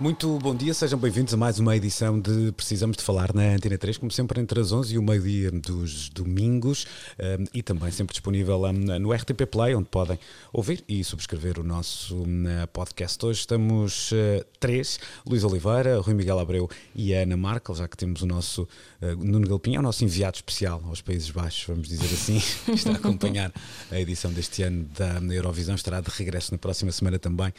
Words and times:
Muito 0.00 0.38
bom 0.38 0.54
dia, 0.54 0.72
sejam 0.72 0.98
bem-vindos 0.98 1.34
a 1.34 1.36
mais 1.36 1.58
uma 1.58 1.76
edição 1.76 2.18
de 2.18 2.52
Precisamos 2.52 2.96
de 2.96 3.02
Falar 3.02 3.34
na 3.34 3.42
Antena 3.42 3.76
3, 3.76 3.98
como 3.98 4.10
sempre 4.10 4.40
entre 4.40 4.58
as 4.58 4.72
11 4.72 4.94
e 4.94 4.98
o 4.98 5.02
meio-dia 5.02 5.50
dos 5.50 6.08
domingos 6.08 6.86
um, 7.18 7.44
e 7.52 7.62
também 7.62 7.90
sempre 7.90 8.14
disponível 8.14 8.62
um, 8.64 8.72
no 8.72 9.12
RTP 9.12 9.44
Play, 9.44 9.74
onde 9.74 9.90
podem 9.90 10.18
ouvir 10.54 10.82
e 10.88 11.04
subscrever 11.04 11.60
o 11.60 11.62
nosso 11.62 12.16
um, 12.16 12.44
podcast. 12.72 13.22
Hoje 13.26 13.40
estamos 13.40 14.10
uh, 14.12 14.42
três, 14.58 14.98
Luís 15.26 15.44
Oliveira, 15.44 16.00
Rui 16.00 16.14
Miguel 16.14 16.38
Abreu 16.38 16.70
e 16.94 17.12
Ana 17.12 17.36
Markel, 17.36 17.74
já 17.74 17.86
que 17.86 17.94
temos 17.94 18.22
o 18.22 18.26
nosso 18.26 18.62
uh, 19.02 19.22
Nuno 19.22 19.46
Galpim, 19.46 19.76
é 19.76 19.80
o 19.80 19.82
nosso 19.82 20.02
enviado 20.02 20.36
especial 20.36 20.82
aos 20.88 21.02
Países 21.02 21.30
Baixos, 21.30 21.66
vamos 21.66 21.86
dizer 21.86 22.06
assim, 22.06 22.40
está 22.72 22.92
a 22.92 22.94
acompanhar 22.94 23.52
a 23.90 24.00
edição 24.00 24.32
deste 24.32 24.62
ano 24.62 24.88
da 24.96 25.34
Eurovisão, 25.34 25.74
estará 25.74 26.00
de 26.00 26.08
regresso 26.08 26.52
na 26.52 26.58
próxima 26.58 26.90
semana 26.90 27.18
também 27.18 27.52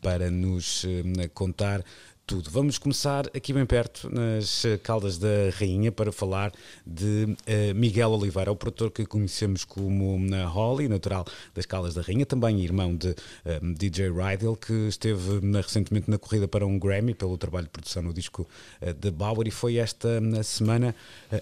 para 0.00 0.30
nos 0.30 0.86
contar 1.32 1.84
tudo. 2.26 2.50
Vamos 2.50 2.78
começar 2.78 3.26
aqui 3.34 3.52
bem 3.52 3.66
perto, 3.66 4.08
nas 4.10 4.64
Caldas 4.82 5.18
da 5.18 5.50
Rainha, 5.58 5.92
para 5.92 6.10
falar 6.10 6.52
de 6.86 7.24
uh, 7.24 7.74
Miguel 7.74 8.10
Oliveira, 8.12 8.50
o 8.50 8.56
produtor 8.56 8.90
que 8.90 9.04
conhecemos 9.04 9.64
como 9.64 10.16
uh, 10.16 10.48
Holly, 10.48 10.88
natural 10.88 11.26
das 11.54 11.66
Caldas 11.66 11.94
da 11.94 12.00
Rainha, 12.00 12.24
também 12.24 12.60
irmão 12.60 12.96
de 12.96 13.10
uh, 13.10 13.74
DJ 13.76 14.10
Rydell, 14.10 14.56
que 14.56 14.72
esteve 14.88 15.40
recentemente 15.54 16.10
na 16.10 16.16
corrida 16.18 16.48
para 16.48 16.66
um 16.66 16.78
Grammy 16.78 17.14
pelo 17.14 17.36
trabalho 17.36 17.66
de 17.66 17.70
produção 17.70 18.02
no 18.02 18.12
disco 18.12 18.46
de 19.00 19.10
Bauer 19.10 19.46
e 19.46 19.50
foi 19.50 19.76
esta 19.76 20.08
semana 20.42 20.94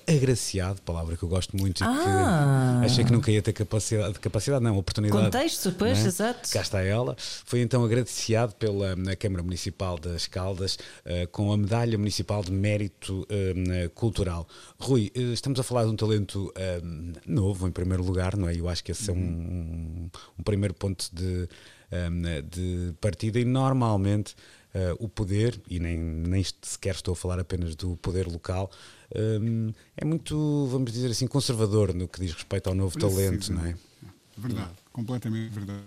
agraciado, 0.08 0.80
palavra 0.82 1.16
que 1.16 1.22
eu 1.22 1.28
gosto 1.28 1.56
muito 1.56 1.82
Ah. 1.84 2.78
e 2.78 2.80
que 2.80 2.86
achei 2.86 3.04
que 3.04 3.12
nunca 3.12 3.30
ia 3.30 3.42
ter 3.42 3.52
capacidade, 3.52 4.18
capacidade 4.18 4.62
não, 4.62 4.76
oportunidade. 4.76 5.24
Contexto, 5.24 5.72
pois, 5.78 5.98
não 5.98 6.04
é? 6.04 6.08
exato. 6.08 6.50
Cá 6.50 6.60
está 6.60 6.82
ela. 6.82 7.16
Foi 7.18 7.60
então 7.60 7.84
agraciado 7.84 8.54
pela 8.54 8.96
na 8.96 9.14
Câmara 9.16 9.42
Municipal 9.42 9.98
das 9.98 10.26
Caldas 10.26 10.71
uh, 10.76 11.26
com 11.30 11.52
a 11.52 11.56
Medalha 11.56 11.98
Municipal 11.98 12.42
de 12.42 12.52
Mérito 12.52 13.20
uh, 13.22 13.90
Cultural. 13.90 14.46
Rui, 14.78 15.12
uh, 15.16 15.32
estamos 15.32 15.58
a 15.60 15.62
falar 15.62 15.84
de 15.84 15.90
um 15.90 15.96
talento 15.96 16.52
novo, 17.26 17.66
em 17.66 17.70
primeiro 17.70 18.02
lugar, 18.02 18.36
não 18.36 18.48
é? 18.48 18.54
Eu 18.54 18.68
acho 18.68 18.82
que 18.82 18.92
esse 18.92 19.10
é 19.10 19.12
um, 19.12 20.10
um 20.38 20.42
primeiro 20.42 20.74
ponto 20.74 21.08
de, 21.12 21.48
um, 21.92 22.48
de 22.48 22.94
partida 23.00 23.38
e 23.38 23.44
normalmente. 23.44 24.34
o 24.98 25.06
poder, 25.06 25.60
e 25.68 25.78
nem, 25.78 25.98
nem 25.98 26.42
sequer 26.62 26.94
estou 26.94 27.12
a 27.12 27.16
falar 27.16 27.38
apenas 27.38 27.76
do 27.76 27.94
poder 27.98 28.26
local, 28.26 28.70
um, 29.14 29.70
é 29.96 30.04
muito, 30.04 30.66
vamos 30.70 30.90
dizer 30.90 31.10
assim, 31.10 31.26
conservador 31.26 31.92
no 31.92 32.08
que 32.08 32.20
diz 32.20 32.32
respeito 32.32 32.68
ao 32.68 32.74
novo 32.74 32.98
talento, 32.98 33.52
não 33.52 33.66
é? 33.66 33.74
Verdade, 34.36 34.72
completamente 34.92 35.52
verdade. 35.52 35.84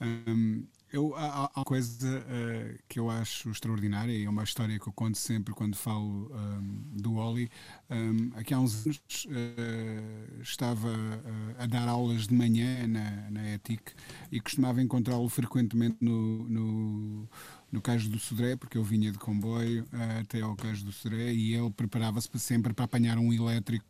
Hum, 0.00 0.64
eu, 0.92 1.14
há, 1.16 1.50
uma 1.54 1.64
coisa 1.64 2.18
uh, 2.18 2.78
que 2.88 2.98
eu 2.98 3.08
acho 3.08 3.50
extraordinária 3.50 4.12
e 4.12 4.24
é 4.24 4.30
uma 4.30 4.42
história 4.42 4.78
que 4.78 4.88
eu 4.88 4.92
conto 4.92 5.18
sempre 5.18 5.54
quando 5.54 5.76
falo 5.76 6.30
um, 6.34 6.82
do 7.00 7.16
Oli. 7.16 7.50
Um, 7.88 8.32
aqui 8.34 8.52
há 8.52 8.58
uns 8.58 8.86
anos 8.86 9.26
uh, 9.26 10.42
estava 10.42 10.88
uh, 10.88 11.54
a 11.58 11.66
dar 11.66 11.88
aulas 11.88 12.26
de 12.26 12.34
manhã 12.34 12.86
na, 12.88 13.30
na 13.30 13.54
ETIC 13.54 13.92
e 14.32 14.40
costumava 14.40 14.82
encontrá-lo 14.82 15.28
frequentemente 15.28 15.96
no, 16.00 16.48
no 16.48 17.28
no 17.70 17.80
Cais 17.80 18.06
do 18.08 18.18
Sodré, 18.18 18.56
porque 18.56 18.76
eu 18.76 18.82
vinha 18.82 19.12
de 19.12 19.18
comboio 19.18 19.84
uh, 19.92 20.20
até 20.20 20.40
ao 20.40 20.56
Cais 20.56 20.82
do 20.82 20.92
Sodré 20.92 21.32
e 21.32 21.54
ele 21.54 21.70
preparava-se 21.70 22.28
sempre 22.38 22.72
para 22.72 22.84
apanhar 22.84 23.18
um 23.18 23.32
elétrico 23.32 23.84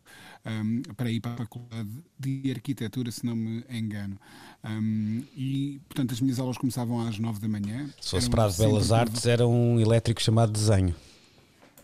um, 0.44 0.82
para 0.94 1.10
ir 1.10 1.20
para 1.20 1.32
a 1.32 1.36
Faculdade 1.36 1.88
de 2.18 2.50
Arquitetura, 2.50 3.10
se 3.10 3.24
não 3.24 3.34
me 3.34 3.64
engano. 3.70 4.18
Um, 4.64 5.22
e, 5.36 5.80
portanto, 5.88 6.12
as 6.12 6.20
minhas 6.20 6.38
aulas 6.38 6.58
começavam 6.58 7.00
às 7.06 7.18
nove 7.18 7.40
da 7.40 7.48
manhã. 7.48 7.88
Se 8.00 8.10
fosse 8.10 8.28
para 8.28 8.44
as 8.44 8.56
Belas 8.58 8.92
Artes, 8.92 9.26
era 9.26 9.46
um 9.46 9.80
elétrico 9.80 10.20
chamado 10.22 10.52
desenho. 10.52 10.94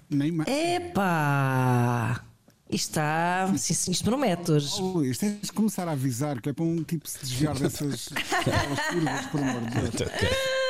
Nem 0.09 0.31
mais. 0.33 0.49
Epá! 0.49 2.25
Isto 2.69 2.91
está. 2.91 3.51
Isto, 3.55 3.91
isto 3.93 4.05
promete 4.05 4.51
hoje. 4.51 4.75
Oh, 4.78 4.99
Luís, 4.99 5.19
tens 5.19 5.41
de 5.41 5.53
começar 5.53 5.87
a 5.89 5.93
avisar 5.93 6.41
que 6.41 6.49
é 6.49 6.53
para 6.53 6.65
um 6.65 6.83
tipo 6.83 7.09
se 7.09 7.21
desviar 7.21 7.57
dessas 7.57 8.09
curvas, 8.91 9.27
por 9.27 9.41
amor 9.41 9.63
de 9.63 9.81
Deus. 9.81 10.66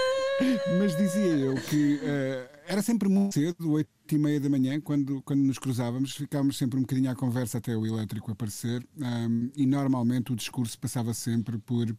Mas 0.78 0.96
dizia 0.96 1.36
eu 1.36 1.54
que 1.54 1.94
uh, 1.94 2.56
era 2.68 2.82
sempre 2.82 3.08
muito 3.08 3.32
cedo, 3.34 3.72
oito 3.72 3.90
e 4.10 4.18
meia 4.18 4.38
da 4.38 4.50
manhã, 4.50 4.80
quando, 4.80 5.22
quando 5.22 5.40
nos 5.40 5.58
cruzávamos, 5.58 6.12
ficávamos 6.12 6.58
sempre 6.58 6.78
um 6.78 6.82
bocadinho 6.82 7.10
à 7.10 7.14
conversa 7.14 7.58
até 7.58 7.76
o 7.76 7.86
elétrico 7.86 8.30
aparecer 8.30 8.86
um, 8.98 9.50
e 9.56 9.64
normalmente 9.64 10.32
o 10.32 10.36
discurso 10.36 10.78
passava 10.78 11.14
sempre 11.14 11.58
por 11.58 11.90
uh, 11.90 11.96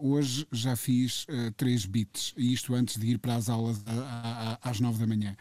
hoje 0.00 0.46
já 0.50 0.76
fiz 0.76 1.24
uh, 1.24 1.52
três 1.56 1.84
bits, 1.84 2.32
e 2.36 2.52
isto 2.52 2.74
antes 2.74 2.98
de 2.98 3.06
ir 3.06 3.18
para 3.18 3.34
as 3.34 3.48
aulas 3.48 3.82
a, 3.86 4.58
a, 4.62 4.70
às 4.70 4.80
nove 4.80 4.98
da 4.98 5.06
manhã. 5.06 5.36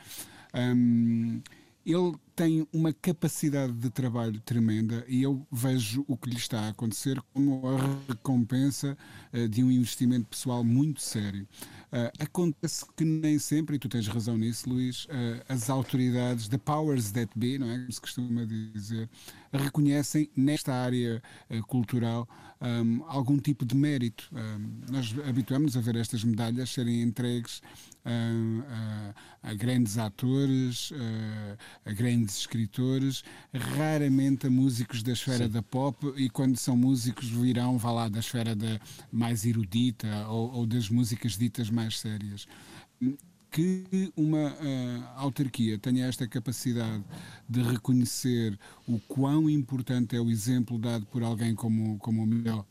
Um, 0.54 1.42
ele 1.86 2.16
tem 2.36 2.68
uma 2.74 2.92
capacidade 2.92 3.74
de 3.74 3.90
trabalho 3.90 4.40
tremenda 4.42 5.06
e 5.08 5.22
eu 5.22 5.46
vejo 5.52 6.04
o 6.08 6.18
que 6.18 6.30
lhe 6.30 6.38
está 6.38 6.62
a 6.62 6.70
acontecer 6.70 7.22
como 7.34 7.62
a 7.68 8.08
recompensa 8.08 8.98
uh, 9.34 9.48
de 9.48 9.64
um 9.64 9.72
investimento 9.72 10.28
pessoal 10.28 10.64
muito 10.64 11.02
sério. 11.02 11.48
Uh, 11.92 12.10
acontece 12.20 12.86
que 12.98 13.06
nem 13.06 13.38
sempre, 13.38 13.76
e 13.76 13.80
tu 13.80 13.88
tens 13.88 14.08
razão 14.08 14.36
nisso, 14.36 14.68
Luís, 14.68 15.06
uh, 15.06 15.44
as 15.48 15.70
autoridades, 15.70 16.48
the 16.48 16.58
powers 16.58 17.12
that 17.12 17.30
be, 17.36 17.60
não 17.60 17.70
é? 17.70 17.78
Como 17.78 17.92
se 17.92 18.02
costuma 18.02 18.46
dizer, 18.46 19.08
reconhecem 19.52 20.30
nesta 20.36 20.74
área 20.74 21.22
cultural 21.68 22.28
um, 22.60 23.04
algum 23.06 23.38
tipo 23.38 23.66
de 23.66 23.76
mérito. 23.76 24.28
Um, 24.32 24.82
nós 24.92 25.14
habituamos 25.28 25.78
a 25.78 25.82
ver 25.82 25.98
estas 25.98 26.24
medalhas 26.24 26.70
serem 26.72 27.02
entregues 27.02 27.62
a, 28.06 29.50
a 29.50 29.54
grandes 29.54 29.98
atores, 29.98 30.92
a 31.86 31.92
grandes 31.92 32.23
escritores, 32.32 33.24
raramente 33.54 34.48
a 34.48 34.50
músicos 34.50 35.04
da 35.04 35.12
esfera 35.12 35.46
Sim. 35.46 35.52
da 35.52 35.62
pop 35.62 36.14
e 36.16 36.30
quando 36.30 36.58
são 36.58 36.78
músicos 36.78 37.30
virão, 37.30 37.78
vá 37.78 37.92
lá, 37.92 38.10
da 38.10 38.20
esfera 38.20 38.56
da 38.56 38.80
mais 39.12 39.46
erudita 39.46 40.28
ou, 40.28 40.52
ou 40.54 40.66
das 40.66 40.90
músicas 40.90 41.38
ditas 41.38 41.70
mais 41.70 42.00
sérias 42.00 42.48
que 43.54 44.12
uma 44.18 44.52
uh, 44.52 45.04
autarquia 45.16 45.78
tenha 45.78 46.08
esta 46.08 46.28
capacidade 46.28 47.04
de 47.48 47.62
reconhecer 47.62 48.58
o 48.88 49.00
quão 49.02 49.48
importante 49.48 50.16
é 50.16 50.20
o 50.20 50.32
exemplo 50.32 50.80
dado 50.80 51.06
por 51.06 51.22
alguém 51.22 51.54
como, 51.54 52.00
como 52.00 52.24
o 52.24 52.26
Miguel 52.26 52.66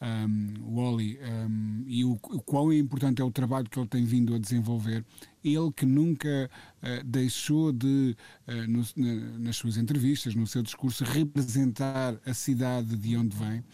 um, 0.00 0.74
Wally 0.74 1.18
um, 1.22 1.84
e 1.86 2.04
o, 2.04 2.12
o 2.12 2.40
quão 2.40 2.72
importante 2.72 3.20
é 3.20 3.24
o 3.24 3.30
trabalho 3.30 3.68
que 3.68 3.78
ele 3.78 3.88
tem 3.88 4.04
vindo 4.04 4.34
a 4.34 4.38
desenvolver. 4.38 5.04
Ele 5.44 5.70
que 5.72 5.86
nunca 5.86 6.50
uh, 6.82 7.04
deixou 7.04 7.72
de, 7.72 8.16
uh, 8.48 8.52
no, 8.68 8.84
na, 8.96 9.38
nas 9.38 9.56
suas 9.56 9.76
entrevistas, 9.76 10.34
no 10.34 10.46
seu 10.46 10.62
discurso, 10.62 11.04
representar 11.04 12.18
a 12.24 12.34
cidade 12.34 12.96
de 12.96 13.16
onde 13.16 13.36
vem. 13.36 13.64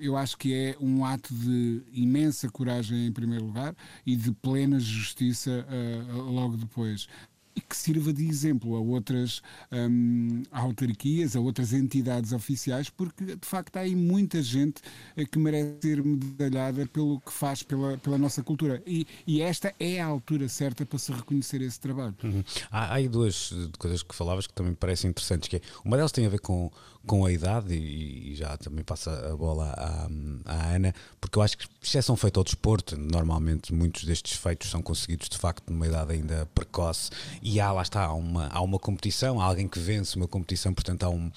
Eu 0.00 0.16
acho 0.16 0.38
que 0.38 0.54
é 0.54 0.74
um 0.80 1.04
ato 1.04 1.34
de 1.34 1.82
imensa 1.92 2.48
coragem, 2.48 3.06
em 3.06 3.12
primeiro 3.12 3.44
lugar, 3.44 3.76
e 4.06 4.16
de 4.16 4.32
plena 4.32 4.80
justiça 4.80 5.66
uh, 5.68 6.22
logo 6.22 6.56
depois 6.56 7.06
e 7.54 7.60
que 7.60 7.76
sirva 7.76 8.12
de 8.12 8.26
exemplo 8.26 8.76
a 8.76 8.80
outras 8.80 9.42
um, 9.70 10.42
autarquias, 10.50 11.36
a 11.36 11.40
outras 11.40 11.72
entidades 11.72 12.32
oficiais, 12.32 12.88
porque 12.88 13.36
de 13.36 13.46
facto 13.46 13.76
há 13.76 13.80
aí 13.80 13.94
muita 13.94 14.42
gente 14.42 14.80
eh, 15.16 15.24
que 15.24 15.38
merece 15.38 15.76
ser 15.80 16.02
medalhada 16.04 16.86
pelo 16.86 17.20
que 17.20 17.32
faz 17.32 17.62
pela, 17.62 17.98
pela 17.98 18.18
nossa 18.18 18.42
cultura. 18.42 18.82
E, 18.86 19.06
e 19.26 19.42
esta 19.42 19.74
é 19.78 20.00
a 20.00 20.06
altura 20.06 20.48
certa 20.48 20.86
para 20.86 20.98
se 20.98 21.12
reconhecer 21.12 21.60
esse 21.62 21.78
trabalho. 21.78 22.14
Uhum. 22.22 22.42
Há, 22.70 22.86
há 22.86 22.94
aí 22.94 23.08
duas 23.08 23.52
coisas 23.78 24.02
que 24.02 24.14
falavas 24.14 24.46
que 24.46 24.54
também 24.54 24.70
me 24.70 24.76
parecem 24.76 25.10
interessantes, 25.10 25.48
que 25.48 25.56
é, 25.56 25.60
uma 25.84 25.96
delas 25.96 26.12
tem 26.12 26.26
a 26.26 26.28
ver 26.28 26.40
com, 26.40 26.70
com 27.06 27.24
a 27.24 27.32
idade, 27.32 27.74
e, 27.74 28.32
e 28.32 28.34
já 28.34 28.56
também 28.56 28.84
passa 28.84 29.32
a 29.32 29.36
bola 29.36 29.70
à, 29.76 30.08
à, 30.46 30.74
Ana, 30.74 30.94
porque 31.20 31.38
eu 31.38 31.42
acho 31.42 31.58
que 31.58 31.66
exceção 31.82 32.16
feita 32.16 32.40
ao 32.40 32.44
desporto, 32.44 32.96
normalmente 32.96 33.72
muitos 33.74 34.04
destes 34.04 34.36
feitos 34.36 34.70
são 34.70 34.82
conseguidos 34.82 35.28
de 35.28 35.38
facto 35.38 35.70
numa 35.70 35.86
idade 35.86 36.12
ainda 36.12 36.46
precoce 36.54 37.10
e 37.42 37.60
há, 37.60 37.72
lá 37.72 37.82
está, 37.82 38.04
há 38.04 38.14
uma, 38.14 38.46
há 38.48 38.60
uma 38.60 38.78
competição, 38.78 39.40
há 39.40 39.44
alguém 39.44 39.66
que 39.66 39.78
vence 39.78 40.16
uma 40.16 40.28
competição, 40.28 40.72
portanto 40.72 41.02
há 41.02 41.10
um, 41.10 41.30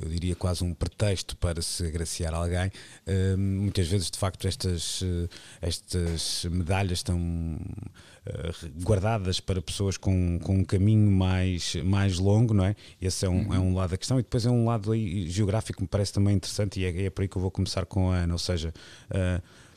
eu 0.00 0.08
diria 0.08 0.36
quase 0.36 0.62
um 0.62 0.74
pretexto 0.74 1.36
para 1.36 1.60
se 1.60 1.86
agraciar 1.86 2.34
alguém, 2.34 2.68
uh, 2.68 3.38
muitas 3.38 3.88
vezes 3.88 4.10
de 4.10 4.18
facto 4.18 4.46
estas, 4.46 5.00
uh, 5.02 5.28
estas 5.60 6.44
medalhas 6.50 6.98
estão 6.98 7.18
uh, 7.18 8.82
guardadas 8.82 9.40
para 9.40 9.60
pessoas 9.60 9.96
com, 9.96 10.38
com 10.40 10.58
um 10.58 10.64
caminho 10.64 11.10
mais, 11.10 11.76
mais 11.76 12.18
longo, 12.18 12.54
não 12.54 12.64
é? 12.64 12.76
Esse 13.00 13.26
é 13.26 13.28
um, 13.28 13.46
uhum. 13.46 13.54
é 13.54 13.58
um 13.58 13.74
lado 13.74 13.90
da 13.90 13.96
questão, 13.96 14.20
e 14.20 14.22
depois 14.22 14.46
é 14.46 14.50
um 14.50 14.66
lado 14.66 14.92
aí, 14.92 15.28
geográfico 15.28 15.78
que 15.78 15.82
me 15.82 15.88
parece 15.88 16.12
também 16.12 16.36
interessante, 16.36 16.78
e 16.78 16.84
é, 16.84 17.06
é 17.06 17.10
por 17.10 17.22
aí 17.22 17.28
que 17.28 17.36
eu 17.36 17.42
vou 17.42 17.50
começar 17.50 17.86
com 17.86 18.10
a 18.10 18.16
Ana, 18.16 18.34
ou 18.34 18.38
seja 18.38 18.72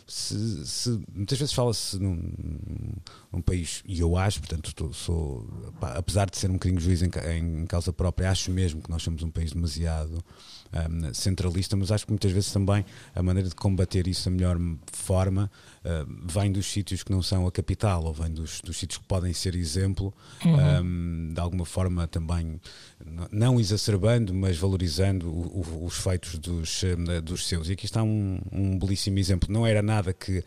se, 0.07 0.66
se, 0.68 1.02
muitas 1.13 1.40
vezes 1.40 1.54
fala-se 1.54 1.98
num, 1.98 2.22
num, 3.31 3.42
país, 3.42 3.81
e 3.88 4.00
eu 4.00 4.16
acho, 4.16 4.40
portanto, 4.40 4.74
tô, 4.75 4.94
sou, 4.94 5.48
pá, 5.80 5.94
apesar 5.94 6.30
de 6.30 6.38
ser 6.38 6.50
um 6.50 6.54
bocadinho 6.54 6.80
juiz 6.80 7.02
em, 7.02 7.10
em, 7.36 7.66
causa 7.66 7.92
própria, 7.92 8.30
acho 8.30 8.52
mesmo 8.52 8.81
que 8.81 8.90
nós 8.90 9.02
somos 9.02 9.24
um 9.24 9.31
país 9.31 9.52
demasiado 9.52 10.24
um, 10.74 11.13
centralista, 11.13 11.75
mas 11.75 11.92
acho 11.92 12.06
que 12.06 12.12
muitas 12.12 12.31
vezes 12.31 12.52
também 12.52 12.86
a 13.16 13.24
maneira 13.24 13.50
de 13.50 13.56
combater 13.56 14.07
isso 14.07 14.25
da 14.25 14.31
melhor 14.31 14.57
forma 14.92 15.50
uh, 15.86 16.28
vem 16.28 16.52
dos 16.52 16.66
sítios 16.66 17.04
que 17.04 17.12
não 17.12 17.22
são 17.22 17.46
a 17.46 17.52
capital, 17.52 18.04
ou 18.04 18.14
vem 18.14 18.32
dos, 18.32 18.60
dos 18.62 18.78
sítios 18.78 18.98
que 18.98 19.06
podem 19.06 19.32
ser 19.32 19.56
exemplo, 19.56 20.14
uhum. 20.44 20.82
um, 20.82 21.34
de 21.34 21.40
alguma 21.40 21.66
forma 21.66 22.08
também, 22.08 22.60
não 23.32 23.60
exacerbando, 23.60 24.34
mas 24.34 24.58
valorizando 24.58 25.30
o, 25.30 25.62
o, 25.62 25.86
os 25.86 25.98
feitos 25.98 26.38
dos, 26.38 26.84
dos 27.24 27.48
seus. 27.48 27.70
E 27.70 27.74
aqui 27.74 27.86
está 27.86 28.04
um, 28.04 28.40
um 28.52 28.78
belíssimo 28.78 29.20
exemplo. 29.20 29.52
Não 29.52 29.66
era 29.66 29.82
nada 29.82 30.14
que 30.14 30.44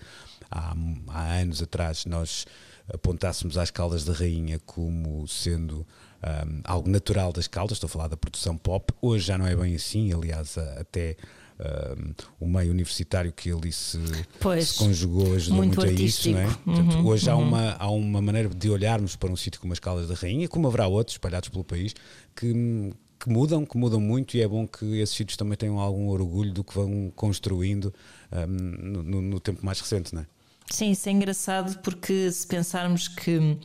há, 0.50 0.74
há 1.08 1.34
anos 1.34 1.62
atrás 1.62 2.04
nós 2.04 2.44
apontássemos 2.92 3.56
às 3.58 3.70
Caldas 3.70 4.04
da 4.04 4.12
Rainha 4.12 4.58
como 4.64 5.26
sendo 5.28 5.86
um, 6.22 6.60
algo 6.64 6.88
natural 6.88 7.32
das 7.32 7.46
Caldas, 7.46 7.76
estou 7.76 7.86
a 7.86 7.90
falar 7.90 8.08
da 8.08 8.16
produção 8.16 8.56
pop. 8.56 8.92
Hoje 9.00 9.26
já 9.26 9.38
não 9.38 9.46
é 9.46 9.54
bem 9.54 9.74
assim, 9.74 10.12
aliás, 10.12 10.56
até 10.58 11.16
um, 11.60 12.14
o 12.40 12.48
meio 12.48 12.70
universitário 12.70 13.32
que 13.32 13.50
ali 13.50 13.72
se, 13.72 13.98
pois, 14.40 14.68
se 14.68 14.78
conjugou 14.78 15.34
ajudou 15.34 15.56
muito, 15.56 15.76
muito 15.80 15.90
a 15.90 15.92
isso, 16.02 16.30
não 16.30 16.38
é? 16.38 16.46
Portanto, 16.46 16.94
uhum, 16.94 17.06
hoje 17.06 17.28
uhum. 17.28 17.34
há, 17.34 17.36
uma, 17.36 17.72
há 17.72 17.90
uma 17.90 18.22
maneira 18.22 18.48
de 18.48 18.70
olharmos 18.70 19.16
para 19.16 19.30
um 19.30 19.36
sítio 19.36 19.60
como 19.60 19.72
as 19.72 19.78
Caldas 19.78 20.08
da 20.08 20.14
Rainha, 20.14 20.48
como 20.48 20.68
haverá 20.68 20.86
outros 20.86 21.14
espalhados 21.14 21.48
pelo 21.48 21.64
país, 21.64 21.94
que 22.34 22.92
que 23.18 23.28
mudam, 23.28 23.66
que 23.66 23.76
mudam 23.76 24.00
muito 24.00 24.36
e 24.36 24.40
é 24.40 24.46
bom 24.46 24.66
que 24.66 25.00
esses 25.00 25.16
sítios 25.16 25.36
também 25.36 25.56
tenham 25.56 25.80
algum 25.80 26.08
orgulho 26.08 26.52
do 26.52 26.62
que 26.62 26.72
vão 26.72 27.12
construindo 27.16 27.92
um, 28.30 28.46
no, 28.46 29.20
no, 29.20 29.40
tempo 29.40 29.64
mais 29.66 29.80
recente, 29.80 30.14
não 30.14 30.22
é? 30.22 30.26
Sim, 30.70 30.92
isso 30.92 31.08
é 31.08 31.12
engraçado 31.12 31.78
porque 31.80 32.30
se 32.30 32.46
pensarmos 32.46 33.08
que 33.08 33.58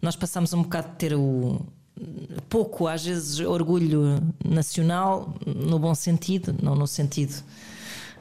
nós 0.00 0.14
passamos 0.14 0.52
um 0.52 0.62
bocado 0.62 0.90
de 0.90 0.96
ter 0.96 1.14
o, 1.14 1.66
pouco, 2.48 2.86
às 2.86 3.04
vezes, 3.04 3.40
orgulho 3.40 4.20
nacional, 4.44 5.34
no 5.46 5.78
bom 5.78 5.94
sentido, 5.94 6.54
não 6.62 6.74
no 6.74 6.86
sentido 6.86 7.42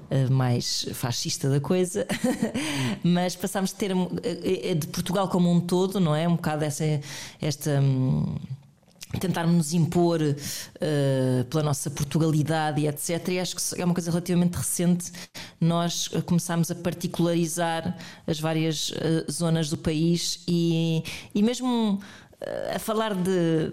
uh, 0.09 0.31
mais 0.31 0.87
fascista 0.93 1.49
da 1.49 1.59
coisa, 1.59 2.05
mas 3.03 3.35
passámos 3.35 3.71
de 3.71 3.75
ter 3.75 3.95
uh, 3.95 4.75
de 4.75 4.87
Portugal 4.87 5.27
como 5.29 5.51
um 5.51 5.59
todo, 5.59 5.99
não 5.99 6.15
é? 6.15 6.27
Um 6.27 6.35
bocado 6.35 6.63
essa, 6.63 6.83
esta. 7.41 7.81
Um, 7.81 8.35
tentarmos 9.19 9.55
nos 9.55 9.73
impor 9.73 10.21
uh, 10.21 11.45
pela 11.45 11.63
nossa 11.63 11.89
Portugalidade 11.89 12.81
e 12.81 12.87
etc. 12.87 13.29
E 13.29 13.39
acho 13.39 13.55
que 13.55 13.81
é 13.81 13.85
uma 13.85 13.93
coisa 13.93 14.11
relativamente 14.11 14.53
recente. 14.55 15.11
Nós 15.59 16.07
começámos 16.27 16.69
a 16.69 16.75
particularizar 16.75 17.97
as 18.27 18.39
várias 18.39 18.91
uh, 18.91 19.31
zonas 19.31 19.69
do 19.69 19.77
país 19.77 20.43
e, 20.47 21.03
e 21.33 21.41
mesmo 21.41 21.99
a 22.73 22.79
falar 22.79 23.13
de 23.13 23.71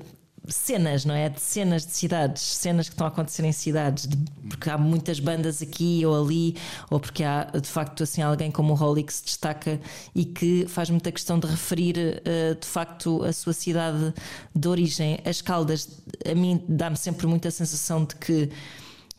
cenas, 0.49 1.05
não 1.05 1.15
é? 1.15 1.29
De 1.29 1.41
cenas 1.41 1.85
de 1.85 1.93
cidades, 1.93 2.43
cenas 2.43 2.89
que 2.89 2.95
estão 2.95 3.07
a 3.07 3.09
acontecer 3.09 3.45
em 3.45 3.53
cidades, 3.53 4.07
de, 4.07 4.17
porque 4.49 4.71
há 4.71 4.79
muitas 4.79 5.19
bandas 5.19 5.61
aqui 5.61 6.05
ou 6.07 6.23
ali, 6.23 6.57
ou 6.91 7.01
porque 7.01 7.25
há 7.25 7.45
de 7.45 7.69
facto 7.69 8.03
assim 8.03 8.23
alguém 8.23 8.51
como 8.51 8.73
o 8.73 8.77
Holly 8.77 9.03
que 9.03 9.13
se 9.13 9.25
destaca 9.25 9.81
e 10.15 10.25
que 10.25 10.67
faz 10.69 10.91
muita 10.91 11.11
questão 11.11 11.39
de 11.39 11.47
referir 11.47 11.97
uh, 11.99 12.59
de 12.59 12.67
facto 12.67 13.23
a 13.25 13.33
sua 13.33 13.53
cidade 13.53 14.15
de 14.55 14.69
origem. 14.69 15.19
As 15.25 15.41
Caldas, 15.41 15.89
a 16.25 16.35
mim 16.35 16.63
dá-me 16.69 16.97
sempre 16.97 17.27
muita 17.27 17.51
sensação 17.51 18.05
de 18.05 18.15
que, 18.17 18.51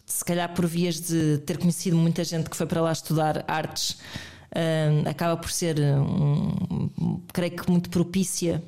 se 0.05 0.23
calhar 0.23 0.53
por 0.53 0.65
vias 0.65 1.01
de 1.01 1.39
ter 1.39 1.57
conhecido 1.57 1.97
muita 1.97 2.23
gente 2.23 2.49
que 2.49 2.55
foi 2.55 2.65
para 2.65 2.81
lá 2.81 2.91
estudar 2.91 3.43
artes, 3.47 3.91
uh, 3.91 5.09
acaba 5.09 5.35
por 5.35 5.51
ser, 5.51 5.77
um, 5.79 7.21
creio 7.33 7.51
que 7.51 7.69
muito 7.69 7.89
propícia 7.89 8.63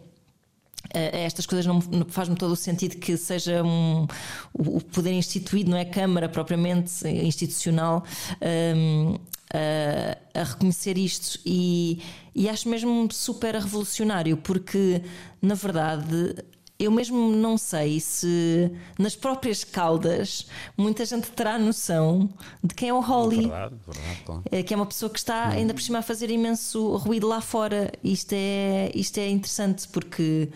estas 0.93 1.45
coisas 1.45 1.65
não, 1.65 1.81
faz-me 2.07 2.35
todo 2.35 2.51
o 2.51 2.55
sentido 2.55 2.97
que 2.97 3.15
seja 3.17 3.63
um, 3.63 4.07
o 4.53 4.81
poder 4.81 5.13
instituído, 5.13 5.69
não 5.69 5.77
é 5.77 5.85
Câmara 5.85 6.27
propriamente 6.27 7.07
institucional, 7.07 8.03
um, 8.75 9.15
a, 9.53 10.39
a, 10.39 10.43
reconhecer 10.43 10.97
isto. 10.97 11.39
E, 11.45 12.01
e 12.33 12.49
acho 12.49 12.69
mesmo 12.69 13.07
super 13.11 13.55
revolucionário 13.55 14.37
porque 14.37 15.01
na 15.41 15.55
verdade 15.55 16.35
eu 16.79 16.89
mesmo 16.89 17.29
não 17.33 17.57
sei 17.57 17.99
se 17.99 18.71
nas 18.97 19.13
próprias 19.13 19.65
caldas 19.65 20.47
muita 20.77 21.03
gente 21.03 21.29
terá 21.31 21.59
noção 21.59 22.29
de 22.63 22.73
quem 22.73 22.87
é 22.87 22.93
o 22.93 23.01
Holly. 23.01 23.41
Verdade, 23.41 23.75
verdade, 23.85 24.23
claro. 24.25 24.43
É, 24.49 24.63
que 24.63 24.73
é 24.73 24.77
uma 24.77 24.85
pessoa 24.85 25.09
que 25.09 25.19
está 25.19 25.49
ainda 25.49 25.73
por 25.73 25.81
cima 25.81 25.99
a 25.99 26.01
fazer 26.01 26.31
imenso 26.31 26.95
ruído 26.95 27.27
lá 27.27 27.41
fora. 27.41 27.91
Isto 28.01 28.33
é, 28.33 28.91
isto 28.95 29.17
é 29.17 29.27
interessante 29.27 29.89
porque 29.89 30.49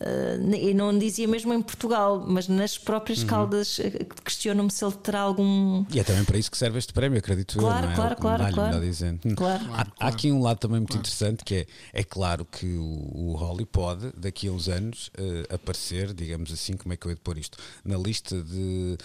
Uh, 0.00 0.54
e 0.54 0.72
não 0.74 0.96
dizia 0.96 1.26
mesmo 1.26 1.52
em 1.52 1.60
Portugal, 1.60 2.24
mas 2.24 2.46
nas 2.46 2.78
próprias 2.78 3.20
uhum. 3.22 3.26
caldas 3.26 3.80
eh, 3.80 4.06
questiono-me 4.24 4.70
se 4.70 4.84
ele 4.84 4.94
terá 4.94 5.20
algum. 5.20 5.84
E 5.92 5.98
é 5.98 6.04
também 6.04 6.24
para 6.24 6.38
isso 6.38 6.48
que 6.48 6.56
serve 6.56 6.78
este 6.78 6.92
prémio, 6.92 7.18
acredito 7.18 7.58
claro, 7.58 7.78
eu. 7.78 7.82
Não 7.86 7.92
é? 7.92 7.96
Claro, 7.96 8.16
claro, 8.16 8.44
medalha, 8.44 8.54
claro. 8.70 8.80
Dizendo. 8.80 9.20
Hum. 9.24 9.34
Claro. 9.34 9.64
Há, 9.72 9.86
há, 9.98 10.08
aqui 10.08 10.30
um 10.30 10.40
lado 10.40 10.58
também 10.58 10.78
muito 10.78 10.96
interessante 10.96 11.44
que 11.44 11.54
é, 11.56 11.66
é 11.92 12.04
claro 12.04 12.44
que 12.44 12.76
o, 12.76 13.10
o 13.12 13.36
Holly 13.36 13.66
pode, 13.66 14.12
daqui 14.16 14.46
a 14.46 14.52
uns 14.52 14.68
anos, 14.68 15.10
uh, 15.18 15.54
aparecer, 15.54 16.14
digamos 16.14 16.52
assim, 16.52 16.76
como 16.76 16.92
é 16.92 16.96
que 16.96 17.06
eu 17.06 17.10
ia 17.10 17.16
pôr 17.16 17.36
isto, 17.36 17.58
na 17.84 17.96
lista 17.96 18.40
de, 18.40 18.96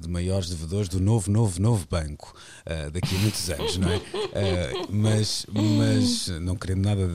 de 0.00 0.08
maiores 0.08 0.48
devedores 0.48 0.88
do 0.88 0.98
novo, 0.98 1.30
novo, 1.30 1.60
novo 1.60 1.86
banco, 1.88 2.34
uh, 2.66 2.90
daqui 2.90 3.14
a 3.14 3.18
muitos 3.20 3.48
anos, 3.48 3.76
não 3.76 3.88
é? 3.88 4.00
mas, 4.90 5.46
mas 5.52 6.28
não 6.40 6.56
querendo 6.56 6.84
nada 6.84 7.08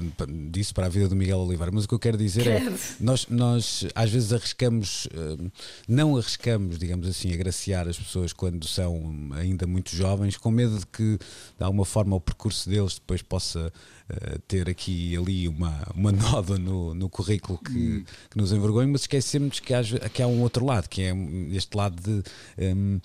disso 0.50 0.74
para 0.74 0.86
a 0.86 0.90
vida 0.90 1.10
do 1.10 1.16
Miguel 1.16 1.40
Oliveira, 1.40 1.72
mas 1.74 1.84
o 1.84 1.88
que 1.88 1.94
eu 1.94 2.00
quero 2.00 2.18
dizer 2.18 2.48
é 2.48 2.62
nós, 3.00 3.17
nós 3.26 3.86
às 3.96 4.10
vezes 4.12 4.32
arriscamos, 4.32 5.08
eh, 5.14 5.50
não 5.88 6.16
arriscamos, 6.16 6.78
digamos 6.78 7.08
assim, 7.08 7.34
agraciar 7.34 7.88
as 7.88 7.98
pessoas 7.98 8.34
quando 8.34 8.68
são 8.68 9.32
ainda 9.34 9.66
muito 9.66 9.96
jovens, 9.96 10.38
com 10.38 10.52
medo 10.52 10.78
de 10.78 10.86
que, 10.86 11.18
de 11.58 11.64
alguma 11.64 11.86
forma, 11.86 12.16
o 12.16 12.22
percurso 12.22 12.70
deles 12.70 12.96
depois 12.96 13.22
possa 13.22 13.72
uh, 14.10 14.40
ter 14.48 14.70
aqui 14.70 15.14
e 15.14 15.18
ali 15.18 15.48
uma, 15.48 15.88
uma 15.96 16.12
nova 16.14 16.58
no, 16.58 16.94
no 16.94 17.10
currículo 17.10 17.58
que, 17.58 17.72
hum. 17.72 18.06
que 18.30 18.38
nos 18.38 18.52
envergonha, 18.52 18.88
mas 18.88 19.02
esquecemos 19.02 19.60
que 19.60 19.74
há, 19.74 19.82
que 20.14 20.22
há 20.22 20.28
um 20.28 20.42
outro 20.42 20.66
lado, 20.66 20.88
que 20.88 21.02
é 21.02 21.14
este 21.52 21.76
lado 21.76 22.02
de. 22.02 22.24
Um, 22.58 23.00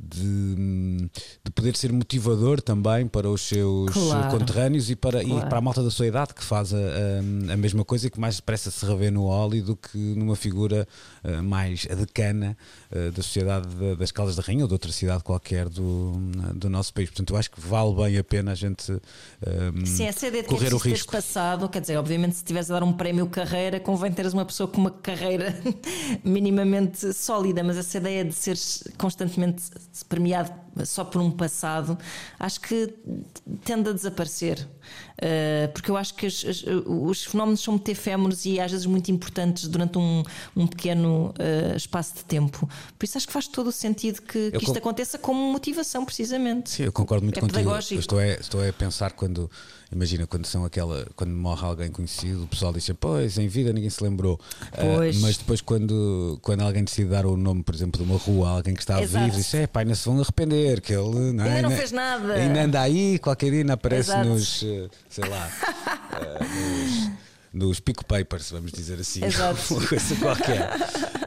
de, 0.00 1.10
de, 1.44 1.50
poder 1.52 1.76
ser 1.76 1.92
motivador 1.92 2.60
também 2.60 3.06
para 3.06 3.28
os 3.28 3.42
seus 3.42 3.90
claro. 3.90 4.38
conterrâneos 4.38 4.90
e 4.90 4.96
para, 4.96 5.24
claro. 5.24 5.46
e 5.46 5.48
para 5.48 5.58
a 5.58 5.60
malta 5.60 5.82
da 5.82 5.90
sua 5.90 6.06
idade 6.06 6.34
que 6.34 6.44
faz 6.44 6.72
a, 6.72 6.76
a, 6.76 7.52
a 7.52 7.56
mesma 7.56 7.84
coisa 7.84 8.06
e 8.06 8.10
que 8.10 8.20
mais 8.20 8.36
depressa 8.36 8.70
se 8.70 8.86
revê 8.86 9.10
no 9.10 9.24
óleo 9.24 9.62
do 9.64 9.76
que 9.76 9.98
numa 9.98 10.36
figura 10.36 10.86
uh, 11.24 11.42
mais 11.42 11.84
decana 11.84 12.56
uh, 12.92 13.10
da 13.10 13.22
sociedade 13.22 13.68
das 13.98 14.12
Caldas 14.12 14.36
da 14.36 14.42
Rainha 14.42 14.62
ou 14.62 14.68
de 14.68 14.74
outra 14.74 14.92
cidade 14.92 15.24
qualquer 15.24 15.68
do, 15.68 16.12
do 16.54 16.70
nosso 16.70 16.94
país. 16.94 17.08
Portanto, 17.10 17.30
eu 17.30 17.36
acho 17.36 17.50
que 17.50 17.60
vale 17.60 17.94
bem 17.94 18.18
a 18.18 18.24
pena 18.24 18.52
a 18.52 18.54
gente 18.54 18.92
um, 18.92 19.86
Sim, 19.86 20.06
essa 20.06 20.26
ideia 20.26 20.42
de 20.42 20.48
correr 20.48 20.72
o 20.72 20.76
risco. 20.76 21.12
passado, 21.12 21.68
quer 21.68 21.80
dizer, 21.80 21.96
obviamente, 21.96 22.36
se 22.36 22.44
tivesse 22.44 22.70
a 22.72 22.78
dar 22.78 22.84
um 22.84 22.92
prémio 22.92 23.26
carreira, 23.28 23.80
convém 23.80 24.12
teres 24.12 24.32
uma 24.32 24.44
pessoa 24.44 24.68
com 24.68 24.78
uma 24.80 24.90
carreira 24.90 25.54
minimamente 26.22 27.12
sólida, 27.12 27.62
mas 27.62 27.76
essa 27.76 27.98
ideia 27.98 28.24
de 28.24 28.32
seres 28.32 28.84
constantemente 28.96 29.62
premiado 30.04 30.52
só 30.84 31.04
por 31.04 31.20
um 31.20 31.30
passado, 31.30 31.98
acho 32.38 32.60
que 32.60 32.94
tende 33.64 33.90
a 33.90 33.92
desaparecer. 33.92 34.66
Uh, 35.18 35.70
porque 35.72 35.90
eu 35.90 35.96
acho 35.96 36.14
que 36.14 36.26
os, 36.26 36.44
os, 36.86 37.24
fenómenos 37.24 37.60
são 37.60 37.74
muito 37.74 37.88
efêmeros 37.88 38.46
e 38.46 38.60
às 38.60 38.70
vezes 38.70 38.86
muito 38.86 39.10
importantes 39.10 39.66
durante 39.66 39.98
um, 39.98 40.22
um 40.56 40.66
pequeno 40.66 41.34
uh, 41.38 41.76
espaço 41.76 42.14
de 42.14 42.24
tempo. 42.24 42.68
Por 42.96 43.04
isso 43.04 43.18
acho 43.18 43.26
que 43.26 43.32
faz 43.32 43.48
todo 43.48 43.66
o 43.66 43.72
sentido 43.72 44.22
que, 44.22 44.52
que 44.52 44.64
isto 44.64 44.78
aconteça 44.78 45.18
como 45.18 45.52
motivação, 45.52 46.04
precisamente. 46.04 46.70
Sim, 46.70 46.84
eu 46.84 46.92
concordo 46.92 47.24
muito 47.24 47.38
é 47.38 47.40
contigo. 47.40 47.76
Estou 47.78 48.18
a, 48.18 48.26
estou 48.26 48.66
a 48.66 48.72
pensar 48.72 49.12
quando 49.12 49.50
Imagina 49.90 50.26
quando 50.26 50.44
são 50.44 50.66
aquela, 50.66 51.06
quando 51.16 51.30
morre 51.30 51.64
alguém 51.64 51.90
conhecido, 51.90 52.44
o 52.44 52.46
pessoal 52.46 52.74
diz 52.74 52.90
pois, 53.00 53.38
em 53.38 53.48
vida 53.48 53.72
ninguém 53.72 53.88
se 53.88 54.04
lembrou. 54.04 54.38
Uh, 54.74 55.20
mas 55.22 55.38
depois 55.38 55.62
quando, 55.62 56.38
quando 56.42 56.60
alguém 56.60 56.84
decide 56.84 57.08
dar 57.08 57.24
o 57.24 57.38
nome, 57.38 57.62
por 57.62 57.74
exemplo, 57.74 58.04
de 58.04 58.10
uma 58.10 58.18
rua 58.18 58.48
a 58.48 58.50
alguem 58.52 58.74
que 58.74 58.80
está 58.80 59.00
Exato. 59.00 59.24
vivo, 59.24 59.36
diz, 59.38 59.54
é 59.54 59.66
pá, 59.66 59.82
ainda 59.88 59.94
se 59.94 60.04
vão 60.04 60.20
arrepender, 60.20 60.80
que 60.80 60.92
ele 60.92 61.32
não, 61.32 61.44
é, 61.44 61.56
ainda 61.56 61.68
não 61.68 61.76
fez 61.76 61.92
nada. 61.92 62.34
Ainda 62.34 62.62
anda 62.62 62.80
aí, 62.80 63.18
qualquer 63.18 63.50
dia 63.50 63.60
ainda 63.60 63.72
aparece 63.72 64.10
Exato. 64.10 64.28
nos, 64.28 64.62
eh, 64.62 64.88
sei 65.08 65.28
lá, 65.28 65.50
uh, 66.12 66.44
nos 67.08 67.27
nos 67.58 67.80
Pico 67.80 68.04
Papers, 68.04 68.50
vamos 68.50 68.70
dizer 68.70 69.00
assim, 69.00 69.22
Exato. 69.26 69.74
uma 69.74 69.86
coisa 69.86 70.16
qualquer. 70.16 70.76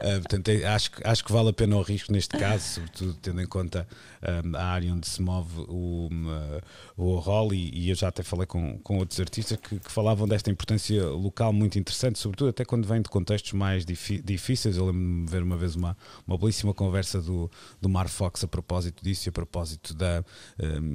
Uh, 0.02 0.20
portanto, 0.20 0.48
é, 0.48 0.64
acho, 0.64 0.90
acho 1.04 1.24
que 1.24 1.30
vale 1.30 1.50
a 1.50 1.52
pena 1.52 1.76
o 1.76 1.82
risco 1.82 2.10
neste 2.10 2.36
caso, 2.36 2.64
sobretudo 2.64 3.14
tendo 3.14 3.40
em 3.40 3.46
conta 3.46 3.86
um, 4.22 4.56
a 4.56 4.64
área 4.64 4.92
onde 4.92 5.06
se 5.06 5.20
move 5.20 5.60
o, 5.68 6.08
uh, 6.08 6.62
o 6.96 7.18
rol 7.18 7.52
e, 7.52 7.70
e, 7.72 7.90
eu 7.90 7.94
já 7.94 8.08
até 8.08 8.22
falei 8.22 8.46
com, 8.46 8.78
com 8.78 8.98
outros 8.98 9.20
artistas 9.20 9.58
que, 9.58 9.78
que, 9.78 9.92
falavam 9.92 10.26
desta 10.26 10.50
importância 10.50 11.04
local 11.06 11.52
muito 11.52 11.78
interessante, 11.78 12.18
sobretudo 12.18 12.48
até 12.48 12.64
quando 12.64 12.86
vem 12.86 13.02
de 13.02 13.08
contextos 13.08 13.52
mais 13.52 13.84
difíceis. 13.84 14.76
Eu 14.76 14.86
lembro-me 14.86 15.26
de 15.26 15.30
ver 15.30 15.42
uma 15.42 15.56
vez 15.56 15.76
uma, 15.76 15.96
uma 16.26 16.38
belíssima 16.38 16.72
conversa 16.72 17.20
do, 17.20 17.50
do 17.80 17.88
Mar 17.88 18.08
Fox 18.08 18.42
a 18.42 18.48
propósito 18.48 19.04
disso 19.04 19.28
e 19.28 19.30
a 19.30 19.32
propósito 19.32 19.94
da, 19.94 20.24
um, 20.60 20.94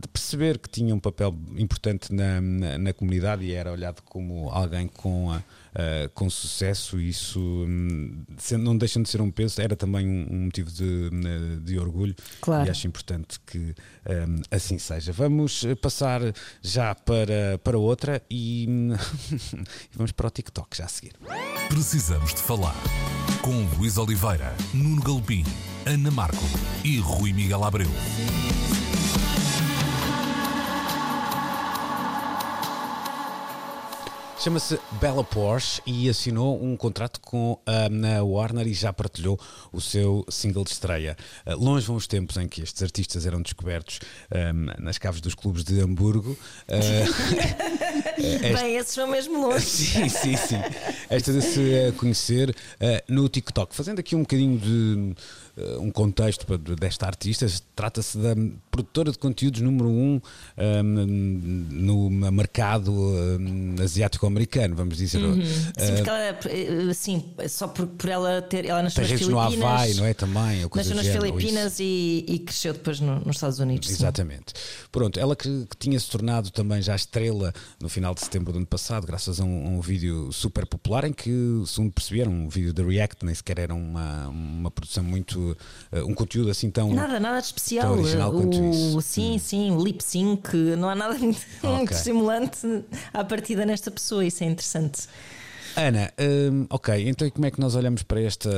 de 0.00 0.08
perceber 0.12 0.58
que 0.58 0.68
tinha 0.68 0.94
um 0.94 1.00
papel 1.00 1.34
importante 1.56 2.12
na, 2.12 2.40
na, 2.40 2.78
na 2.78 2.92
comunidade 2.92 3.44
e 3.44 3.52
era 3.52 3.72
olhado 3.72 4.02
como 4.02 4.50
alguém 4.74 4.88
com 4.88 5.30
a 5.30 5.38
uh, 5.38 6.08
com 6.14 6.28
sucesso, 6.28 6.98
isso 7.00 7.40
um, 7.40 8.24
não 8.58 8.76
deixa 8.76 9.00
de 9.00 9.08
ser 9.08 9.20
um 9.20 9.30
peso, 9.30 9.60
era 9.60 9.76
também 9.76 10.06
um, 10.06 10.26
um 10.30 10.44
motivo 10.44 10.70
de, 10.70 11.10
de, 11.62 11.78
orgulho 11.78 12.14
claro. 12.40 12.66
e 12.66 12.70
acho 12.70 12.86
importante 12.86 13.38
que 13.46 13.58
um, 13.58 14.42
assim 14.50 14.78
seja. 14.78 15.12
Vamos 15.12 15.64
passar 15.80 16.20
já 16.62 16.94
para, 16.94 17.58
para 17.62 17.78
outra 17.78 18.22
e, 18.30 18.66
e 19.32 19.96
vamos 19.96 20.12
para 20.12 20.26
o 20.26 20.30
TikTok 20.30 20.76
já 20.76 20.84
a 20.84 20.88
seguir. 20.88 21.12
Precisamos 21.68 22.34
de 22.34 22.40
falar 22.40 22.76
com 23.42 23.64
Luís 23.76 23.98
Oliveira, 23.98 24.54
Nuno 24.72 25.02
Galpim, 25.02 25.44
Ana 25.86 26.10
Marco 26.10 26.44
e 26.82 26.98
Rui 26.98 27.32
Miguel 27.32 27.64
Abreu. 27.64 27.90
Chama-se 34.44 34.78
Bella 35.00 35.24
Porsche 35.24 35.80
e 35.86 36.06
assinou 36.06 36.62
um 36.62 36.76
contrato 36.76 37.18
com 37.18 37.58
a 37.64 38.22
Warner 38.22 38.66
e 38.66 38.74
já 38.74 38.92
partilhou 38.92 39.40
o 39.72 39.80
seu 39.80 40.22
single 40.28 40.64
de 40.64 40.72
estreia. 40.72 41.16
Uh, 41.46 41.56
longe 41.56 41.86
vão 41.86 41.96
os 41.96 42.06
tempos 42.06 42.36
em 42.36 42.46
que 42.46 42.60
estes 42.60 42.82
artistas 42.82 43.24
eram 43.24 43.40
descobertos 43.40 44.00
um, 44.30 44.84
nas 44.84 44.98
caves 44.98 45.22
dos 45.22 45.34
clubes 45.34 45.64
de 45.64 45.80
Hamburgo. 45.80 46.36
Este... 46.68 47.74
Bem, 48.54 48.76
esses 48.76 48.92
são 48.92 49.06
mesmo 49.08 49.40
longe. 49.40 49.64
sim, 49.64 50.10
sim, 50.10 50.36
sim. 50.36 50.60
Esta 51.08 51.32
de 51.32 51.40
se 51.40 51.94
conhecer 51.96 52.50
uh, 52.50 52.54
no 53.08 53.26
TikTok. 53.30 53.74
Fazendo 53.74 54.00
aqui 54.00 54.14
um 54.14 54.20
bocadinho 54.20 54.58
de 54.58 55.14
uh, 55.56 55.80
um 55.80 55.90
contexto 55.90 56.58
desta 56.58 57.06
artista. 57.06 57.46
Trata-se 57.74 58.18
da 58.18 58.34
produtora 58.70 59.10
de 59.10 59.18
conteúdos 59.18 59.62
número 59.62 59.88
um 59.88 60.20
um, 60.58 61.06
no 61.70 62.10
mercado 62.10 62.92
um, 62.92 63.76
asiático-americano, 64.34 64.74
vamos 64.74 64.96
dizer. 64.96 65.22
Uhum. 65.22 65.42
Sim, 65.42 65.94
porque 65.94 66.10
ela, 66.10 66.20
eh, 66.20 66.90
assim, 66.90 67.24
só 67.48 67.68
por, 67.68 67.86
por 67.86 68.10
ela 68.10 68.42
ter. 68.42 68.64
Ela 68.64 68.82
nasceu 68.82 69.02
nas 69.02 69.10
Filipinas. 69.12 69.56
no 69.56 69.66
Havaí, 69.66 69.94
não 69.94 70.04
é? 70.04 70.14
Também. 70.14 70.68
Nasceu 70.74 70.96
nas 70.96 71.06
Filipinas 71.06 71.80
e, 71.80 72.24
e, 72.28 72.38
cresceu 72.40 72.72
depois 72.72 73.00
no, 73.00 73.20
nos 73.20 73.36
Estados 73.36 73.58
Unidos. 73.58 73.88
Exatamente. 73.88 74.52
Sim. 74.54 74.86
Pronto, 74.90 75.18
ela 75.18 75.36
que, 75.36 75.66
que, 75.66 75.76
tinha 75.78 75.98
se 75.98 76.08
tornado 76.10 76.50
também 76.50 76.82
já 76.82 76.94
estrela 76.94 77.52
no 77.80 77.88
final 77.88 78.14
de 78.14 78.20
setembro 78.20 78.52
do 78.52 78.58
ano 78.58 78.66
passado, 78.66 79.06
graças 79.06 79.40
a 79.40 79.44
um, 79.44 79.76
um 79.76 79.80
vídeo 79.80 80.32
super 80.32 80.66
popular 80.66 81.04
em 81.04 81.12
que, 81.12 81.30
segundo 81.66 81.92
perceberam, 81.92 82.32
um 82.32 82.48
vídeo 82.48 82.72
da 82.72 82.82
React, 82.82 83.24
nem 83.24 83.34
sequer 83.34 83.58
era 83.58 83.74
uma, 83.74 84.28
uma 84.28 84.70
produção 84.70 85.04
muito 85.04 85.56
uh, 85.92 86.04
um 86.06 86.14
conteúdo 86.14 86.50
assim 86.50 86.70
tão. 86.70 86.92
Nada, 86.92 87.20
nada 87.20 87.40
de 87.40 87.46
especial. 87.46 87.84
Tão 87.84 88.00
original 88.00 88.30
o, 88.30 88.40
quanto 88.40 88.70
isso. 88.70 89.00
Sim, 89.00 89.34
hum. 89.34 89.38
sim, 89.38 89.70
o 89.70 89.84
lip 89.84 90.02
sync, 90.02 90.54
não 90.78 90.88
há 90.88 90.94
nada 90.94 91.14
muito, 91.18 91.40
okay. 91.62 91.96
estimulante 91.96 92.84
à 93.12 93.24
partida 93.24 93.64
nesta 93.66 93.90
pessoa, 93.90 94.23
isso 94.26 94.44
é 94.44 94.46
interessante. 94.46 95.08
Ana, 95.76 96.12
hum, 96.20 96.66
ok, 96.70 97.08
então 97.08 97.28
como 97.30 97.46
é 97.46 97.50
que 97.50 97.60
nós 97.60 97.74
olhamos 97.74 98.04
para 98.04 98.20
esta 98.20 98.50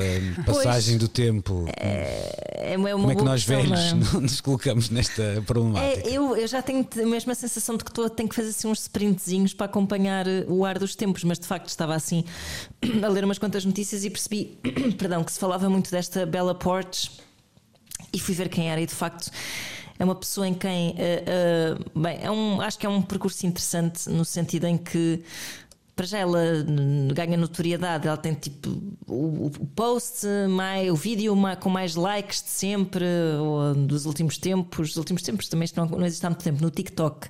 passagem 0.45 0.99
pois, 0.99 0.99
do 0.99 1.09
tempo? 1.09 1.65
É, 1.81 2.75
é 2.75 2.77
como 2.77 3.11
é 3.11 3.15
que 3.15 3.25
nós 3.25 3.43
velhos 3.43 3.93
não 3.95 4.21
nos 4.21 4.41
colocamos 4.43 4.91
nesta 4.91 5.43
problemática? 5.47 6.09
É, 6.09 6.13
eu, 6.13 6.37
eu 6.37 6.47
já 6.47 6.61
tenho 6.61 6.87
a 6.95 7.07
mesma 7.07 7.35
sensação 7.35 7.77
de 7.77 7.85
que 7.85 7.91
estou, 7.91 8.11
tenho 8.11 8.29
que 8.29 8.35
fazer 8.35 8.51
assim, 8.51 8.69
uns 8.69 8.81
sprintzinhos 8.81 9.55
para 9.55 9.65
acompanhar 9.65 10.27
eh, 10.27 10.45
o 10.47 10.65
ar 10.65 10.79
dos 10.79 10.95
tempos, 10.95 11.25
mas 11.25 11.39
de 11.39 11.47
facto 11.47 11.69
estava 11.69 11.95
assim 11.95 12.23
a 13.03 13.09
ler 13.09 13.25
umas 13.25 13.39
quantas 13.39 13.65
notícias 13.65 14.05
e 14.05 14.11
percebi 14.11 14.59
perdão, 14.99 15.25
que 15.25 15.33
se 15.33 15.39
falava 15.39 15.71
muito 15.71 15.91
desta 15.91 16.27
Bella 16.27 16.55
Porch 16.55 17.11
e 18.13 18.21
fui 18.21 18.35
ver 18.35 18.51
quem 18.51 18.71
era 18.71 18.81
e 18.81 18.87
de 18.87 18.95
facto 18.95 19.31
é 19.99 20.05
uma 20.05 20.15
pessoa 20.15 20.47
em 20.47 20.55
quem 20.55 20.91
uh, 20.91 20.95
uh, 20.95 22.01
bem, 22.01 22.19
é 22.21 22.31
um, 22.31 22.61
acho 22.61 22.79
que 22.79 22.87
é 22.87 22.89
um 22.89 23.03
percurso 23.03 23.47
interessante 23.47 24.09
no 24.09 24.25
sentido 24.25 24.67
em 24.67 24.77
que 24.77 25.23
para 25.97 26.05
já 26.05 26.19
ela 26.19 26.43
ganha 27.15 27.39
notoriedade, 27.39 28.07
ela 28.07 28.19
tem 28.19 28.35
tipo 28.35 28.69
o, 29.07 29.47
o 29.47 29.67
post, 29.75 30.27
mais, 30.51 30.91
o 30.91 30.95
vídeo 30.95 31.35
com 31.59 31.71
mais 31.71 31.95
likes 31.95 32.43
de 32.43 32.51
sempre, 32.51 33.07
ou 33.41 33.75
dos 33.75 34.05
últimos 34.05 34.37
tempos, 34.37 34.89
dos 34.89 34.99
últimos 34.99 35.23
tempos 35.23 35.49
também 35.49 35.65
isto 35.65 35.81
não, 35.81 35.87
não 35.87 36.05
existe 36.05 36.25
há 36.27 36.29
muito 36.29 36.43
tempo, 36.43 36.63
no 36.63 36.71
TikTok, 36.71 37.29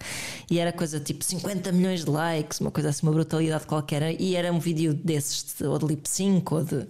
e 0.51 0.59
era 0.59 0.73
coisa 0.73 0.99
tipo 0.99 1.23
50 1.23 1.71
milhões 1.71 2.05
de 2.05 2.11
likes, 2.11 2.61
uma 2.61 2.73
coisa 2.73 2.89
assim, 2.89 3.07
uma 3.07 3.13
brutalidade 3.13 3.67
qualquer, 3.67 4.21
e 4.21 4.35
era 4.35 4.53
um 4.53 4.59
vídeo 4.59 4.93
desses, 4.93 5.61
ou 5.61 5.79
de 5.79 5.87
lip 5.87 6.09
sync, 6.09 6.53
ou 6.53 6.65
de, 6.65 6.89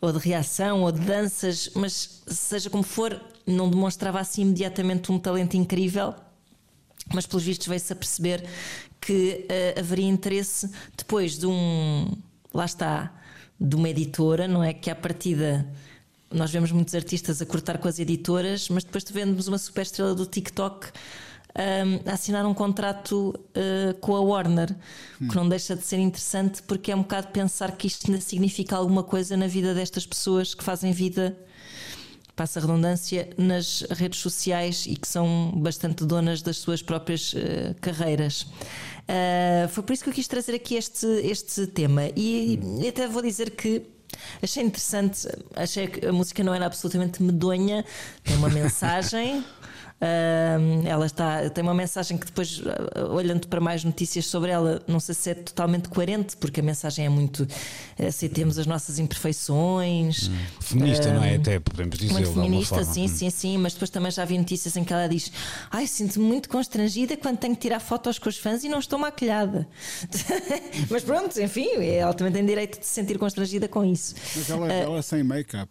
ou 0.00 0.12
de 0.12 0.18
reação, 0.18 0.82
ou 0.82 0.92
de 0.92 1.00
danças, 1.00 1.70
mas 1.74 2.22
seja 2.26 2.70
como 2.70 2.82
for, 2.82 3.20
não 3.46 3.68
demonstrava 3.68 4.20
assim 4.20 4.42
imediatamente 4.42 5.10
um 5.10 5.18
talento 5.18 5.56
incrível 5.56 6.14
mas 7.12 7.26
pelos 7.26 7.44
vistos 7.44 7.66
veio-se 7.66 7.92
a 7.92 7.96
perceber 7.96 8.44
que 9.00 9.46
uh, 9.46 9.80
haveria 9.80 10.08
interesse 10.08 10.70
depois 10.96 11.38
de 11.38 11.46
um. 11.46 12.16
Lá 12.52 12.64
está, 12.64 13.12
de 13.60 13.76
uma 13.76 13.88
editora, 13.88 14.48
não 14.48 14.62
é? 14.62 14.72
Que 14.72 14.90
à 14.90 14.94
partida 14.94 15.66
nós 16.30 16.50
vemos 16.50 16.72
muitos 16.72 16.94
artistas 16.94 17.40
a 17.40 17.46
cortar 17.46 17.78
com 17.78 17.88
as 17.88 17.98
editoras, 17.98 18.68
mas 18.68 18.84
depois 18.84 19.04
vemos 19.10 19.48
uma 19.48 19.58
super 19.58 19.82
estrela 19.82 20.14
do 20.14 20.26
TikTok 20.26 20.88
um, 21.58 22.08
a 22.08 22.14
assinar 22.14 22.46
um 22.46 22.54
contrato 22.54 23.34
uh, 23.34 23.94
com 24.00 24.14
a 24.14 24.20
Warner, 24.20 24.74
hum. 25.20 25.28
que 25.28 25.34
não 25.34 25.48
deixa 25.48 25.74
de 25.74 25.82
ser 25.82 25.98
interessante 25.98 26.62
porque 26.62 26.92
é 26.92 26.96
um 26.96 27.02
bocado 27.02 27.28
pensar 27.28 27.72
que 27.72 27.86
isto 27.86 28.08
ainda 28.08 28.20
significa 28.20 28.76
alguma 28.76 29.02
coisa 29.02 29.36
na 29.36 29.46
vida 29.46 29.74
destas 29.74 30.06
pessoas 30.06 30.54
que 30.54 30.62
fazem 30.62 30.92
vida 30.92 31.36
passa 32.36 32.60
a 32.60 32.62
redundância, 32.62 33.28
nas 33.36 33.80
redes 33.90 34.20
sociais 34.20 34.86
e 34.86 34.94
que 34.94 35.08
são 35.08 35.52
bastante 35.56 36.04
donas 36.04 36.40
das 36.40 36.58
suas 36.58 36.80
próprias 36.80 37.32
uh, 37.32 37.74
carreiras. 37.80 38.42
Uh, 38.42 39.68
foi 39.70 39.82
por 39.82 39.92
isso 39.92 40.04
que 40.04 40.10
eu 40.10 40.14
quis 40.14 40.28
trazer 40.28 40.54
aqui 40.54 40.76
este, 40.76 41.06
este 41.24 41.66
tema. 41.66 42.02
E, 42.14 42.60
e 42.80 42.86
até 42.86 43.08
vou 43.08 43.22
dizer 43.22 43.50
que 43.50 43.82
achei 44.40 44.62
interessante, 44.62 45.26
achei 45.56 45.88
que 45.88 46.06
a 46.06 46.12
música 46.12 46.44
não 46.44 46.54
era 46.54 46.66
absolutamente 46.66 47.20
medonha, 47.20 47.84
tem 48.22 48.36
uma 48.36 48.50
mensagem. 48.50 49.44
Uh, 50.00 50.86
ela 50.86 51.06
está, 51.06 51.50
tem 51.50 51.62
uma 51.62 51.74
mensagem 51.74 52.16
que 52.16 52.26
depois, 52.26 52.62
ah, 52.64 53.12
olhando 53.12 53.48
para 53.48 53.60
mais 53.60 53.82
notícias 53.82 54.26
sobre 54.26 54.52
ela, 54.52 54.80
não 54.86 55.00
sei 55.00 55.12
se 55.12 55.30
é 55.30 55.34
totalmente 55.34 55.88
coerente, 55.88 56.36
porque 56.36 56.60
a 56.60 56.62
mensagem 56.62 57.06
é 57.06 57.08
muito 57.08 57.46
aceitemos 57.98 58.58
as 58.58 58.66
nossas 58.66 59.00
imperfeições. 59.00 60.28
Hum. 60.28 60.36
Feminista, 60.60 61.08
uh, 61.08 61.14
não 61.14 61.24
é? 61.24 61.34
Até 61.34 61.58
podemos 61.58 61.98
dizer. 61.98 62.12
Muito 62.12 62.32
feminista, 62.32 62.84
sim, 62.84 63.06
hum. 63.06 63.08
sim, 63.08 63.30
sim, 63.30 63.58
mas 63.58 63.72
depois 63.72 63.90
também 63.90 64.12
já 64.12 64.24
vi 64.24 64.38
notícias 64.38 64.76
em 64.76 64.84
que 64.84 64.92
ela 64.92 65.08
diz: 65.08 65.32
Ai, 65.68 65.86
sinto-me 65.88 66.24
muito 66.24 66.48
constrangida 66.48 67.16
quando 67.16 67.38
tenho 67.38 67.56
que 67.56 67.62
tirar 67.62 67.80
fotos 67.80 68.20
com 68.20 68.28
os 68.28 68.38
fãs 68.38 68.62
e 68.62 68.68
não 68.68 68.78
estou 68.78 69.00
maquilhada. 69.00 69.66
mas 70.88 71.02
pronto, 71.02 71.40
enfim, 71.40 71.84
ela 71.84 72.14
também 72.14 72.32
tem 72.32 72.46
direito 72.46 72.78
de 72.78 72.86
se 72.86 72.94
sentir 72.94 73.18
constrangida 73.18 73.66
com 73.66 73.84
isso. 73.84 74.14
Mas 74.36 74.48
ela, 74.48 74.66
uh, 74.66 74.70
ela 74.70 75.02
sem 75.02 75.24
make-up. 75.24 75.68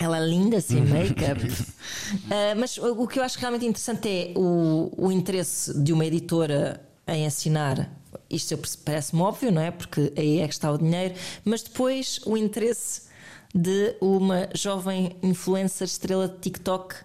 Ela 0.00 0.16
é 0.16 0.26
linda, 0.26 0.60
sem 0.62 0.78
uhum. 0.78 0.88
make-up. 0.88 1.44
uh, 1.44 2.58
mas 2.58 2.78
o 2.78 3.06
que 3.06 3.18
eu 3.18 3.22
acho 3.22 3.38
realmente 3.38 3.66
interessante 3.66 4.08
é 4.08 4.32
o, 4.34 4.90
o 4.96 5.12
interesse 5.12 5.78
de 5.78 5.92
uma 5.92 6.06
editora 6.06 6.80
em 7.06 7.26
assinar. 7.26 7.90
Isto 8.30 8.58
parece-me 8.82 9.20
óbvio, 9.20 9.52
não 9.52 9.60
é? 9.60 9.70
Porque 9.70 10.10
aí 10.16 10.38
é 10.38 10.48
que 10.48 10.54
está 10.54 10.72
o 10.72 10.78
dinheiro. 10.78 11.14
Mas 11.44 11.62
depois 11.62 12.18
o 12.24 12.34
interesse 12.34 13.02
de 13.54 13.94
uma 14.00 14.48
jovem 14.54 15.16
influencer 15.22 15.86
estrela 15.86 16.28
de 16.28 16.38
TikTok 16.38 16.94
uh, 16.94 17.04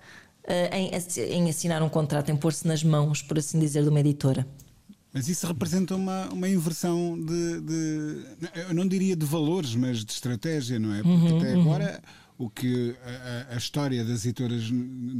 em, 0.72 0.92
em 1.34 1.50
assinar 1.50 1.84
um 1.84 1.90
contrato, 1.90 2.32
em 2.32 2.38
pôr-se 2.38 2.66
nas 2.66 2.82
mãos, 2.82 3.22
por 3.22 3.38
assim 3.38 3.60
dizer, 3.60 3.84
de 3.84 3.90
uma 3.90 4.00
editora. 4.00 4.48
Mas 5.12 5.28
isso 5.28 5.48
representa 5.48 5.96
uma, 5.96 6.30
uma 6.30 6.48
inversão 6.48 7.18
de, 7.18 7.62
de, 7.62 8.25
Eu 8.68 8.74
não 8.74 8.88
diria 8.88 9.16
de 9.16 9.25
valores, 9.25 9.74
mas 9.74 10.04
de 10.04 10.12
estratégia, 10.12 10.78
não 10.78 10.94
é? 10.94 11.02
Porque 11.02 11.32
uhum, 11.32 11.38
até 11.38 11.56
uhum. 11.56 11.64
O 12.38 12.50
que 12.50 12.96
a, 13.50 13.56
a, 13.56 13.58
história 13.58 14.04
das 14.04 14.25
editoras, 14.25 14.70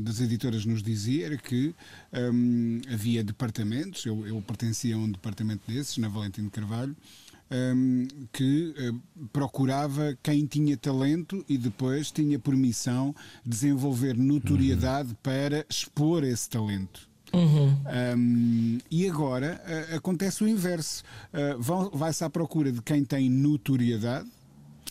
das 0.03 0.19
editoras 0.19 0.65
nos 0.65 0.84
dizia 0.84 1.27
era 1.27 1.38
que 1.38 1.74
um, 2.13 2.81
havia 2.91 3.24
departamentos, 3.24 4.05
eu, 4.05 4.25
eu, 4.27 4.41
pertencia 4.41 4.95
a 4.95 4.98
um 4.98 5.10
departamento 5.10 5.63
desses, 5.72 5.98
na 5.98 6.10
Valentim 6.10 6.43
de 6.43 6.50
Carvalho, 6.50 6.95
um, 7.50 8.07
que 8.34 8.74
uh, 8.77 9.27
procurava 9.31 10.17
quem 10.22 10.45
tinha 10.45 10.75
talento 10.75 11.45
e 11.48 11.57
depois 11.57 12.12
tinha 12.12 12.39
por 12.39 12.55
missão 12.55 13.15
desenvolver 13.45 14.17
notoriedade 14.17 15.10
uhum. 15.10 15.15
para 15.22 15.65
expor 15.69 16.24
esse 16.24 16.50
talento. 16.50 17.07
Uhum. 17.34 17.75
Um, 18.17 18.77
e 18.89 19.10
agora 19.10 19.62
uh, 19.65 19.95
acontece 19.98 20.43
o 20.43 20.48
inverso. 20.48 21.03
Uh, 21.34 21.98
Vai-se 21.98 22.24
à 22.24 22.29
procura 22.29 22.72
de 22.72 22.81
quem 22.81 23.03
tem 23.03 23.29
notoriedade. 23.29 24.29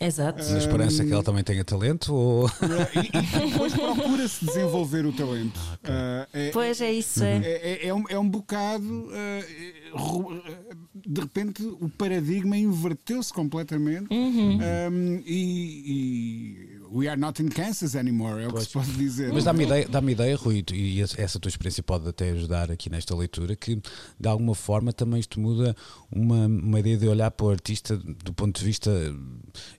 Exato. 0.01 0.43
Na 0.45 0.59
esperança 0.59 1.05
que 1.05 1.13
ela 1.13 1.23
também 1.23 1.45
tenha 1.45 1.65
talento 1.65 2.15
ou... 2.15 2.49
e, 2.49 3.47
e 3.47 3.51
depois 3.51 3.73
procura-se 3.73 4.45
desenvolver 4.45 5.07
o 5.07 5.13
talento. 5.13 5.61
Ah, 5.85 6.27
okay. 6.29 6.41
uh, 6.41 6.49
é, 6.49 6.51
pois 6.51 6.81
é 6.81 6.93
isso. 6.93 7.23
É, 7.23 7.39
é, 7.39 7.87
é, 7.87 7.95
um, 7.95 8.05
é 8.09 8.19
um 8.19 8.29
bocado. 8.29 9.09
Uh, 9.09 10.43
de 11.07 11.21
repente 11.21 11.63
o 11.63 11.89
paradigma 11.89 12.57
inverteu-se 12.57 13.33
completamente 13.33 14.13
uhum. 14.13 14.59
um, 14.59 15.23
e, 15.27 16.74
e 16.74 16.74
we 16.95 17.09
are 17.09 17.17
not 17.17 17.43
in 17.43 17.49
Kansas 17.49 17.97
anymore, 17.97 18.41
é 18.41 18.47
o 18.47 18.51
pois. 18.51 18.65
que 18.65 18.69
se 18.69 18.73
pode 18.73 18.93
dizer. 18.93 19.33
Mas 19.33 19.45
dá-me 19.45 19.65
ideia, 19.65 19.89
dá 19.89 20.01
ideia, 20.01 20.37
Rui, 20.37 20.65
e 20.73 21.03
essa 21.03 21.41
tua 21.41 21.49
experiência 21.49 21.83
pode 21.83 22.09
até 22.09 22.31
ajudar 22.31 22.71
aqui 22.71 22.89
nesta 22.89 23.17
leitura, 23.17 23.57
que 23.57 23.83
de 24.19 24.29
alguma 24.29 24.55
forma 24.55 24.93
também 24.93 25.19
isto 25.19 25.41
muda 25.41 25.75
uma, 26.11 26.47
uma 26.47 26.79
ideia 26.79 26.97
de 26.97 27.09
olhar 27.09 27.33
para 27.33 27.47
o 27.47 27.51
artista 27.51 27.97
do 27.97 28.33
ponto 28.33 28.61
de 28.61 28.65
vista. 28.65 28.91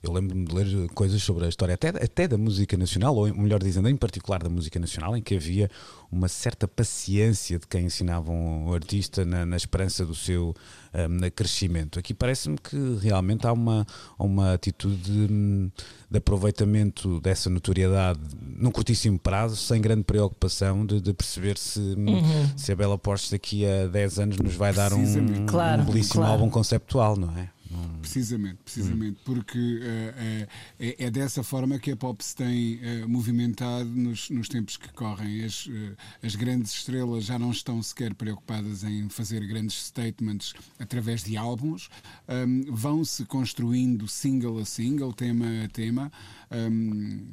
Eu 0.02 0.12
lembro-me 0.12 0.44
de 0.44 0.54
ler 0.54 0.88
coisas 0.90 1.22
sobre 1.22 1.46
a 1.46 1.48
história 1.48 1.74
até, 1.74 1.88
até 1.88 2.28
da 2.28 2.36
música 2.36 2.76
nacional, 2.76 3.16
ou 3.16 3.34
melhor 3.34 3.62
dizendo, 3.62 3.88
em 3.88 3.96
particular 3.96 4.42
da 4.42 4.50
música 4.50 4.78
nacional, 4.78 5.16
em 5.16 5.22
que 5.22 5.34
havia 5.34 5.70
uma 6.12 6.28
certa 6.28 6.68
paciência 6.68 7.58
de 7.58 7.66
quem 7.66 7.86
ensinava 7.86 8.30
um 8.30 8.72
artista 8.72 9.24
na, 9.24 9.44
na 9.44 9.56
esperança 9.56 10.04
do 10.04 10.14
seu 10.14 10.54
um, 10.94 11.30
crescimento. 11.30 11.98
Aqui 11.98 12.14
parece-me 12.14 12.56
que 12.56 12.76
realmente 13.00 13.46
há 13.46 13.52
uma, 13.52 13.86
uma 14.18 14.54
atitude 14.54 14.96
de, 14.96 15.72
de, 16.10 16.18
aproveitamento 16.18 17.20
dessa 17.20 17.50
notoriedade 17.50 18.20
num 18.40 18.70
curtíssimo 18.70 19.18
prazo, 19.18 19.56
sem 19.56 19.80
grande 19.80 20.04
preocupação 20.04 20.84
de, 20.86 21.00
de 21.00 21.12
perceber 21.12 21.58
se, 21.58 21.80
uhum. 21.80 22.22
se 22.56 22.72
a 22.72 22.76
Bela 22.76 22.96
Porsche 22.96 23.30
daqui 23.30 23.66
a 23.66 23.86
10 23.86 24.18
anos 24.18 24.36
nos 24.38 24.54
vai 24.54 24.72
dar 24.72 24.92
um, 24.92 25.46
claro, 25.46 25.82
um 25.82 25.84
belíssimo 25.86 26.22
claro. 26.22 26.32
álbum 26.32 26.50
conceptual, 26.50 27.16
não 27.16 27.36
é? 27.36 27.55
Precisamente, 28.00 28.58
precisamente, 28.64 29.20
porque 29.24 29.58
uh, 29.58 30.48
é, 30.78 31.04
é, 31.04 31.10
dessa 31.10 31.42
forma 31.42 31.78
que 31.78 31.90
a 31.90 31.96
pop 31.96 32.22
se 32.22 32.36
tem 32.36 32.76
uh, 32.76 33.08
movimentado 33.08 33.88
nos, 33.88 34.30
nos, 34.30 34.48
tempos 34.48 34.76
que 34.76 34.88
correm. 34.92 35.44
As, 35.44 35.66
uh, 35.66 35.96
as, 36.22 36.36
grandes 36.36 36.72
estrelas 36.72 37.24
já 37.24 37.38
não 37.38 37.50
estão 37.50 37.82
sequer 37.82 38.14
preocupadas 38.14 38.84
em 38.84 39.08
fazer 39.08 39.44
grandes 39.46 39.86
statements 39.86 40.54
através 40.78 41.24
de 41.24 41.36
álbuns, 41.36 41.88
um, 42.28 42.72
vão-se 42.72 43.24
construindo 43.24 44.06
single 44.06 44.58
a 44.58 44.64
single, 44.64 45.12
tema 45.12 45.46
a 45.64 45.68
tema. 45.68 46.12
Um, 46.50 47.30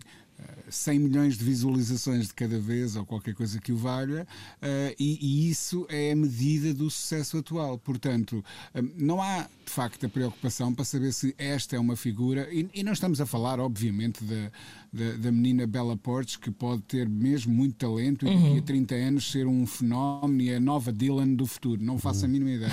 100 0.74 1.00
milhões 1.00 1.38
de 1.38 1.44
visualizações 1.44 2.28
de 2.28 2.34
cada 2.34 2.60
vez 2.60 2.96
ou 2.96 3.06
qualquer 3.06 3.34
coisa 3.34 3.60
que 3.60 3.72
o 3.72 3.78
valha, 3.78 4.28
uh, 4.62 4.96
e, 5.00 5.20
e, 5.22 5.50
isso 5.50 5.86
é 5.90 6.12
a 6.12 6.16
medida 6.16 6.74
do 6.74 6.90
sucesso 6.90 7.38
atual. 7.38 7.78
Portanto, 7.78 8.44
um, 8.76 8.92
não 8.98 9.22
há 9.22 9.48
de 9.66 9.72
facto 9.72 10.06
a 10.06 10.10
preocupação 10.10 10.74
para 10.74 10.84
saber 10.84 11.14
se 11.14 11.34
esta 11.38 11.76
é 11.76 11.80
uma 11.80 11.96
figura, 11.96 12.48
e, 12.52 12.68
e 12.74 12.84
não 12.84 12.92
estamos 12.92 13.22
a 13.22 13.26
falar, 13.26 13.60
obviamente, 13.60 14.24
da, 14.24 14.52
da, 14.92 15.18
da, 15.18 15.32
menina 15.32 15.66
Bella 15.66 15.96
Portes, 15.96 16.36
que 16.36 16.52
pode 16.52 16.82
ter 16.84 17.08
mesmo 17.08 17.54
muito 17.54 17.76
talento 17.76 18.26
uhum. 18.26 18.32
e 18.32 18.44
daqui 18.44 18.58
a 18.60 18.62
30 18.62 18.96
anos 18.96 19.32
ser 19.32 19.48
um 19.48 19.66
fenómeno 19.66 20.42
e 20.42 20.54
a 20.54 20.60
nova 20.60 20.92
Dylan 20.92 21.34
do 21.34 21.46
futuro. 21.46 21.84
Não 21.84 21.98
faço 21.98 22.26
a 22.26 22.28
mínima 22.28 22.52
ideia. 22.52 22.72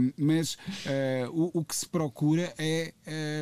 um, 0.00 0.12
mas 0.24 0.54
uh, 0.54 1.30
o, 1.32 1.60
o, 1.60 1.64
que 1.64 1.74
se 1.74 1.88
procura 1.88 2.52
é 2.58 2.92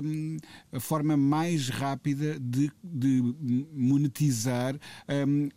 um, 0.05 0.37
a 0.73 0.81
forma 0.81 1.17
mais 1.17 1.69
rápida 1.69 2.39
de, 2.39 2.71
de 2.83 3.60
monetizar 3.73 4.75
um, 4.75 5.47
uh, 5.47 5.51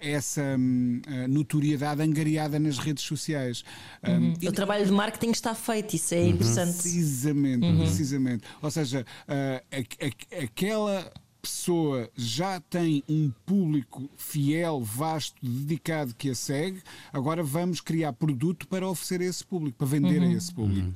essa 0.00 0.42
um, 0.58 1.00
notoriedade 1.28 2.02
angariada 2.02 2.58
nas 2.58 2.78
redes 2.78 3.04
sociais. 3.04 3.64
Uhum. 4.06 4.34
o 4.48 4.52
trabalho 4.52 4.84
de 4.84 4.92
marketing 4.92 5.30
está 5.30 5.54
feito, 5.54 5.96
isso 5.96 6.14
é 6.14 6.18
uhum. 6.18 6.28
interessante. 6.30 6.76
Precisamente, 6.76 7.66
uhum. 7.66 7.78
precisamente. 7.78 8.44
Ou 8.62 8.70
seja, 8.70 9.04
uh, 9.28 10.42
aquela 10.42 11.12
pessoa 11.44 12.08
já 12.16 12.58
tem 12.58 13.04
um 13.06 13.30
público 13.44 14.08
fiel, 14.16 14.80
vasto, 14.80 15.36
dedicado 15.42 16.14
que 16.14 16.30
a 16.30 16.34
segue, 16.34 16.82
agora 17.12 17.42
vamos 17.42 17.82
criar 17.82 18.14
produto 18.14 18.66
para 18.66 18.88
oferecer 18.88 19.20
a 19.20 19.24
esse 19.26 19.44
público, 19.44 19.76
para 19.76 19.86
vender 19.86 20.22
uhum. 20.22 20.30
a 20.30 20.32
esse 20.32 20.52
público. 20.52 20.88
Uhum. 20.88 20.94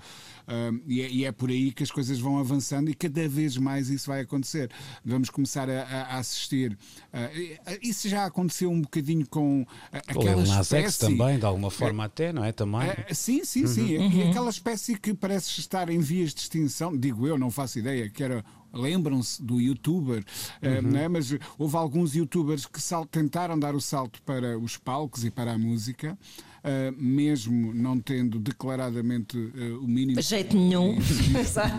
Uh, 0.49 0.81
e, 0.87 1.03
é, 1.03 1.11
e, 1.11 1.25
é, 1.27 1.33
por 1.33 1.51
aí 1.51 1.71
que 1.71 1.83
as 1.83 1.91
coisas 1.91 2.19
vão 2.19 2.39
avançando 2.39 2.89
e 2.89 2.95
cada 2.95 3.29
vez 3.29 3.59
mais 3.59 3.91
isso 3.91 4.07
vai 4.07 4.23
acontecer. 4.23 4.71
Vamos 5.05 5.29
começar 5.29 5.69
a, 5.69 5.83
a 5.83 6.19
assistir. 6.19 6.73
Uh, 7.13 7.79
isso 7.83 8.09
já 8.09 8.25
aconteceu 8.25 8.71
um 8.71 8.81
bocadinho 8.81 9.29
com 9.29 9.61
uh, 9.61 9.67
aquela 9.93 10.37
o 10.39 10.61
espécie... 10.61 11.01
também, 11.01 11.39
de 11.39 11.45
alguma 11.45 11.71
forma 11.71 12.05
é, 12.05 12.07
até, 12.07 12.33
não 12.33 12.43
é? 12.43 12.51
Também. 12.51 12.89
Uh, 12.89 13.15
sim, 13.15 13.45
sim, 13.45 13.63
uhum. 13.63 13.69
sim. 13.69 13.99
Uhum. 13.99 14.11
E 14.11 14.23
aquela 14.31 14.49
espécie 14.49 14.99
que 14.99 15.13
parece 15.13 15.61
estar 15.61 15.91
em 15.91 15.99
vias 15.99 16.33
de 16.33 16.41
extinção, 16.41 16.97
digo 16.97 17.27
eu, 17.27 17.39
não 17.39 17.51
faço 17.51 17.79
ideia, 17.79 18.09
que 18.09 18.23
era 18.23 18.43
lembram-se 18.73 19.43
do 19.43 19.61
youtuber, 19.61 20.25
uhum. 20.63 20.91
né? 20.91 21.09
mas 21.09 21.31
houve 21.59 21.77
alguns 21.77 22.15
youtubers 22.15 22.67
que 22.67 22.81
tentaram 23.11 23.59
dar 23.59 23.75
o 23.75 23.81
salto 23.81 24.23
para 24.23 24.59
os 24.59 24.77
palcos 24.77 25.25
e 25.25 25.31
para 25.31 25.53
a 25.53 25.59
música. 25.59 26.17
Uh, 26.69 26.95
mesmo 26.99 27.73
não 27.73 27.99
tendo 27.99 28.39
declaradamente 28.39 29.39
uh, 29.39 29.83
o 29.83 29.89
mínimo. 29.89 30.21
Jeito 30.21 30.55
nenhum. 30.55 30.99
Exato. 31.41 31.79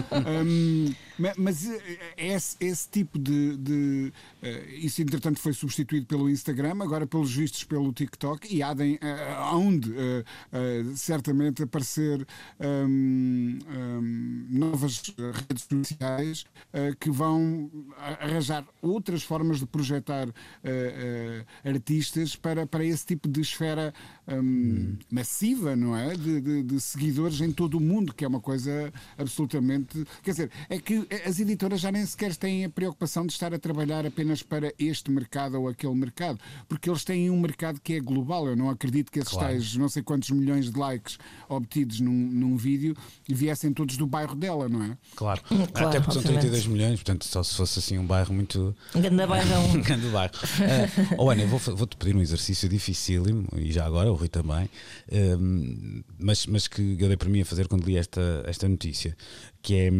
um, 0.46 0.94
mas 1.36 1.68
esse, 2.16 2.56
esse 2.60 2.88
tipo 2.88 3.18
de. 3.18 3.56
de 3.56 4.12
uh, 4.42 4.70
isso, 4.78 5.02
entretanto, 5.02 5.38
foi 5.38 5.52
substituído 5.52 6.06
pelo 6.06 6.28
Instagram, 6.28 6.82
agora, 6.82 7.06
pelos 7.06 7.34
vistos, 7.34 7.64
pelo 7.64 7.92
TikTok 7.92 8.54
e 8.54 8.62
há 8.62 8.72
de, 8.74 8.98
onde 9.52 9.92
certamente 10.96 11.62
aparecer 11.62 12.26
um, 12.58 13.58
um, 13.68 14.46
novas 14.50 15.02
redes 15.48 15.66
sociais 15.68 16.44
que 16.98 17.10
vão 17.10 17.70
arranjar 18.20 18.64
outras 18.80 19.22
formas 19.22 19.58
de 19.58 19.66
projetar 19.66 20.28
artistas 21.64 22.36
para, 22.36 22.66
para 22.66 22.84
esse 22.84 23.06
tipo 23.06 23.28
de 23.28 23.40
esfera 23.40 23.92
hum. 24.28 24.96
massiva, 25.10 25.74
não 25.76 25.96
é? 25.96 26.14
De, 26.14 26.40
de, 26.40 26.62
de, 26.62 26.80
seguidores 26.80 27.40
em 27.40 27.52
todo 27.52 27.76
o 27.76 27.80
mundo, 27.80 28.14
que 28.14 28.24
é 28.24 28.28
uma 28.28 28.40
coisa 28.40 28.92
absolutamente. 29.18 30.04
Quer 30.22 30.30
dizer, 30.30 30.50
é 30.68 30.78
que 30.78 31.06
as 31.26 31.40
editoras 31.40 31.80
já 31.80 31.90
nem 31.90 32.04
sequer 32.06 32.36
têm 32.36 32.64
a 32.64 32.70
preocupação 32.70 33.26
de 33.26 33.32
estar 33.32 33.52
a 33.52 33.58
trabalhar 33.58 34.06
apenas 34.06 34.42
para 34.42 34.72
este 34.78 35.10
mercado 35.10 35.60
ou 35.60 35.68
aquele 35.68 35.94
mercado, 35.94 36.38
porque 36.68 36.88
eles 36.88 37.04
têm 37.04 37.30
um 37.30 37.40
mercado 37.40 37.80
que 37.80 37.94
é 37.94 38.00
global. 38.00 38.46
Eu 38.46 38.56
não 38.56 38.70
acredito 38.70 39.10
que 39.10 39.18
esses 39.18 39.32
claro. 39.32 39.48
tais 39.48 39.74
não 39.76 39.88
sei 39.88 40.02
quantos 40.02 40.30
milhões 40.30 40.70
de 40.70 40.78
likes 40.78 41.18
obtidos 41.48 42.00
num, 42.00 42.12
num 42.12 42.56
vídeo 42.56 42.96
viessem 43.28 43.72
todos 43.72 43.96
do 43.96 44.06
bairro 44.06 44.36
dela, 44.36 44.68
não 44.68 44.82
é? 44.84 44.96
Claro, 45.16 45.42
claro 45.42 45.88
até 45.88 46.00
porque 46.00 46.14
são 46.14 46.22
32 46.22 46.66
milhões, 46.66 46.94
portanto, 46.96 47.24
só 47.24 47.42
se 47.42 47.54
fosse 47.54 47.78
assim 47.78 47.98
um 47.98 48.06
bairro 48.06 48.32
muito. 48.32 48.74
Um 48.94 49.00
grande 49.00 49.26
bairro. 49.26 49.78
um 49.78 49.80
grande 49.82 50.08
bairro. 50.08 50.32
Uh, 50.34 51.14
oh, 51.18 51.30
Ana, 51.30 51.46
vou-te 51.46 51.70
vou 51.70 51.86
pedir 51.86 52.14
um 52.16 52.20
exercício 52.20 52.68
dificílimo, 52.68 53.48
e 53.56 53.72
já 53.72 53.84
agora, 53.84 54.10
o 54.10 54.14
Rui 54.14 54.28
também, 54.28 54.64
uh, 54.64 56.04
mas, 56.18 56.46
mas 56.46 56.68
que 56.68 56.96
eu 56.98 57.08
dei 57.08 57.16
para 57.16 57.28
mim 57.28 57.40
a 57.40 57.44
fazer 57.44 57.68
quando 57.68 57.84
li 57.84 57.96
esta, 57.96 58.44
esta 58.46 58.68
notícia 58.68 59.16
que 59.62 59.74
é, 59.74 59.90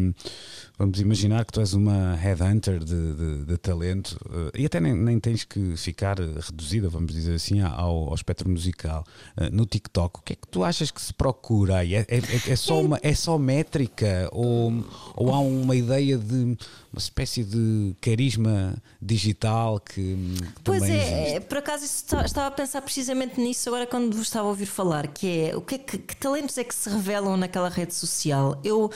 vamos 0.77 0.99
imaginar 0.99 1.45
que 1.45 1.53
tu 1.53 1.59
és 1.59 1.73
uma 1.73 2.15
headhunter 2.15 2.79
de, 2.79 3.13
de, 3.13 3.45
de 3.45 3.57
talento 3.57 4.17
eh, 4.55 4.61
e 4.61 4.65
até 4.65 4.79
nem, 4.79 4.95
nem, 4.95 5.19
tens 5.19 5.43
que 5.43 5.77
ficar 5.77 6.19
reduzida, 6.19 6.89
vamos 6.89 7.13
dizer 7.13 7.35
assim, 7.35 7.61
ao, 7.61 8.09
ao 8.09 8.15
espectro 8.15 8.49
musical. 8.49 9.03
Eh, 9.37 9.49
no 9.51 9.65
TikTok, 9.65 10.19
o 10.19 10.21
que 10.23 10.33
é 10.33 10.35
que 10.35 10.47
tu 10.47 10.63
achas 10.63 10.89
que 10.89 11.01
se 11.01 11.13
procura 11.13 11.77
aí? 11.77 11.95
É, 11.95 12.05
é, 12.07 12.51
é, 12.51 12.55
só, 12.55 12.81
uma, 12.81 12.99
é 13.03 13.13
só 13.13 13.37
métrica 13.37 14.27
ou, 14.31 14.83
ou 15.15 15.33
há 15.33 15.39
uma 15.39 15.75
ideia 15.75 16.17
de 16.17 16.57
uma 16.91 16.99
espécie 16.99 17.43
de 17.43 17.95
carisma 18.01 18.75
digital 19.01 19.79
que, 19.79 20.35
que 20.55 20.61
pois 20.63 20.83
é, 20.83 21.29
existe? 21.29 21.41
por 21.41 21.57
acaso 21.59 21.85
estava 21.85 22.47
a 22.47 22.51
pensar 22.51 22.81
precisamente 22.81 23.39
nisso 23.39 23.69
agora 23.69 23.85
quando 23.85 24.15
vos 24.15 24.27
estava 24.27 24.47
a 24.47 24.49
ouvir 24.49 24.65
falar, 24.65 25.07
que 25.07 25.27
é 25.27 25.55
o 25.55 25.61
que, 25.61 25.75
é 25.75 25.77
que, 25.77 25.97
que 25.97 26.15
talentos 26.15 26.57
é 26.57 26.63
que 26.63 26.73
se 26.73 26.89
revelam 26.89 27.37
naquela 27.37 27.69
rede 27.69 27.93
social? 27.93 28.59
Eu 28.63 28.91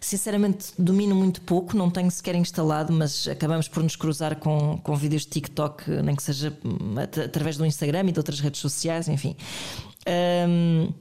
Sinceramente, 0.00 0.72
domino 0.78 1.14
muito 1.14 1.40
pouco, 1.40 1.76
não 1.76 1.90
tenho 1.90 2.10
sequer 2.10 2.34
instalado, 2.36 2.92
mas 2.92 3.26
acabamos 3.26 3.66
por 3.66 3.82
nos 3.82 3.96
cruzar 3.96 4.36
com, 4.36 4.78
com 4.78 4.94
vídeos 4.94 5.22
de 5.22 5.28
TikTok, 5.28 5.90
nem 6.02 6.14
que 6.14 6.22
seja 6.22 6.56
hum, 6.64 6.94
através 7.24 7.56
do 7.56 7.66
Instagram 7.66 8.08
e 8.08 8.12
de 8.12 8.18
outras 8.18 8.38
redes 8.40 8.60
sociais, 8.60 9.08
enfim. 9.08 9.36
Um, 10.08 10.92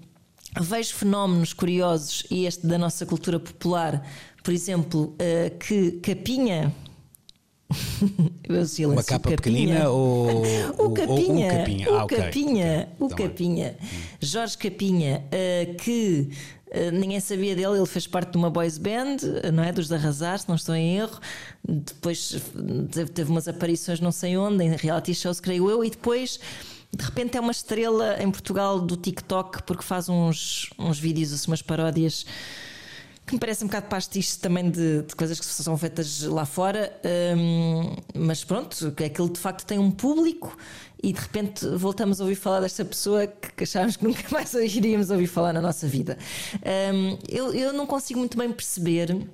vejo 0.59 0.95
fenómenos 0.95 1.53
curiosos 1.53 2.25
e 2.29 2.45
este 2.45 2.65
da 2.65 2.77
nossa 2.77 3.05
cultura 3.05 3.39
popular, 3.39 4.05
por 4.43 4.53
exemplo, 4.53 5.15
uh, 5.15 5.57
que 5.59 5.91
capinha. 5.93 6.73
Uma 8.89 9.03
capa 9.03 9.29
capinha. 9.29 9.35
pequenina 9.35 9.89
ou 9.89 10.41
o 10.79 10.91
capinha, 10.91 11.47
ou, 11.47 11.49
ou 11.49 11.57
capinha. 11.57 11.91
O 11.91 11.95
ah, 11.97 12.07
capinha, 12.07 12.89
okay. 12.93 13.05
o 13.05 13.09
tá 13.09 13.15
capinha. 13.15 13.77
Jorge 14.21 14.57
Capinha, 14.57 15.25
uh, 15.25 15.75
que 15.75 16.29
ninguém 16.91 17.19
sabia 17.19 17.55
dele, 17.55 17.77
ele 17.77 17.85
fez 17.85 18.07
parte 18.07 18.31
de 18.31 18.37
uma 18.37 18.49
boys 18.49 18.77
band, 18.77 19.17
eh, 19.43 19.51
não 19.51 19.63
é? 19.63 19.71
Dos 19.71 19.91
Arrasar, 19.91 20.39
se 20.39 20.47
não 20.47 20.55
estou 20.55 20.75
em 20.75 20.97
erro. 20.97 21.19
Depois 21.67 22.35
teve 23.13 23.31
umas 23.31 23.47
aparições 23.47 23.99
não 23.99 24.11
sei 24.11 24.37
onde, 24.37 24.63
em 24.63 24.75
reality 24.75 25.13
shows, 25.13 25.39
creio 25.39 25.69
eu, 25.69 25.83
e 25.83 25.89
depois 25.89 26.39
de 26.95 27.03
repente 27.03 27.37
é 27.37 27.39
uma 27.39 27.51
estrela 27.51 28.17
em 28.21 28.31
Portugal 28.31 28.79
do 28.79 28.95
TikTok 28.95 29.63
porque 29.63 29.83
faz 29.83 30.07
uns, 30.09 30.69
uns 30.79 30.97
vídeos, 30.97 31.33
assim, 31.33 31.51
umas 31.51 31.61
paródias 31.61 32.25
que 33.27 33.33
me 33.33 33.39
parece 33.39 33.61
um 33.65 33.67
bocado 33.67 33.87
pastiche 33.87 34.39
também 34.39 34.71
de, 34.71 35.01
de, 35.03 35.13
coisas 35.13 35.37
que 35.37 35.45
são 35.45 35.77
feitas 35.77 36.21
lá 36.21 36.45
fora, 36.45 36.97
um, 37.37 37.93
mas 38.15 38.41
pronto, 38.45 38.93
aquilo 39.05 39.29
de 39.29 39.39
facto 39.39 39.65
tem 39.65 39.77
um 39.77 39.91
público 39.91 40.57
e 41.03 41.11
de 41.11 41.19
repente 41.19 41.67
voltamos 41.75 42.21
a 42.21 42.23
ouvir 42.23 42.35
falar 42.35 42.61
desta 42.61 42.85
pessoa 42.85 43.27
que 43.27 43.65
achávamos 43.65 43.97
que 43.97 44.05
nunca 44.05 44.23
mais 44.31 44.53
iríamos 44.53 45.09
ouvir 45.09 45.27
falar 45.27 45.51
na 45.51 45.59
nossa 45.59 45.85
vida. 45.85 46.17
Um, 46.93 47.17
eu, 47.27 47.53
eu 47.53 47.73
não 47.73 47.85
consigo 47.85 48.17
muito 48.17 48.37
bem 48.37 48.49
perceber 48.49 49.27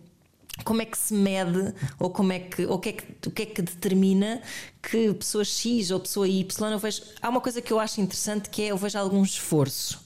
como 0.66 0.82
é 0.82 0.86
que 0.86 0.98
se 0.98 1.14
mede 1.14 1.74
ou 2.00 2.10
como 2.10 2.34
é 2.34 2.40
que, 2.40 2.66
o, 2.66 2.80
que 2.80 2.90
é 2.90 2.94
que, 2.94 3.30
que 3.30 3.42
é 3.44 3.46
que 3.46 3.62
determina 3.62 4.42
que 4.82 5.14
pessoa 5.14 5.46
X 5.46 5.92
ou 5.92 6.00
pessoa 6.00 6.28
Y 6.28 6.72
eu 6.72 6.80
vejo. 6.80 7.04
Há 7.22 7.30
uma 7.30 7.42
coisa 7.42 7.62
que 7.62 7.72
eu 7.72 7.80
acho 7.80 8.02
interessante 8.02 8.50
que 8.50 8.64
é 8.64 8.66
eu 8.68 8.78
vejo 8.78 8.98
algum 8.98 9.22
esforço. 9.22 10.03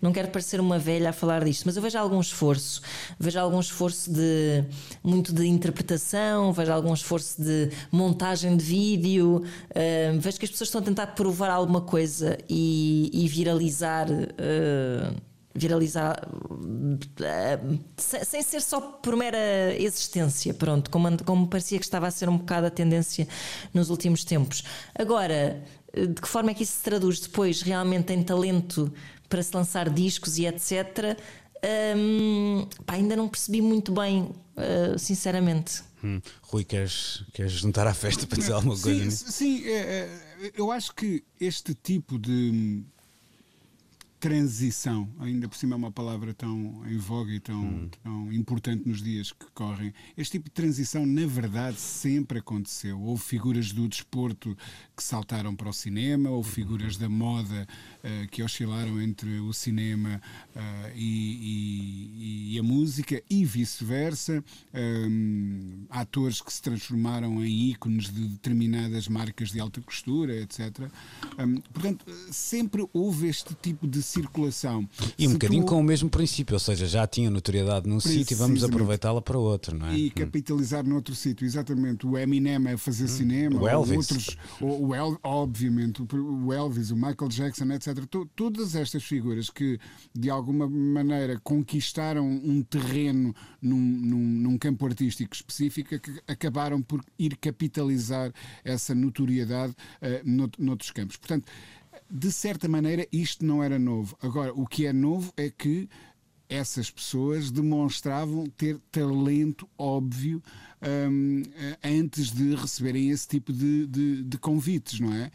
Não 0.00 0.12
quero 0.12 0.28
parecer 0.28 0.60
uma 0.60 0.78
velha 0.78 1.10
a 1.10 1.12
falar 1.12 1.44
disto, 1.44 1.64
mas 1.66 1.76
eu 1.76 1.82
vejo 1.82 1.98
algum 1.98 2.20
esforço. 2.20 2.80
Vejo 3.18 3.38
algum 3.38 3.60
esforço 3.60 4.10
de 4.10 4.64
muito 5.02 5.32
de 5.32 5.46
interpretação, 5.46 6.52
vejo 6.52 6.72
algum 6.72 6.94
esforço 6.94 7.42
de 7.42 7.70
montagem 7.92 8.56
de 8.56 8.64
vídeo, 8.64 9.42
uh, 9.44 10.18
vejo 10.18 10.38
que 10.38 10.46
as 10.46 10.50
pessoas 10.50 10.68
estão 10.68 10.80
a 10.80 10.84
tentar 10.84 11.08
provar 11.08 11.50
alguma 11.50 11.82
coisa 11.82 12.38
e, 12.48 13.10
e 13.12 13.28
viralizar. 13.28 14.08
Uh, 14.10 15.30
viralizar 15.52 16.16
uh, 16.48 17.78
sem 17.98 18.40
ser 18.40 18.62
só 18.62 18.80
por 18.80 19.16
mera 19.16 19.74
existência, 19.76 20.54
pronto, 20.54 20.88
como, 20.90 21.22
como 21.24 21.48
parecia 21.48 21.76
que 21.76 21.84
estava 21.84 22.06
a 22.06 22.10
ser 22.10 22.28
um 22.28 22.38
bocado 22.38 22.68
a 22.68 22.70
tendência 22.70 23.26
nos 23.74 23.90
últimos 23.90 24.22
tempos. 24.22 24.62
Agora, 24.94 25.60
de 25.92 26.20
que 26.20 26.28
forma 26.28 26.52
é 26.52 26.54
que 26.54 26.62
isso 26.62 26.74
se 26.74 26.82
traduz 26.84 27.18
depois 27.18 27.62
realmente 27.62 28.12
em 28.12 28.22
talento 28.22 28.92
para 29.30 29.42
se 29.42 29.56
lançar 29.56 29.88
discos 29.88 30.36
e 30.36 30.44
etc. 30.44 31.16
Um, 31.96 32.66
pá, 32.84 32.94
ainda 32.94 33.16
não 33.16 33.28
percebi 33.28 33.62
muito 33.62 33.92
bem, 33.92 34.22
uh, 34.22 34.98
sinceramente. 34.98 35.82
Hum. 36.02 36.20
Rui, 36.42 36.64
queres, 36.64 37.24
queres 37.32 37.52
juntar 37.52 37.86
à 37.86 37.94
festa 37.94 38.26
para 38.26 38.38
dizer 38.38 38.52
alguma 38.52 38.78
coisa? 38.78 39.10
Sim, 39.10 39.30
sim 39.30 39.66
é, 39.66 39.78
é, 39.78 40.52
eu 40.56 40.72
acho 40.72 40.94
que 40.94 41.22
este 41.38 41.74
tipo 41.74 42.18
de 42.18 42.82
transição, 44.20 45.08
ainda 45.18 45.48
por 45.48 45.56
cima 45.56 45.74
é 45.74 45.78
uma 45.78 45.90
palavra 45.90 46.34
tão 46.34 46.82
em 46.86 46.98
voga 46.98 47.32
e 47.32 47.40
tão, 47.40 47.62
hum. 47.62 47.90
tão 48.02 48.32
importante 48.32 48.86
nos 48.86 49.02
dias 49.02 49.32
que 49.32 49.46
correm. 49.54 49.94
Este 50.16 50.32
tipo 50.32 50.44
de 50.44 50.50
transição, 50.50 51.06
na 51.06 51.26
verdade, 51.26 51.78
sempre 51.78 52.38
aconteceu. 52.38 53.00
Houve 53.00 53.22
figuras 53.22 53.72
do 53.72 53.88
desporto 53.88 54.56
que 54.94 55.02
saltaram 55.02 55.56
para 55.56 55.70
o 55.70 55.72
cinema, 55.72 56.28
houve 56.28 56.50
figuras 56.50 56.98
da 56.98 57.08
moda 57.08 57.66
uh, 58.04 58.28
que 58.30 58.42
oscilaram 58.42 59.00
entre 59.00 59.38
o 59.40 59.52
cinema 59.52 60.20
uh, 60.54 60.60
e, 60.94 62.50
e, 62.50 62.54
e, 62.54 62.58
a 62.58 62.62
música 62.62 63.22
e 63.28 63.44
vice-versa. 63.44 64.42
Um, 64.74 65.84
atores 65.88 66.40
que 66.40 66.52
se 66.52 66.62
transformaram 66.62 67.44
em 67.44 67.70
ícones 67.70 68.10
de 68.10 68.28
determinadas 68.28 69.08
marcas 69.08 69.50
de 69.50 69.60
alta 69.60 69.80
costura, 69.80 70.34
etc. 70.34 70.90
Um, 71.38 71.56
portanto, 71.72 72.04
sempre 72.30 72.86
houve 72.92 73.28
este 73.28 73.54
tipo 73.54 73.86
de 73.86 74.02
circulação. 74.02 74.88
E 75.18 75.26
um 75.26 75.32
bocadinho 75.32 75.64
tu... 75.64 75.68
com 75.68 75.80
o 75.80 75.84
mesmo 75.84 76.08
princípio, 76.08 76.54
ou 76.54 76.60
seja, 76.60 76.86
já 76.86 77.06
tinha 77.06 77.30
notoriedade 77.30 77.88
num 77.88 78.00
sítio 78.00 78.34
e 78.34 78.36
vamos 78.36 78.62
aproveitá-la 78.64 79.20
para 79.20 79.38
outro, 79.38 79.76
não 79.76 79.86
é? 79.86 79.96
E 79.96 80.06
hum. 80.06 80.12
capitalizar 80.14 80.84
noutro 80.84 81.14
sítio, 81.14 81.44
exatamente. 81.44 82.06
O 82.06 82.16
Eminem 82.16 82.56
a 82.68 82.78
fazer 82.78 83.04
hum. 83.04 83.08
cinema, 83.08 83.60
o 83.60 83.68
Elvis. 83.68 83.96
outros, 83.96 84.36
o, 84.60 84.88
o 84.88 84.94
El, 84.94 85.18
obviamente, 85.22 86.02
o 86.02 86.52
Elvis, 86.52 86.90
o 86.90 86.96
Michael 86.96 87.28
Jackson, 87.28 87.70
etc. 87.72 87.89
todas 88.34 88.74
estas 88.74 89.04
figuras 89.04 89.50
que 89.50 89.78
de 90.14 90.30
alguma 90.30 90.68
maneira 90.68 91.38
conquistaram 91.40 92.28
um 92.28 92.62
terreno 92.62 93.34
num, 93.60 93.80
num, 93.80 94.18
num 94.18 94.58
campo 94.58 94.86
artístico 94.86 95.34
específico 95.34 95.94
acabaram 96.26 96.82
por 96.82 97.04
ir 97.18 97.36
capitalizar 97.36 98.32
essa 98.64 98.94
notoriedade 98.94 99.72
uh, 99.72 100.52
noutros 100.58 100.90
campos. 100.90 101.16
Portanto, 101.16 101.50
de 102.10 102.32
certa 102.32 102.68
maneira, 102.68 103.06
isto 103.12 103.44
não 103.44 103.62
era 103.62 103.78
novo. 103.78 104.16
Agora, 104.20 104.52
o 104.52 104.66
que 104.66 104.86
é 104.86 104.92
novo 104.92 105.32
é 105.36 105.48
que 105.50 105.88
essas 106.48 106.90
pessoas 106.90 107.50
demonstravam 107.50 108.44
ter 108.46 108.76
talento 108.90 109.68
óbvio 109.78 110.42
um, 111.08 111.42
antes 111.84 112.32
de 112.32 112.56
receberem 112.56 113.10
esse 113.10 113.28
tipo 113.28 113.52
de, 113.52 113.86
de, 113.86 114.22
de 114.24 114.38
convites, 114.38 114.98
não 114.98 115.14
é? 115.14 115.30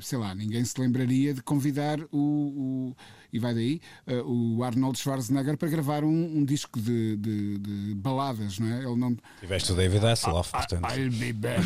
Sei 0.00 0.18
lá, 0.18 0.34
ninguém 0.34 0.64
se 0.64 0.80
lembraria 0.80 1.34
de 1.34 1.42
convidar 1.42 1.98
o, 2.10 2.92
o 2.92 2.96
e 3.32 3.38
vai 3.38 3.54
daí 3.54 3.80
uh, 4.06 4.58
o 4.58 4.62
Arnold 4.62 4.98
Schwarzenegger 4.98 5.56
para 5.56 5.68
gravar 5.68 6.04
um, 6.04 6.38
um 6.38 6.44
disco 6.44 6.78
de, 6.78 7.16
de, 7.16 7.58
de, 7.58 7.94
baladas, 7.94 8.58
não 8.58 8.66
é? 8.66 8.84
Ele 8.84 8.96
não... 8.96 9.16
Tiveste 9.40 9.72
o 9.72 9.74
David 9.74 10.04
Hasselhoff, 10.04 10.50
ah, 10.52 10.58
portanto. 10.58 10.92
I'll 10.92 11.10
be 11.10 11.32
back. 11.32 11.62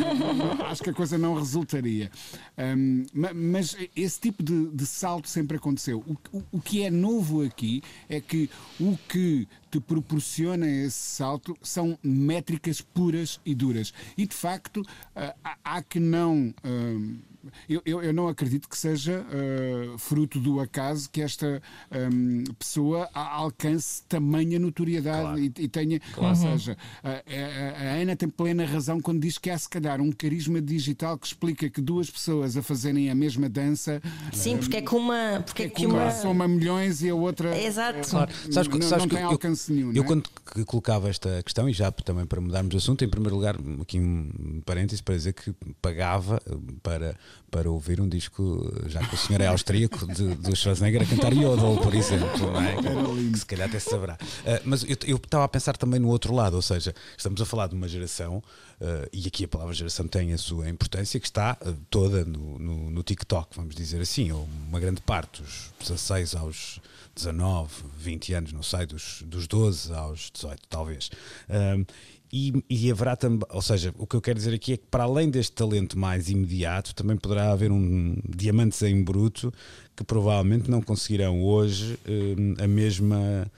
Acho 0.64 0.82
que 0.82 0.90
a 0.90 0.94
coisa 0.94 1.18
não 1.18 1.34
resultaria. 1.34 2.10
Um, 2.56 3.04
mas 3.34 3.76
esse 3.94 4.18
tipo 4.18 4.42
de, 4.42 4.70
de, 4.70 4.86
salto 4.86 5.28
sempre 5.28 5.58
aconteceu. 5.58 6.02
O, 6.06 6.38
o, 6.38 6.42
o 6.52 6.60
que 6.60 6.82
é 6.82 6.90
novo 6.90 7.42
aqui 7.42 7.82
é 8.08 8.20
que 8.20 8.48
o 8.80 8.96
que 9.08 9.46
te 9.70 9.80
proporciona 9.80 10.66
esse 10.66 11.16
salto 11.16 11.56
são 11.60 11.98
métricas 12.02 12.80
puras 12.80 13.40
e 13.44 13.54
duras. 13.54 13.92
E 14.16 14.26
de 14.26 14.34
facto, 14.34 14.80
uh, 14.80 15.50
há 15.62 15.82
que 15.82 16.00
não. 16.00 16.54
Eu, 17.68 17.82
eu, 17.84 18.02
eu, 18.02 18.12
não 18.12 18.28
acredito 18.28 18.68
que 18.68 18.76
seja 18.76 19.24
uh, 19.24 19.98
fruto 19.98 20.38
do 20.38 20.60
acaso 20.60 21.08
que 21.10 21.20
esta 21.20 21.62
um, 22.12 22.44
pessoa 22.58 23.08
alcance 23.12 24.02
tamanha 24.08 24.58
notoriedade 24.58 25.20
claro. 25.20 25.38
e, 25.38 25.52
e, 25.58 25.68
tenha. 25.68 26.00
Claro. 26.12 26.28
Ou 26.28 26.34
seja, 26.34 26.76
a, 27.02 27.10
a, 27.10 27.90
a, 27.90 28.02
Ana 28.02 28.16
tem 28.16 28.28
plena 28.28 28.64
razão 28.64 29.00
quando 29.00 29.20
diz 29.20 29.38
que 29.38 29.50
há 29.50 29.58
se 29.58 29.68
calhar 29.68 30.00
um 30.00 30.10
carisma 30.10 30.60
digital 30.60 31.18
que 31.18 31.26
explica 31.26 31.68
que 31.68 31.80
duas 31.80 32.10
pessoas 32.10 32.56
a 32.56 32.62
fazerem 32.62 33.10
a 33.10 33.14
mesma 33.14 33.48
dança. 33.48 34.00
Sim, 34.32 34.58
porque 34.58 34.76
é 34.76 34.82
que 34.82 34.94
uma. 34.94 35.42
Porque 35.44 35.62
é, 35.64 35.66
é 35.66 35.68
que 35.68 35.86
uma 35.86 36.10
soma 36.10 36.46
milhões 36.48 37.02
e 37.02 37.10
a 37.10 37.14
outra. 37.14 37.56
Exato. 37.58 38.08
Claro. 38.08 38.32
Sabes, 38.50 38.68
não, 38.68 38.82
sabes 38.82 39.06
não 39.06 39.08
tem 39.08 39.22
alcance 39.22 39.70
eu, 39.70 39.76
nenhum. 39.76 39.92
Eu, 39.92 40.02
é? 40.02 40.06
quando 40.06 40.28
colocava 40.66 41.08
esta 41.08 41.42
questão, 41.42 41.68
e 41.68 41.72
já 41.72 41.90
também 41.90 42.26
para 42.26 42.40
mudarmos 42.40 42.70
de 42.70 42.76
assunto, 42.76 43.04
em 43.04 43.08
primeiro 43.08 43.34
lugar, 43.34 43.56
aqui 43.80 43.98
um 43.98 44.62
parênteses 44.64 45.00
para 45.00 45.14
dizer 45.14 45.32
que 45.32 45.52
pagava 45.80 46.40
para 46.82 47.16
para 47.54 47.70
ouvir 47.70 48.00
um 48.00 48.08
disco, 48.08 48.68
já 48.88 48.98
que 49.06 49.14
o 49.14 49.16
senhor 49.16 49.40
é 49.40 49.46
austríaco, 49.46 50.04
de, 50.12 50.34
de 50.34 50.56
Schwarzenegger 50.56 51.02
a 51.02 51.06
cantar 51.06 51.32
Yodel, 51.32 51.76
por 51.80 51.94
exemplo, 51.94 52.50
é? 52.58 53.30
que, 53.30 53.38
se 53.38 53.46
calhar 53.46 53.68
até 53.68 53.78
saberá. 53.78 54.14
Uh, 54.14 54.60
mas 54.64 54.82
eu, 54.82 54.96
eu 55.06 55.16
estava 55.16 55.44
a 55.44 55.48
pensar 55.48 55.76
também 55.76 56.00
no 56.00 56.08
outro 56.08 56.34
lado, 56.34 56.54
ou 56.54 56.62
seja, 56.62 56.92
estamos 57.16 57.40
a 57.40 57.46
falar 57.46 57.68
de 57.68 57.76
uma 57.76 57.86
geração, 57.86 58.38
uh, 58.80 59.08
e 59.12 59.28
aqui 59.28 59.44
a 59.44 59.48
palavra 59.48 59.72
geração 59.72 60.08
tem 60.08 60.32
a 60.32 60.38
sua 60.38 60.68
importância, 60.68 61.20
que 61.20 61.26
está 61.26 61.56
uh, 61.64 61.72
toda 61.88 62.24
no, 62.24 62.58
no, 62.58 62.90
no, 62.90 63.02
TikTok, 63.04 63.56
vamos 63.56 63.76
dizer 63.76 64.00
assim, 64.00 64.32
ou 64.32 64.48
uma 64.68 64.80
grande 64.80 65.00
parte, 65.00 65.40
dos 65.40 65.70
16 65.78 66.34
aos 66.34 66.80
19, 67.14 67.72
20 67.98 68.34
anos, 68.34 68.52
não 68.52 68.64
sei, 68.64 68.84
dos, 68.84 69.22
dos 69.26 69.46
12 69.46 69.94
aos 69.94 70.30
18, 70.32 70.60
talvez. 70.68 71.08
E, 72.36 72.52
e, 72.68 72.90
haverá 72.90 73.14
também, 73.14 73.46
ou 73.48 73.62
seja, 73.62 73.94
o 73.96 74.08
que 74.08 74.16
eu 74.16 74.20
quero 74.20 74.36
dizer 74.36 74.52
aqui 74.52 74.72
é 74.72 74.76
que 74.76 74.86
para 74.90 75.04
além 75.04 75.30
deste 75.30 75.52
talento 75.52 75.96
mais 75.96 76.28
imediato, 76.28 76.92
também 76.92 77.16
poderá 77.16 77.52
haver 77.52 77.70
um 77.70 78.16
diamantes 78.28 78.82
em 78.82 79.04
bruto 79.04 79.54
que 79.94 80.02
provavelmente 80.02 80.68
não 80.68 80.82
conseguirão 80.82 81.40
hoje 81.44 81.96
um, 82.04 82.60
a 82.60 82.66
mesma 82.66 83.48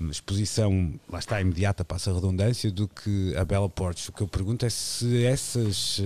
um, 0.00 0.08
exposição, 0.08 0.94
lá 1.06 1.18
está, 1.18 1.38
imediata, 1.38 1.84
passa 1.84 2.10
a 2.10 2.14
redundância, 2.14 2.70
do 2.70 2.88
que 2.88 3.36
a 3.36 3.44
Bela 3.44 3.68
Portes. 3.68 4.08
O 4.08 4.12
que 4.12 4.22
eu 4.22 4.28
pergunto 4.28 4.64
é 4.64 4.70
se 4.70 5.26
essas, 5.26 6.00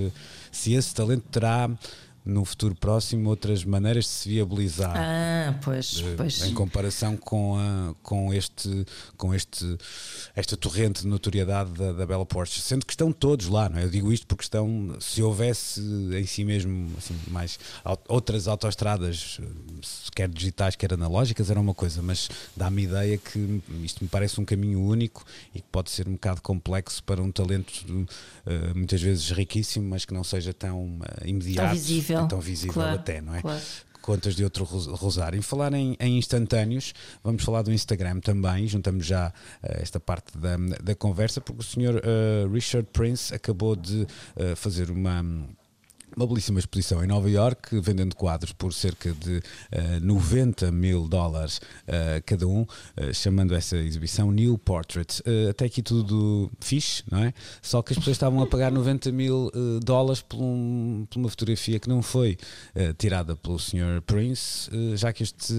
se 0.50 0.72
esse 0.72 0.92
talento 0.92 1.22
terá 1.30 1.70
no 2.24 2.44
futuro 2.44 2.74
próximo 2.74 3.28
outras 3.28 3.64
maneiras 3.64 4.04
de 4.04 4.10
se 4.10 4.28
viabilizar. 4.28 4.94
Ah, 4.96 5.58
pois, 5.62 5.86
de, 5.90 6.14
pois. 6.16 6.42
Em 6.42 6.54
comparação 6.54 7.16
com, 7.16 7.56
a, 7.58 7.94
com, 8.02 8.32
este, 8.32 8.86
com 9.16 9.34
este, 9.34 9.76
esta 10.34 10.56
torrente 10.56 11.02
de 11.02 11.08
notoriedade 11.08 11.72
da, 11.72 11.92
da 11.92 12.06
Bela 12.06 12.24
Porsche. 12.24 12.60
Sendo 12.60 12.86
que 12.86 12.92
estão 12.92 13.12
todos 13.12 13.48
lá, 13.48 13.68
não 13.68 13.78
é? 13.78 13.84
Eu 13.84 13.90
digo 13.90 14.12
isto 14.12 14.26
porque 14.26 14.44
estão, 14.44 14.96
se 15.00 15.22
houvesse 15.22 15.80
em 15.80 16.26
si 16.26 16.44
mesmo 16.44 16.90
assim, 16.96 17.14
mais 17.28 17.58
outras 18.08 18.46
autoestradas, 18.46 19.40
quer 20.14 20.28
digitais, 20.28 20.76
quer 20.76 20.94
analógicas, 20.94 21.50
era 21.50 21.60
uma 21.60 21.74
coisa, 21.74 22.02
mas 22.02 22.28
dá-me 22.56 22.84
ideia 22.84 23.18
que 23.18 23.62
isto 23.82 24.02
me 24.02 24.08
parece 24.08 24.40
um 24.40 24.44
caminho 24.44 24.80
único 24.80 25.24
e 25.54 25.60
que 25.60 25.66
pode 25.72 25.90
ser 25.90 26.08
um 26.08 26.12
bocado 26.12 26.40
complexo 26.40 27.02
para 27.02 27.20
um 27.20 27.32
talento 27.32 27.84
uh, 27.88 28.06
muitas 28.76 29.02
vezes 29.02 29.30
riquíssimo, 29.30 29.88
mas 29.88 30.04
que 30.04 30.14
não 30.14 30.22
seja 30.22 30.52
tão 30.52 30.98
uh, 30.98 31.26
imediato. 31.26 31.68
Tão 31.68 31.74
visível 31.74 32.11
visível. 32.12 32.28
Tão 32.28 32.40
visível 32.40 32.74
claro, 32.74 32.94
até, 32.94 33.20
não 33.20 33.34
é? 33.34 33.42
Claro. 33.42 33.60
Contas 34.00 34.34
de 34.34 34.42
outro 34.42 34.64
rosário. 34.64 35.38
Em 35.38 35.42
falar 35.42 35.72
em, 35.74 35.96
em, 36.00 36.18
instantâneos, 36.18 36.92
vamos 37.22 37.44
falar 37.44 37.62
do 37.62 37.72
Instagram 37.72 38.18
também. 38.18 38.66
Juntamos 38.66 39.06
já 39.06 39.28
uh, 39.28 39.32
esta 39.62 40.00
parte 40.00 40.36
da, 40.36 40.56
da 40.82 40.94
conversa, 40.96 41.40
porque 41.40 41.60
o 41.60 41.64
senhor 41.64 41.94
uh, 41.94 42.52
Richard 42.52 42.88
Prince 42.92 43.32
acabou 43.32 43.76
de 43.76 44.02
uh, 44.02 44.56
fazer 44.56 44.90
uma 44.90 45.24
uma 46.16 46.26
belíssima 46.26 46.58
exposição 46.58 47.02
em 47.02 47.06
Nova 47.06 47.28
York, 47.28 47.80
vendendo 47.80 48.14
quadros 48.14 48.52
por 48.52 48.72
cerca 48.72 49.12
de 49.12 49.38
uh, 49.38 49.42
eh, 49.70 50.00
90 50.00 50.70
mil 50.70 51.08
dólares 51.08 51.58
uh, 51.58 52.22
cada 52.24 52.46
um, 52.46 52.62
uh, 52.62 53.14
chamando 53.14 53.54
essa 53.54 53.76
exibição 53.76 54.30
New 54.30 54.58
Portrait. 54.58 55.22
até 55.48 55.66
aqui 55.66 55.82
tudo 55.82 56.50
fixe, 56.60 57.02
não 57.10 57.24
é? 57.24 57.32
Só 57.60 57.82
que 57.82 57.92
as 57.92 57.98
pessoas 57.98 58.16
estavam 58.16 58.42
a 58.42 58.46
pagar 58.46 58.70
90 58.70 59.10
mil 59.12 59.50
dólares 59.82 60.22
por, 60.22 60.40
um, 60.40 61.06
por, 61.08 61.18
uma 61.18 61.28
fotografia 61.28 61.78
que 61.78 61.88
não 61.88 62.02
foi 62.02 62.36
tirada 62.98 63.36
pelo 63.36 63.58
Sr. 63.58 64.02
Prince, 64.06 64.70
já 64.96 65.12
que 65.12 65.22
este 65.22 65.54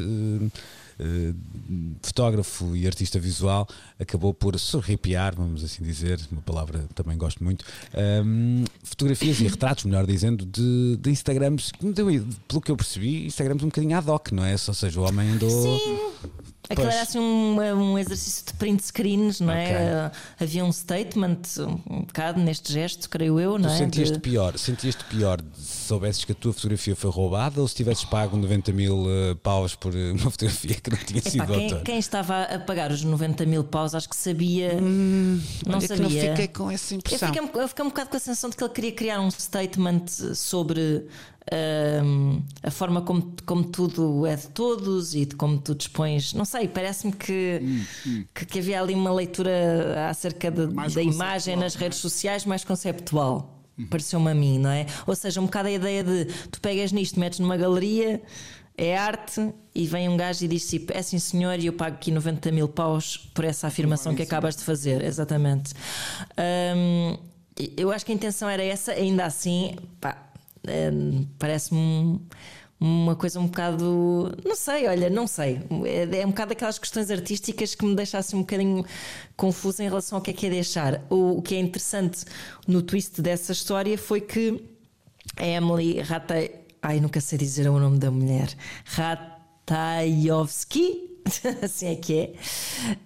fotógrafo 2.01 2.75
e 2.75 2.85
artista 2.85 3.19
visual, 3.19 3.67
acabou 3.99 4.33
por 4.33 4.57
sorripiar, 4.59 5.35
vamos 5.35 5.63
assim 5.63 5.83
dizer, 5.83 6.19
uma 6.31 6.41
palavra 6.41 6.85
também 6.93 7.17
gosto 7.17 7.43
muito, 7.43 7.65
um, 7.93 8.61
ehm, 8.61 8.65
fotografias 8.83 9.39
e 9.39 9.43
retratos, 9.43 9.85
melhor 9.85 10.05
dizendo, 10.05 10.45
de, 10.45 10.97
de 10.97 11.09
Instagrams, 11.09 11.71
pelo 12.47 12.61
que 12.61 12.71
eu 12.71 12.77
percebi, 12.77 13.25
Instagrams 13.25 13.63
um 13.63 13.67
bocadinho 13.67 13.97
ad 13.97 14.09
hoc, 14.09 14.31
não 14.31 14.45
é? 14.45 14.53
Ou 14.53 14.73
seja, 14.73 14.99
o 14.99 15.03
homem 15.03 15.31
andou. 15.31 15.49
Sim. 15.49 15.99
Aquilo 16.69 16.87
era 16.87 17.01
assim 17.01 17.19
um, 17.19 17.59
um, 17.59 17.99
exercício 17.99 18.45
de 18.45 18.53
print 18.53 18.83
screens, 18.83 19.39
não 19.39 19.53
é? 19.53 20.07
Okay. 20.07 20.19
Havia 20.39 20.65
um 20.65 20.71
statement 20.71 21.41
um 21.89 22.01
bocado 22.01 22.39
neste 22.39 22.71
gesto, 22.71 23.09
creio 23.09 23.39
eu, 23.39 23.57
não 23.57 23.69
tu 23.69 23.75
é? 23.75 23.77
Sentias-te 23.77 24.13
de... 24.13 24.19
pior, 24.19 24.57
sentias-te 24.57 25.03
pior 25.05 25.41
se 25.55 25.83
soubesses 25.83 26.23
que 26.23 26.31
a 26.31 26.35
tua 26.35 26.53
fotografia 26.53 26.95
foi 26.95 27.11
roubada 27.11 27.61
ou 27.61 27.67
se 27.67 27.75
tivesses 27.75 28.05
pago 28.05 28.37
90 28.37 28.71
mil 28.71 29.05
uh, 29.05 29.35
paus 29.41 29.75
por 29.75 29.93
uh, 29.93 30.11
uma 30.19 30.31
fotografia 30.31 30.75
que 30.75 30.89
não 30.89 30.97
tinha 30.97 31.19
Epá, 31.19 31.29
sido 31.29 31.45
quem, 31.53 31.83
quem, 31.83 31.99
estava 31.99 32.43
a 32.43 32.59
pagar 32.59 32.91
os 32.91 33.03
90 33.03 33.45
mil 33.45 33.63
paus 33.63 33.93
acho 33.93 34.09
que 34.09 34.15
sabia. 34.15 34.77
Hum, 34.81 35.41
não 35.65 35.81
sabia. 35.81 36.03
não 36.03 36.09
fiquei 36.09 36.47
com 36.47 36.71
essa 36.71 36.95
impressão. 36.95 37.29
Eu 37.29 37.33
fiquei, 37.33 37.61
eu 37.61 37.67
fiquei 37.67 37.85
um 37.85 37.89
bocado 37.89 38.09
com 38.09 38.17
a 38.17 38.19
sensação 38.19 38.49
de 38.49 38.55
que 38.55 38.63
ele 38.63 38.73
queria 38.73 38.91
criar 38.91 39.21
um 39.21 39.29
statement 39.29 40.05
sobre 40.33 41.05
a 42.61 42.71
forma 42.71 43.01
como, 43.01 43.35
como 43.45 43.63
tudo 43.65 44.25
é 44.25 44.35
de 44.35 44.47
todos 44.47 45.13
e 45.13 45.25
de 45.25 45.35
como 45.35 45.57
tu 45.57 45.75
dispões. 45.75 46.33
Não 46.33 46.45
sei, 46.45 46.67
parece-me 46.67 47.13
que, 47.13 47.59
hum, 47.61 47.85
hum. 48.07 48.25
que, 48.33 48.45
que, 48.45 48.59
havia 48.59 48.81
ali 48.81 48.93
uma 48.93 49.11
leitura 49.11 50.07
acerca 50.09 50.49
de, 50.49 50.67
da 50.67 51.01
imagem 51.01 51.55
nas 51.55 51.75
redes 51.75 51.99
sociais 51.99 52.45
mais 52.45 52.63
conceptual. 52.63 53.59
Uhum. 53.77 53.87
Pareceu-me 53.87 54.31
a 54.31 54.35
mim, 54.35 54.59
não 54.59 54.69
é? 54.69 54.85
Ou 55.05 55.15
seja, 55.15 55.41
um 55.41 55.45
bocado 55.45 55.67
a 55.67 55.71
ideia 55.71 56.03
de 56.03 56.25
tu 56.51 56.61
pegas 56.61 56.91
nisto, 56.91 57.19
metes 57.19 57.39
numa 57.39 57.57
galeria, 57.57 58.21
é 58.77 58.95
arte, 58.95 59.53
e 59.73 59.85
vem 59.87 60.07
um 60.09 60.15
gajo 60.15 60.45
e 60.45 60.47
diz 60.47 60.67
tipo: 60.69 60.93
É 60.95 61.01
sim 61.01 61.17
senhor, 61.17 61.59
e 61.59 61.65
eu 61.65 61.73
pago 61.73 61.95
aqui 61.95 62.11
90 62.11 62.51
mil 62.51 62.67
paus 62.67 63.17
por 63.33 63.45
essa 63.45 63.67
afirmação 63.67 64.15
que 64.15 64.21
acabas 64.21 64.55
de 64.55 64.63
fazer. 64.63 65.03
Exatamente. 65.03 65.73
Um, 66.75 67.17
eu 67.77 67.91
acho 67.91 68.05
que 68.05 68.11
a 68.11 68.15
intenção 68.15 68.49
era 68.49 68.63
essa, 68.63 68.91
ainda 68.91 69.25
assim, 69.25 69.75
pá, 69.99 70.32
é, 70.67 70.91
parece-me 71.37 71.79
um, 71.79 72.19
uma 72.79 73.15
coisa 73.15 73.39
um 73.39 73.47
bocado. 73.47 74.35
Não 74.43 74.55
sei, 74.55 74.87
olha, 74.87 75.09
não 75.09 75.25
sei. 75.27 75.61
É, 75.85 76.21
é 76.21 76.25
um 76.25 76.29
bocado 76.29 76.53
aquelas 76.53 76.77
questões 76.77 77.09
artísticas 77.09 77.75
que 77.75 77.85
me 77.85 77.95
deixassem 77.95 78.37
um 78.37 78.41
bocadinho 78.41 78.85
confusa 79.35 79.83
em 79.83 79.87
relação 79.87 80.17
ao 80.17 80.21
que 80.21 80.31
é 80.31 80.33
que 80.33 80.47
é 80.47 80.49
deixar. 80.49 81.01
O, 81.09 81.37
o 81.37 81.41
que 81.41 81.55
é 81.55 81.59
interessante 81.59 82.25
no 82.67 82.81
twist 82.81 83.21
dessa 83.21 83.51
história 83.51 83.97
foi 83.97 84.21
que 84.21 84.63
a 85.37 85.45
Emily 85.45 86.01
Rata. 86.01 86.35
Ai, 86.81 86.99
nunca 86.99 87.21
sei 87.21 87.37
dizer 87.37 87.69
o 87.69 87.79
nome 87.79 87.97
da 87.97 88.11
mulher. 88.11 88.49
Ratajowski 89.65 91.12
assim 91.61 91.87
é 91.87 91.95
que 91.95 92.33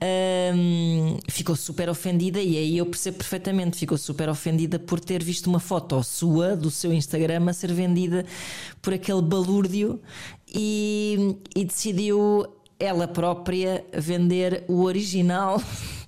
é, 0.01 0.51
um, 0.53 1.17
ficou 1.30 1.56
super 1.56 1.89
ofendida 1.89 2.41
e 2.41 2.58
aí 2.58 2.77
eu 2.77 2.86
percebo 2.86 3.17
perfeitamente. 3.17 3.77
Ficou 3.77 3.97
super 3.97 4.30
ofendida 4.30 4.80
por 4.80 4.99
ter 4.99 5.23
visto 5.23 5.47
uma 5.47 5.60
foto 5.60 6.01
sua 6.03 6.56
do 6.56 6.71
seu 6.71 6.91
Instagram 6.91 7.49
a 7.49 7.53
ser 7.53 7.71
vendida 7.73 8.25
por 8.82 8.93
aquele 8.93 9.21
balúrdio 9.21 10.01
e, 10.47 11.38
e 11.56 11.65
decidiu 11.65 12.45
ela 12.80 13.08
própria 13.08 13.86
vender 13.93 14.63
o 14.67 14.84
original 14.84 15.62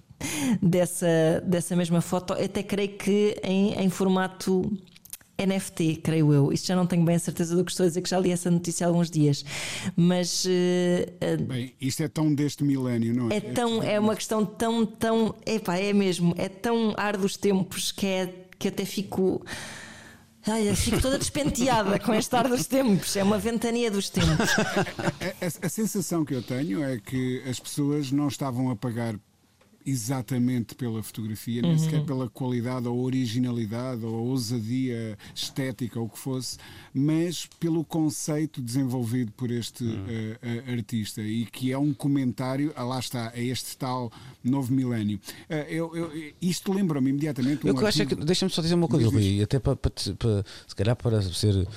dessa, 0.62 1.44
dessa 1.46 1.76
mesma 1.76 2.02
foto. 2.02 2.34
Até 2.34 2.64
creio 2.64 2.98
que 2.98 3.40
em, 3.44 3.74
em 3.74 3.90
formato 3.90 4.72
NFT, 5.46 6.02
creio 6.04 6.34
eu. 6.34 6.52
Isto 6.52 6.68
já 6.68 6.76
não 6.76 6.86
tenho 6.86 7.04
bem 7.04 7.16
a 7.16 7.20
certeza 7.20 7.56
do 7.56 7.64
que 7.64 7.72
estou 7.72 7.86
a 7.86 7.88
dizer, 7.88 8.02
que 8.02 8.10
já 8.10 8.20
li 8.20 8.32
essa 8.32 8.50
notícia 8.52 8.86
há 8.86 8.90
alguns 8.90 9.10
dias. 9.10 9.44
Mas. 9.96 10.46
Uh, 10.46 11.44
bem, 11.48 11.74
isto 11.80 12.04
é 12.04 12.08
tão 12.08 12.34
deste 12.34 12.64
milénio, 12.64 13.14
não 13.14 13.32
é? 13.32 13.38
É, 13.38 13.40
tão, 13.42 13.84
é 13.84 14.00
uma 14.00 14.16
questão 14.16 14.46
tão, 14.46 14.86
tão. 14.86 15.36
Epá, 15.46 15.78
é 15.78 15.94
mesmo. 15.94 16.34
É 16.38 16.50
tão 16.50 16.94
ar 16.98 17.18
dos 17.18 17.38
tempos 17.38 17.92
que, 17.92 18.06
é, 18.06 18.34
que 18.58 18.68
até 18.68 18.86
fico. 18.86 19.46
Ai, 20.48 20.74
fico 20.74 21.02
toda 21.02 21.20
despenteada 21.20 22.00
com 22.00 22.14
este 22.14 22.34
ar 22.36 22.48
dos 22.48 22.66
tempos, 22.66 23.16
é 23.16 23.22
uma 23.22 23.38
ventania 23.38 23.92
dos 23.92 24.10
tempos. 24.10 24.50
A, 24.58 24.62
a, 25.44 25.46
a, 25.46 25.66
a, 25.66 25.70
sensação 25.70 26.24
que 26.24 26.34
eu 26.34 26.42
tenho 26.42 26.82
é 26.82 26.98
que 26.98 27.44
as 27.48 27.60
pessoas 27.60 28.12
não 28.12 28.30
estavam 28.30 28.72
a 28.72 28.76
pagar 28.76 29.16
exatamente 29.90 30.76
pela 30.76 31.02
fotografia, 31.02 31.62
nem 31.62 31.72
uhum. 31.72 31.80
sequer 31.80 32.04
pela 32.06 32.30
qualidade 32.30 32.88
ou 32.88 33.00
originalidade 33.04 34.06
ou 34.06 34.28
ousadia 34.28 35.18
estética 35.34 36.00
ou 36.00 36.06
o 36.06 36.10
que 36.10 36.18
fosse, 36.18 36.58
mas 36.94 37.48
pelo 37.60 37.84
conceito 37.84 38.62
desenvolvido 38.62 39.32
por 39.32 39.52
este 39.52 39.84
uhum. 39.84 39.94
uh, 39.94 40.70
uh, 40.70 40.72
artista 40.72 41.22
e 41.22 41.46
que 41.46 41.72
é 41.72 41.78
um 41.78 41.94
comentário, 41.94 42.72
ah, 42.76 42.84
lá 42.84 43.00
está, 43.00 43.30
a 43.30 43.40
este 43.40 43.78
tal 43.78 44.12
novo 44.44 44.74
milénio. 44.74 45.20
Uh, 45.50 45.54
eu, 45.68 45.96
eu, 45.96 46.34
isto 46.42 46.72
lembra-me 46.72 47.10
imediatamente. 47.10 47.66
Um 47.66 47.70
eu 47.70 47.88
acho 47.88 48.02
é 48.02 48.06
que, 48.06 48.16
deixa-me 48.16 48.52
só 48.52 48.62
dizer 48.62 48.76
uma 48.76 48.88
coisa, 48.88 49.10
Rui, 49.10 49.42
até 49.42 49.60
para, 49.60 49.76
para, 49.76 49.92
para, 49.92 50.46
se 50.68 50.76
calhar 50.76 50.96
para 50.96 51.22
ser 51.22 51.68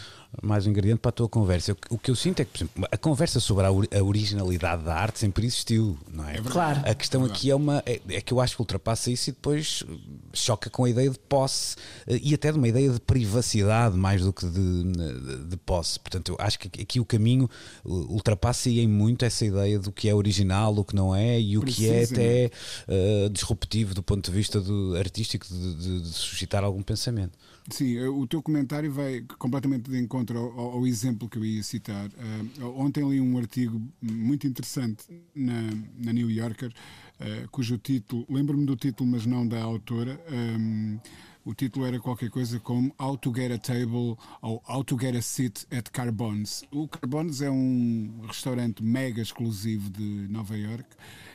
mais 0.40 0.66
um 0.66 0.70
ingrediente 0.70 1.00
para 1.00 1.10
a 1.10 1.12
tua 1.12 1.28
conversa. 1.28 1.76
O 1.90 1.98
que 1.98 2.10
eu 2.10 2.16
sinto 2.16 2.40
é 2.40 2.44
que, 2.44 2.50
por 2.52 2.58
exemplo, 2.58 2.88
a 2.90 2.96
conversa 2.96 3.38
sobre 3.38 3.66
a 3.66 4.02
originalidade 4.02 4.82
da 4.82 4.94
arte 4.94 5.18
sempre 5.18 5.44
existiu, 5.44 5.98
não 6.10 6.26
é? 6.26 6.36
é 6.36 6.40
claro. 6.40 6.80
A 6.84 6.94
questão 6.94 7.24
aqui 7.24 7.50
é 7.50 7.54
uma 7.54 7.82
é, 7.84 8.00
é, 8.08 8.20
que 8.20 8.32
eu 8.32 8.40
acho 8.40 8.56
que 8.56 8.62
ultrapassa 8.62 9.10
isso 9.10 9.28
e 9.28 9.32
depois 9.32 9.84
choca 10.32 10.70
com 10.70 10.84
a 10.84 10.90
ideia 10.90 11.10
de 11.10 11.18
posse 11.18 11.76
eh, 12.06 12.18
e 12.22 12.34
até 12.34 12.50
de 12.50 12.56
uma 12.56 12.68
ideia 12.68 12.90
de 12.90 13.00
privacidade 13.00 13.96
mais 13.96 14.22
do 14.22 14.32
que 14.32 14.46
de, 14.46 14.84
de, 14.84 15.44
de 15.48 15.56
posse. 15.58 16.00
Portanto, 16.00 16.30
eu 16.30 16.36
acho 16.38 16.58
que 16.58 16.80
aqui 16.80 16.98
o 16.98 17.04
caminho 17.04 17.48
ultrapassa 17.84 18.70
e 18.70 18.80
em 18.80 18.88
muito 18.88 19.24
essa 19.24 19.44
ideia 19.44 19.78
do 19.78 19.92
que 19.92 20.08
é 20.08 20.14
original, 20.14 20.74
o 20.74 20.84
que 20.84 20.94
não 20.94 21.14
é 21.14 21.38
e 21.38 21.58
o 21.58 21.62
que 21.62 21.90
é 21.90 22.04
até 22.04 22.50
uh, 22.88 23.28
disruptivo 23.28 23.94
do 23.94 24.02
ponto 24.02 24.30
de 24.30 24.36
vista 24.36 24.60
do 24.60 24.96
artístico 24.96 25.46
de, 25.46 25.74
de, 25.74 26.00
de 26.00 26.08
suscitar 26.08 26.64
algum 26.64 26.82
pensamento. 26.82 27.36
Sim, 27.70 27.96
eh, 27.96 28.08
o 28.08 28.26
teu 28.26 28.42
comentário 28.42 28.90
vai 28.90 29.20
completamente 29.38 29.88
de 29.88 29.98
encontro 29.98 30.38
ao, 30.38 30.72
ao 30.72 30.86
exemplo 30.86 31.28
que 31.28 31.38
eu 31.38 31.44
ia 31.44 31.62
citar. 31.62 32.08
Uh, 32.08 32.66
ontem 32.76 33.08
li 33.08 33.20
um 33.20 33.38
artigo 33.38 33.80
muito 34.00 34.46
interessante 34.46 35.04
na, 35.34 35.70
na 35.96 36.12
New 36.12 36.28
Yorker, 36.28 36.72
uh, 37.20 37.48
cujo 37.50 37.78
título, 37.78 38.26
lembro-me 38.28 38.66
do 38.66 38.74
título, 38.74 39.10
mas 39.10 39.26
não 39.26 39.46
da 39.46 39.62
autora. 39.62 40.20
Um, 40.30 40.98
o 41.44 41.54
título 41.54 41.84
era 41.86 41.98
qualquer 41.98 42.30
coisa 42.30 42.60
como 42.60 42.94
How 43.00 43.16
to 43.16 43.32
Get 43.34 43.50
a 43.50 43.58
Table 43.58 44.16
ou 44.40 44.62
How 44.68 44.84
to 44.84 44.96
Get 44.98 45.16
a 45.16 45.22
Seat 45.22 45.66
at 45.72 45.90
Carbons. 45.90 46.62
O 46.70 46.86
Carbons 46.86 47.40
é 47.42 47.50
um 47.50 48.20
restaurante 48.28 48.82
mega 48.82 49.20
exclusivo 49.20 49.90
de 49.90 50.28
Nova 50.28 50.56
York 50.56 50.86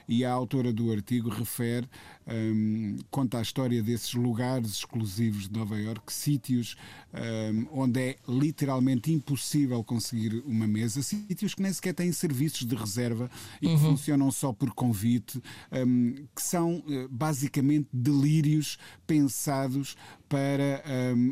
e 0.07 0.23
a 0.23 0.31
autora 0.31 0.71
do 0.71 0.91
artigo 0.93 1.29
refere, 1.29 1.89
um, 2.27 2.97
conta 3.09 3.39
a 3.39 3.41
história 3.41 3.81
desses 3.81 4.13
lugares 4.13 4.71
exclusivos 4.71 5.47
de 5.47 5.57
Nova 5.57 5.79
York, 5.79 6.11
sítios 6.11 6.75
um, 7.13 7.81
onde 7.81 7.99
é 7.99 8.15
literalmente 8.27 9.11
impossível 9.11 9.83
conseguir 9.83 10.43
uma 10.45 10.67
mesa, 10.67 11.01
sítios 11.01 11.53
que 11.53 11.61
nem 11.61 11.71
sequer 11.71 11.93
têm 11.93 12.11
serviços 12.11 12.65
de 12.65 12.75
reserva 12.75 13.29
e 13.61 13.67
uhum. 13.67 13.75
que 13.75 13.81
funcionam 13.81 14.31
só 14.31 14.51
por 14.51 14.71
convite, 14.73 15.41
um, 15.71 16.13
que 16.35 16.41
são 16.41 16.79
uh, 16.79 17.07
basicamente 17.09 17.87
delírios 17.93 18.77
pensados 19.05 19.95
para 20.27 20.83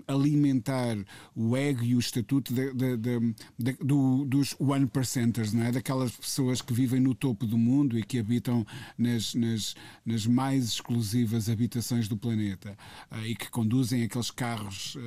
alimentar 0.08 0.95
o 1.36 1.58
ego 1.58 1.84
e 1.84 1.95
o 1.95 1.99
estatuto 1.99 2.53
de, 2.53 2.73
de, 2.73 2.97
de, 2.97 3.73
do, 3.84 4.23
dos 4.23 4.55
one 4.58 4.88
percenters, 4.88 5.51
não 5.51 5.63
é? 5.63 5.71
daquelas 5.71 6.12
pessoas 6.12 6.62
que 6.62 6.73
vivem 6.73 7.01
no 7.01 7.13
topo 7.13 7.45
do 7.45 7.58
mundo 7.58 7.99
e 7.99 8.03
que 8.03 8.19
habitam 8.19 8.65
nas, 8.97 9.36
nas, 9.36 9.75
nas 10.05 10.25
mais 10.25 10.79
exclusivas 10.86 11.50
habitações 11.50 12.08
do 12.08 12.15
planeta 12.15 12.78
uh, 13.12 13.26
e 13.26 13.36
que 13.36 13.50
conduzem 13.50 14.04
aqueles 14.04 14.30
carros, 14.30 14.95
uh, 14.95 15.00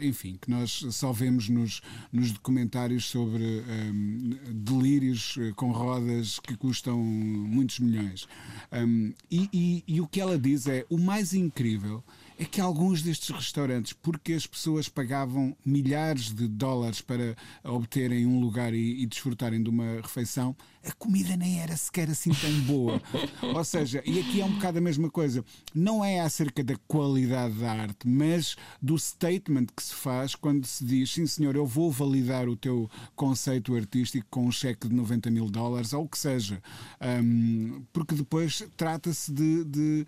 enfim, 0.00 0.38
que 0.40 0.48
nós 0.48 0.86
só 0.90 1.12
vemos 1.12 1.48
nos, 1.48 1.80
nos 2.12 2.30
documentários 2.30 3.06
sobre 3.06 3.42
um, 3.42 4.38
delírios 4.52 5.36
uh, 5.36 5.52
com 5.56 5.72
rodas 5.72 6.38
que 6.38 6.56
custam 6.56 6.98
muitos 6.98 7.80
milhões. 7.80 8.28
Um, 8.72 9.12
e, 9.30 9.48
e, 9.52 9.84
e 9.88 10.00
o 10.00 10.06
que 10.06 10.20
ela 10.20 10.38
diz 10.38 10.68
é: 10.68 10.86
o 10.88 10.98
mais 10.98 11.34
incrível 11.34 12.02
é 12.38 12.44
que 12.44 12.60
alguns 12.60 13.02
destes 13.02 13.30
restaurantes, 13.30 13.92
porque 13.92 14.32
as 14.32 14.46
pessoas 14.46 14.88
pagavam 14.88 15.56
milhares 15.64 16.32
de 16.32 16.48
dólares 16.48 17.00
para 17.00 17.36
obterem 17.62 18.26
um 18.26 18.40
lugar 18.40 18.74
e, 18.74 19.02
e 19.02 19.06
desfrutarem 19.06 19.62
de 19.62 19.70
uma 19.70 20.00
refeição, 20.00 20.56
a 20.86 20.92
comida 20.92 21.36
nem 21.36 21.60
era 21.60 21.76
sequer 21.76 22.10
assim 22.10 22.30
tão 22.30 22.60
boa. 22.62 23.00
Ou 23.42 23.64
seja, 23.64 24.02
e 24.04 24.20
aqui 24.20 24.40
é 24.40 24.44
um 24.44 24.52
bocado 24.52 24.78
a 24.78 24.80
mesma 24.80 25.10
coisa. 25.10 25.44
Não 25.74 26.04
é 26.04 26.20
acerca 26.20 26.62
da 26.62 26.76
qualidade 26.86 27.54
da 27.54 27.72
arte, 27.72 28.06
mas 28.06 28.56
do 28.82 28.98
statement 28.98 29.66
que 29.74 29.82
se 29.82 29.94
faz 29.94 30.34
quando 30.34 30.66
se 30.66 30.84
diz: 30.84 31.12
sim, 31.12 31.26
senhor, 31.26 31.56
eu 31.56 31.66
vou 31.66 31.90
validar 31.90 32.48
o 32.48 32.56
teu 32.56 32.90
conceito 33.16 33.74
artístico 33.74 34.26
com 34.28 34.46
um 34.46 34.52
cheque 34.52 34.88
de 34.88 34.94
90 34.94 35.30
mil 35.30 35.48
dólares, 35.48 35.92
ou 35.92 36.04
o 36.04 36.08
que 36.08 36.18
seja. 36.18 36.62
Um, 37.00 37.82
porque 37.92 38.14
depois 38.14 38.62
trata-se 38.76 39.32
de, 39.32 39.64
de 39.64 40.06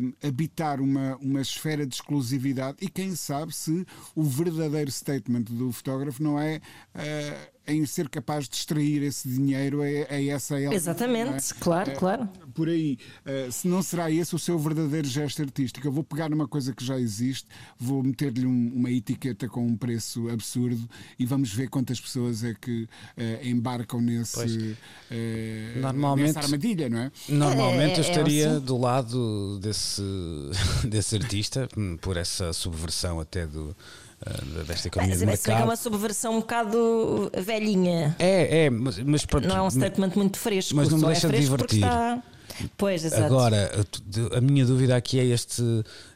um, 0.00 0.28
habitar 0.28 0.80
uma, 0.80 1.16
uma 1.16 1.40
esfera 1.54 1.86
de 1.86 1.94
exclusividade 1.94 2.78
e 2.80 2.88
quem 2.88 3.14
sabe 3.14 3.54
se 3.54 3.86
o 4.14 4.22
verdadeiro 4.22 4.90
statement 4.90 5.44
do 5.44 5.72
fotógrafo 5.72 6.22
não 6.22 6.38
é. 6.38 6.60
Uh, 6.94 7.53
em 7.66 7.86
ser 7.86 8.08
capaz 8.08 8.48
de 8.48 8.56
extrair 8.56 9.02
esse 9.02 9.28
dinheiro 9.28 9.80
a, 9.82 9.84
a 9.84 10.22
essa 10.22 10.60
ela. 10.60 10.74
Exatamente, 10.74 11.52
é? 11.52 11.56
claro, 11.60 11.90
é, 11.90 11.94
claro. 11.94 12.28
Por 12.54 12.68
aí, 12.68 12.98
uh, 13.24 13.50
se 13.50 13.66
não 13.66 13.82
será 13.82 14.10
esse 14.10 14.34
o 14.34 14.38
seu 14.38 14.58
verdadeiro 14.58 15.08
gesto 15.08 15.42
artístico, 15.42 15.86
eu 15.86 15.92
vou 15.92 16.04
pegar 16.04 16.28
numa 16.28 16.46
coisa 16.46 16.74
que 16.74 16.84
já 16.84 16.98
existe, 16.98 17.48
vou 17.78 18.02
meter-lhe 18.02 18.46
um, 18.46 18.72
uma 18.74 18.90
etiqueta 18.90 19.48
com 19.48 19.66
um 19.66 19.76
preço 19.76 20.28
absurdo 20.28 20.88
e 21.18 21.24
vamos 21.24 21.52
ver 21.52 21.68
quantas 21.68 22.00
pessoas 22.00 22.44
é 22.44 22.54
que 22.54 22.84
uh, 22.84 23.46
embarcam 23.46 24.00
nesse, 24.00 24.76
uh, 25.10 25.80
normalmente, 25.80 26.26
nessa 26.26 26.40
armadilha, 26.40 26.88
não 26.88 26.98
é? 26.98 27.12
Normalmente 27.28 27.98
eu 27.98 28.04
é, 28.04 28.06
é, 28.06 28.10
estaria 28.10 28.50
assim. 28.52 28.64
do 28.64 28.76
lado 28.76 29.58
desse, 29.60 30.02
desse 30.86 31.16
artista, 31.16 31.68
por 32.00 32.16
essa 32.16 32.52
subversão 32.52 33.20
até 33.20 33.46
do 33.46 33.74
desta 34.66 34.88
economia 34.88 35.16
de 35.16 35.26
mercado. 35.26 35.60
É 35.60 35.64
uma 35.64 35.76
subversão 35.76 36.36
um 36.36 36.40
bocado 36.40 37.30
velhinha. 37.36 38.16
É, 38.18 38.64
é, 38.64 38.70
mas, 38.70 38.98
mas 38.98 39.26
pronto, 39.26 39.46
não 39.46 39.56
é 39.56 39.62
um 39.62 39.70
statement 39.70 40.12
muito 40.16 40.38
fresco. 40.38 40.74
Mas 40.76 40.88
não 40.88 40.98
me 40.98 41.06
deixa 41.06 41.28
é 41.28 41.30
de 41.30 41.40
divertir. 41.40 41.82
Está... 41.82 42.22
Pois, 42.76 43.04
exato. 43.04 43.24
Agora, 43.24 43.70
a 44.36 44.40
minha 44.40 44.64
dúvida 44.64 44.94
aqui 44.96 45.18
é 45.18 45.24
este, 45.24 45.62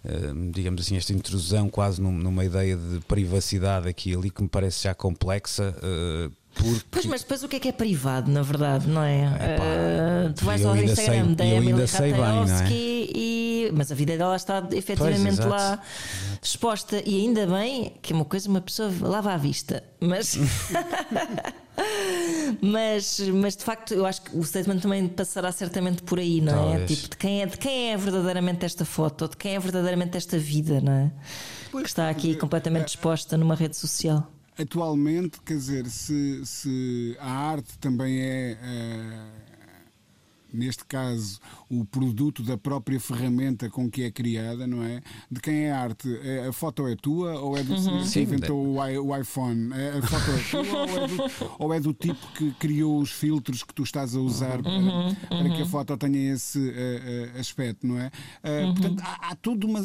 eh, 0.05 0.33
digamos 0.53 0.83
assim, 0.83 0.97
esta 0.97 1.13
intrusão 1.13 1.69
quase 1.69 2.01
numa 2.01 2.45
ideia 2.45 2.77
de 2.77 3.01
privacidade 3.01 3.89
aqui 3.89 4.15
ali 4.15 4.31
que 4.31 4.43
me 4.43 4.49
parece 4.49 4.85
já 4.85 4.95
complexa. 4.95 5.75
Eh, 5.83 6.31
porque... 6.55 6.85
Pois, 6.91 7.07
mas 7.07 7.23
depois 7.23 7.43
o 7.43 7.49
que 7.49 7.57
é 7.57 7.61
que 7.61 7.69
é 7.69 7.73
privado, 7.73 8.31
na 8.31 8.43
verdade, 8.43 8.89
não 8.89 9.03
é? 9.03 9.27
uh, 9.27 10.33
tu 10.33 10.45
vais 10.45 10.65
ao 10.65 10.77
Instagram 10.77 11.33
da 11.35 11.47
Emily 11.47 11.73
Ratajkowski 11.83 12.88
Mas 13.73 13.93
a 13.93 13.95
vida 13.95 14.17
dela 14.17 14.37
está 14.37 14.67
efetivamente 14.73 15.37
pois, 15.37 15.49
lá 15.49 15.83
exposta. 16.43 17.03
E 17.05 17.21
ainda 17.21 17.47
bem 17.47 17.95
que 18.03 18.13
é 18.13 18.17
uma 18.17 18.25
coisa, 18.25 18.49
uma 18.49 18.61
pessoa 18.61 18.93
lava 19.01 19.33
à 19.33 19.37
vista. 19.37 19.83
Mas. 20.01 20.37
mas, 22.61 23.21
mas 23.21 23.57
de 23.57 23.65
facto, 23.65 23.95
eu 23.95 24.07
acho 24.07 24.23
que 24.23 24.37
o 24.37 24.43
statement 24.43 24.81
também 24.81 25.09
passará 25.09 25.53
certamente 25.53 26.03
por 26.03 26.19
aí, 26.19 26.41
não 26.41 26.53
é? 26.53 26.57
Talvez. 26.57 26.83
é? 26.83 26.87
Tipo, 26.87 27.11
de 27.11 27.17
quem 27.17 27.43
é, 27.43 27.47
de 27.47 27.59
quem 27.59 27.93
é 27.93 27.97
verdadeiramente 27.97 28.65
esta 28.65 28.85
foto, 28.85 29.29
de 29.29 29.37
quem 29.37 29.55
é 29.55 29.61
verdadeiramente 29.61 30.17
esta 30.17 30.39
vida, 30.39 30.81
não 30.81 30.93
é? 30.93 31.13
Pois, 31.71 31.85
que 31.85 31.89
está 31.89 32.09
aqui 32.09 32.35
completamente 32.35 32.85
é, 32.85 32.87
exposta 32.87 33.37
numa 33.37 33.55
rede 33.55 33.77
social. 33.77 34.31
Atualmente, 34.59 35.41
quer 35.45 35.55
dizer, 35.55 35.87
se, 35.87 36.45
se 36.45 37.17
a 37.21 37.31
arte 37.31 37.79
também 37.79 38.21
é. 38.21 38.59
Uh 39.45 39.49
neste 40.53 40.85
caso, 40.85 41.41
o 41.71 41.85
produto 41.85 42.43
da 42.43 42.57
própria 42.57 42.99
ferramenta 42.99 43.69
com 43.69 43.91
que 43.91 44.03
é 44.03 44.11
criada, 44.11 44.67
não 44.67 44.83
é? 44.83 45.03
De 45.31 45.41
quem 45.41 45.67
é 45.67 45.73
a 45.73 45.81
arte? 45.81 46.09
É, 46.23 46.47
a 46.49 46.53
foto 46.53 46.87
é 46.87 46.97
tua 46.97 47.39
ou 47.41 47.57
é 47.57 47.63
do 47.63 47.75
uhum. 47.75 48.05
que 48.05 48.21
inventou 48.21 48.67
o, 48.67 48.77
o, 48.77 49.17
iPhone? 49.17 49.73
É, 49.73 49.99
a 49.99 50.03
foto 50.03 50.31
é 50.31 50.51
tua 50.51 50.81
ou, 50.81 50.99
é 50.99 51.07
do, 51.07 51.55
ou 51.59 51.75
é 51.75 51.81
do, 51.81 51.93
tipo 51.93 52.33
que 52.33 52.51
criou 52.53 53.01
os 53.01 53.11
filtros 53.11 53.63
que 53.63 53.75
tu 53.75 53.83
estás 53.83 54.15
a 54.15 54.21
usar 54.21 54.63
para, 54.63 54.73
uhum. 54.73 55.15
para 55.15 55.49
que 55.51 55.57
a 55.57 55.59
uhum. 55.59 55.67
foto 55.67 55.97
tenha 55.97 56.33
esse 56.33 56.59
uh, 56.59 57.39
aspecto, 57.39 57.87
não 57.87 57.99
é? 57.99 58.07
Uh, 58.07 58.75
portanto, 58.75 59.03
há, 59.03 59.31
há 59.31 59.37
tudo 59.37 59.67
uma 59.67 59.83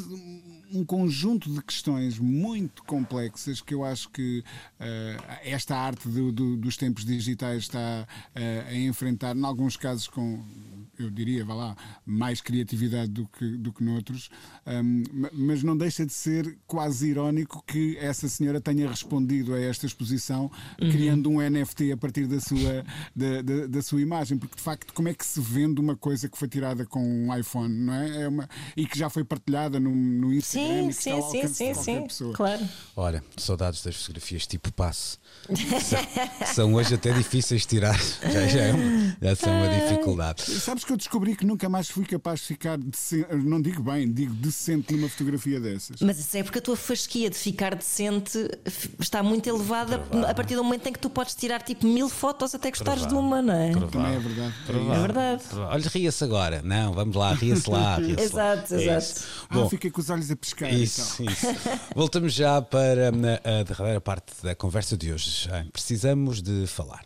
um 0.74 0.84
conjunto 0.84 1.54
de 1.54 1.62
questões 1.62 2.18
muito 2.18 2.84
complexas 2.84 3.62
que 3.62 3.74
eu 3.74 3.84
acho 3.84 4.10
que 4.10 4.44
uh, 4.80 5.24
esta 5.44 5.78
arte 5.78 6.10
do, 6.10 6.32
do, 6.32 6.58
dos 6.58 6.76
tempos 6.76 7.06
digitais 7.06 7.64
está 7.64 8.08
uh, 8.36 8.70
a 8.70 8.76
enfrentar, 8.76 9.36
em 9.36 9.46
alguns 9.46 9.78
casos 9.78 10.08
com 10.08 10.44
eu 10.98 11.10
diria, 11.10 11.44
vá 11.44 11.54
lá, 11.54 11.78
mais 12.06 12.42
criatividade 12.42 13.12
do 13.12 13.28
que, 13.28 13.58
do 13.58 13.74
que 13.74 13.84
noutros, 13.84 14.30
um, 14.68 15.04
mas 15.34 15.64
não 15.64 15.76
deixa 15.76 16.06
de 16.06 16.14
ser 16.14 16.58
quase 16.68 17.10
irónico 17.10 17.64
que 17.66 17.98
essa 17.98 18.28
senhora 18.28 18.62
tenha 18.62 18.88
respondido 18.88 19.54
a 19.54 19.60
esta 19.60 19.86
exposição 19.86 20.52
uhum. 20.82 20.92
criando 20.92 21.30
um 21.30 21.42
NFT 21.42 21.92
a 21.92 21.98
partir 21.98 22.28
da 22.28 22.40
sua, 22.40 22.86
da, 23.16 23.42
da, 23.42 23.68
da, 23.68 23.82
sua 23.82 24.02
imagem, 24.02 24.38
porque 24.38 24.56
de 24.56 24.62
facto, 24.62 24.94
como 24.94 25.08
é 25.08 25.14
que 25.14 25.26
se 25.26 25.40
vende 25.42 25.80
uma 25.80 25.96
coisa 25.96 26.30
que 26.30 26.38
foi 26.38 26.48
tirada 26.48 26.86
com 26.86 27.04
um 27.04 27.36
iPhone, 27.36 27.74
não 27.74 27.94
é? 27.94 28.24
é 28.24 28.28
uma, 28.28 28.50
e 28.76 28.86
que 28.86 28.98
já 28.98 29.10
foi 29.10 29.24
partilhada 29.24 29.80
no, 29.80 29.94
no 29.94 30.34
Instagram 30.34 30.74
sim, 30.74 30.86
e 30.86 30.88
que 30.88 30.94
sim, 30.94 31.10
está 31.12 31.26
ao 31.26 31.48
sim, 31.48 31.74
sim, 31.74 32.04
pessoa. 32.04 32.34
Claro. 32.34 32.68
Olha, 32.96 33.24
saudades 33.38 33.84
das 33.84 33.96
fotografias 33.96 34.46
tipo 34.48 34.72
passe. 34.72 35.18
são, 35.82 36.54
são 36.54 36.74
hoje 36.74 36.96
até 36.96 37.12
difíceis 37.12 37.62
de 37.62 37.68
tirar, 37.68 38.00
já, 38.22 38.48
já, 38.48 38.62
é 38.62 38.74
uma, 38.74 39.18
já 39.22 39.36
são 39.36 39.52
uma 39.52 39.70
dificuldade. 39.70 40.44
Sabes 40.44 40.83
que 40.86 40.94
eu 40.94 40.98
descobri 40.98 41.36
que 41.36 41.46
nunca 41.46 41.68
mais 41.70 41.90
fui 41.90 42.06
capaz 42.06 42.42
de 42.42 42.48
ficar 42.48 42.78
decente, 42.78 43.28
não 43.36 43.62
digo 43.62 43.82
bem, 43.84 44.12
digo 44.12 44.34
decente 44.34 44.94
numa 44.96 45.10
fotografia 45.10 45.60
dessas. 45.60 46.02
Mas 46.02 46.20
isso 46.20 46.38
é 46.38 46.44
porque 46.44 46.60
a 46.60 46.62
tua 46.62 46.76
fasquia 46.76 47.30
de 47.30 47.38
ficar 47.38 47.76
decente 47.76 48.50
está 49.00 49.22
muito 49.24 49.48
elevada 49.48 50.00
Provável. 50.00 50.30
a 50.30 50.34
partir 50.34 50.56
do 50.56 50.64
momento 50.64 50.88
em 50.88 50.94
que 50.94 51.00
tu 51.00 51.10
podes 51.10 51.36
tirar 51.36 51.62
tipo 51.62 51.86
mil 51.86 52.10
fotos 52.10 52.54
até 52.56 52.70
gostares 52.70 53.08
de 53.08 53.14
uma, 53.14 53.42
não 53.42 53.54
é? 53.54 53.72
Também 53.72 54.16
é 54.16 54.20
verdade. 54.20 54.54
É 54.70 55.00
verdade. 55.00 55.44
Olha, 55.54 55.90
ria-se 55.90 56.24
agora. 56.24 56.62
Não, 56.64 56.94
vamos 56.94 57.16
lá, 57.16 57.34
ria-se 57.34 57.70
lá. 57.70 57.98
Ria 58.04 58.20
exato, 58.20 58.74
lá. 58.74 58.82
É 58.82 58.98
exato. 58.98 59.28
Ah, 59.50 59.56
Bom, 59.56 59.70
fiquei 59.70 59.92
com 59.92 60.02
os 60.02 60.10
olhos 60.10 60.32
a 60.32 60.36
pescar. 60.36 60.74
Isso, 60.74 61.22
então. 61.22 61.34
isso. 61.34 61.48
Voltamos 61.96 62.34
já 62.34 62.62
para 62.62 63.10
a 63.10 63.64
derradeira 63.64 64.02
parte 64.02 64.34
da 64.42 64.56
conversa 64.56 64.98
de 64.98 65.12
hoje. 65.12 65.50
Precisamos 65.72 66.42
de 66.42 66.66
falar. 66.68 67.04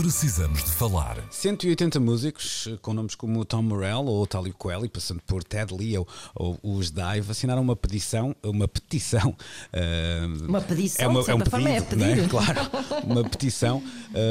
Precisamos 0.00 0.64
de 0.64 0.70
falar. 0.70 1.18
180 1.30 2.00
músicos 2.00 2.66
com 2.80 2.94
nomes 2.94 3.14
como 3.14 3.44
Tom 3.44 3.60
Morello 3.60 4.10
ou 4.10 4.26
Talib 4.26 4.54
Kweli, 4.54 4.88
passando 4.88 5.20
por 5.26 5.44
Ted 5.44 5.74
Lee 5.74 5.98
ou, 5.98 6.08
ou 6.34 6.58
os 6.62 6.90
Dive, 6.90 7.30
assinaram 7.30 7.60
uma 7.60 7.76
petição, 7.76 8.34
uma 8.42 8.66
petição. 8.66 9.36
Uh, 9.74 10.48
uma 10.48 10.62
petição, 10.62 11.04
é, 11.04 11.06
uma, 11.06 11.20
é 11.20 11.34
um 11.34 11.40
pedido, 11.40 11.68
é 11.68 11.80
pedir. 11.82 12.16
Né? 12.16 12.28
claro, 12.32 12.60
uma 13.04 13.22
petição 13.28 13.82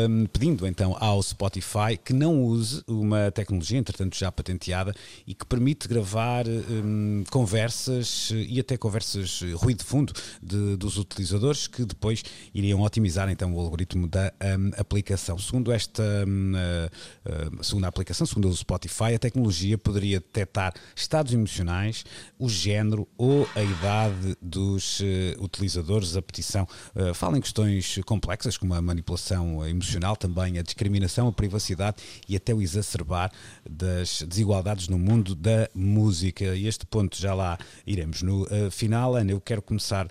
um, 0.10 0.26
pedindo 0.26 0.66
então 0.66 0.98
ao 1.00 1.22
Spotify 1.22 1.96
que 2.04 2.14
não 2.14 2.42
use 2.44 2.84
uma 2.88 3.30
tecnologia, 3.30 3.78
entretanto 3.78 4.18
já 4.18 4.32
patenteada, 4.32 4.92
e 5.28 5.36
que 5.36 5.46
permite 5.46 5.88
gravar 5.88 6.48
um, 6.48 7.24
conversas 7.30 8.32
e 8.34 8.60
até 8.60 8.76
conversas 8.76 9.44
ruído 9.54 9.78
de 9.78 9.84
fundo 9.84 10.14
de, 10.42 10.76
dos 10.78 10.98
utilizadores 10.98 11.68
que 11.68 11.86
depois 11.86 12.24
iriam 12.56 12.82
otimizar 12.82 13.30
então 13.30 13.54
o 13.54 13.60
algoritmo 13.60 14.08
da 14.08 14.34
um, 14.58 14.72
aplicação. 14.76 15.38
Segundo 15.38 15.59
segundo 15.60 15.72
esta 15.72 16.04
uh, 16.04 17.58
uh, 17.58 17.64
segundo 17.64 17.86
a 17.86 17.88
aplicação, 17.88 18.26
segundo 18.26 18.48
o 18.48 18.56
Spotify, 18.56 19.16
a 19.16 19.20
tecnologia 19.20 19.78
poderia 19.78 20.20
detectar 20.20 20.74
estados 20.96 21.34
emocionais, 21.34 22.06
o 22.38 22.48
género 22.48 23.08
ou 23.18 23.48
a 23.56 23.62
idade 23.62 24.38
dos 24.42 25.02
uh, 25.02 25.04
utilizadores. 25.44 26.16
A 26.16 26.22
petição 26.22 26.68
fala 27.14 27.38
em 27.38 27.42
questões 27.42 28.00
complexas 28.06 28.58
como 28.58 28.74
a 28.74 28.82
manipulação 28.82 29.66
emocional, 29.68 30.16
também 30.16 30.58
a 30.58 30.62
discriminação, 30.62 31.28
a 31.28 31.32
privacidade 31.32 31.98
e 32.28 32.36
até 32.36 32.54
o 32.54 32.62
exacerbar 32.62 33.32
das 33.70 34.22
desigualdades 34.24 34.88
no 34.88 34.98
mundo 34.98 35.36
da 35.36 35.70
música. 35.74 36.56
E 36.56 36.68
este 36.68 36.86
ponto 36.86 37.20
já 37.20 37.34
lá 37.34 37.58
iremos 37.86 38.22
no 38.22 38.48
final. 38.72 39.16
Ana, 39.16 39.32
eu 39.32 39.42
quero 39.42 39.62
começar 39.62 40.08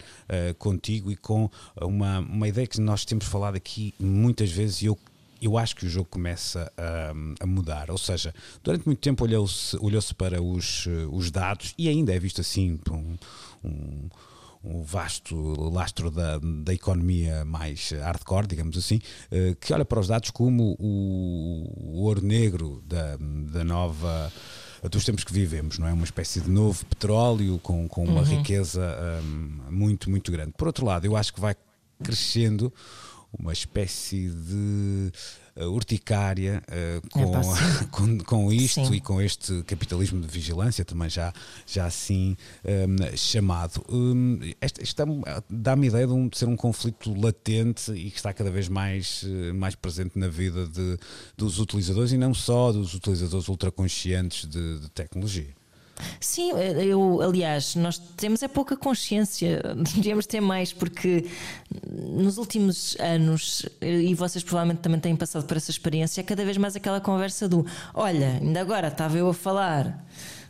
contigo 0.58 1.10
e 1.10 1.16
com 1.16 1.50
uma, 1.80 2.20
uma 2.20 2.48
ideia 2.48 2.66
que 2.66 2.80
nós 2.80 3.04
temos 3.04 3.26
falado 3.26 3.56
aqui 3.56 3.94
muitas 3.98 4.50
vezes 4.50 4.82
e 4.82 4.86
eu 4.86 4.98
eu 5.40 5.56
acho 5.58 5.76
que 5.76 5.86
o 5.86 5.88
jogo 5.88 6.08
começa 6.10 6.70
a, 6.76 7.44
a 7.44 7.46
mudar. 7.46 7.90
Ou 7.90 7.98
seja, 7.98 8.34
durante 8.62 8.86
muito 8.86 9.00
tempo 9.00 9.24
olhou-se 9.24 9.76
olhou 9.80 10.02
para 10.16 10.42
os, 10.42 10.86
os 11.10 11.30
dados 11.30 11.74
e 11.76 11.88
ainda 11.88 12.14
é 12.14 12.18
visto 12.18 12.40
assim 12.40 12.76
por 12.76 12.94
um, 12.94 13.16
um 13.64 14.08
um 14.64 14.82
vasto 14.82 15.36
lastro 15.70 16.10
da, 16.10 16.38
da 16.38 16.74
economia 16.74 17.44
mais 17.44 17.90
hardcore, 17.90 18.46
digamos 18.46 18.76
assim, 18.76 19.00
eh, 19.30 19.56
que 19.58 19.72
olha 19.72 19.84
para 19.84 20.00
os 20.00 20.08
dados 20.08 20.30
como 20.30 20.76
o, 20.80 21.72
o 21.76 22.02
ouro 22.02 22.20
negro 22.20 22.82
da, 22.84 23.16
da 23.52 23.62
nova 23.62 24.32
dos 24.90 25.04
tempos 25.04 25.24
que 25.24 25.32
vivemos, 25.32 25.78
não 25.78 25.88
é? 25.88 25.92
Uma 25.92 26.04
espécie 26.04 26.40
de 26.40 26.50
novo 26.50 26.84
petróleo 26.86 27.58
com, 27.60 27.88
com 27.88 28.04
uma 28.04 28.20
uhum. 28.20 28.26
riqueza 28.26 28.96
um, 29.24 29.72
muito, 29.72 30.08
muito 30.08 30.30
grande. 30.30 30.52
Por 30.56 30.68
outro 30.68 30.86
lado, 30.86 31.04
eu 31.04 31.16
acho 31.16 31.32
que 31.32 31.40
vai 31.40 31.56
crescendo 32.02 32.72
uma 33.32 33.52
espécie 33.52 34.30
de 34.30 35.12
uh, 35.56 35.64
urticária 35.64 36.62
uh, 36.68 37.08
com, 37.10 37.20
É, 37.22 37.84
com, 37.90 38.18
com, 38.18 38.52
isto 38.52 38.86
Sim. 38.86 38.94
e 38.94 39.00
com 39.00 39.20
este 39.20 39.62
capitalismo 39.64 40.20
de 40.20 40.26
vigilância 40.26 40.84
também 40.84 41.10
já, 41.10 41.32
já 41.66 41.86
assim 41.86 42.36
um, 42.64 43.16
chamado. 43.16 43.84
Um, 43.88 44.38
esta, 44.60 44.82
esta 44.82 45.04
dá-me 45.48 45.88
ideia 45.88 46.06
de, 46.06 46.12
um, 46.12 46.28
de, 46.28 46.38
ser 46.38 46.46
um 46.46 46.56
conflito 46.56 47.12
latente 47.14 47.92
e 47.92 48.10
que 48.10 48.16
está 48.16 48.32
cada 48.32 48.50
vez 48.50 48.68
mais, 48.68 49.22
uh, 49.24 49.54
mais 49.54 49.74
presente 49.74 50.18
na 50.18 50.28
vida 50.28 50.66
de, 50.66 50.98
dos 51.36 51.58
utilizadores 51.58 52.12
e 52.12 52.16
não 52.16 52.32
só 52.32 52.72
dos 52.72 52.94
utilizadores 52.94 53.48
ultraconscientes 53.48 54.48
de, 54.48 54.78
de 54.78 54.88
tecnologia. 54.90 55.57
Sim, 56.20 56.52
eu, 56.52 57.20
aliás, 57.22 57.74
nós 57.74 57.98
temos 57.98 58.42
é 58.42 58.48
pouca 58.48 58.76
consciência, 58.76 59.62
devíamos 59.94 60.26
ter 60.26 60.40
mais, 60.40 60.72
porque 60.72 61.26
nos 61.90 62.38
últimos 62.38 62.96
anos, 63.00 63.66
e 63.80 64.14
vocês 64.14 64.42
provavelmente 64.44 64.80
também 64.80 65.00
têm 65.00 65.16
passado 65.16 65.44
por 65.46 65.56
essa 65.56 65.70
experiência, 65.70 66.20
é 66.20 66.24
cada 66.24 66.44
vez 66.44 66.56
mais 66.56 66.76
aquela 66.76 67.00
conversa 67.00 67.48
do: 67.48 67.66
olha, 67.94 68.38
ainda 68.40 68.60
agora 68.60 68.88
estava 68.88 69.16
eu 69.16 69.28
a 69.28 69.34
falar 69.34 70.04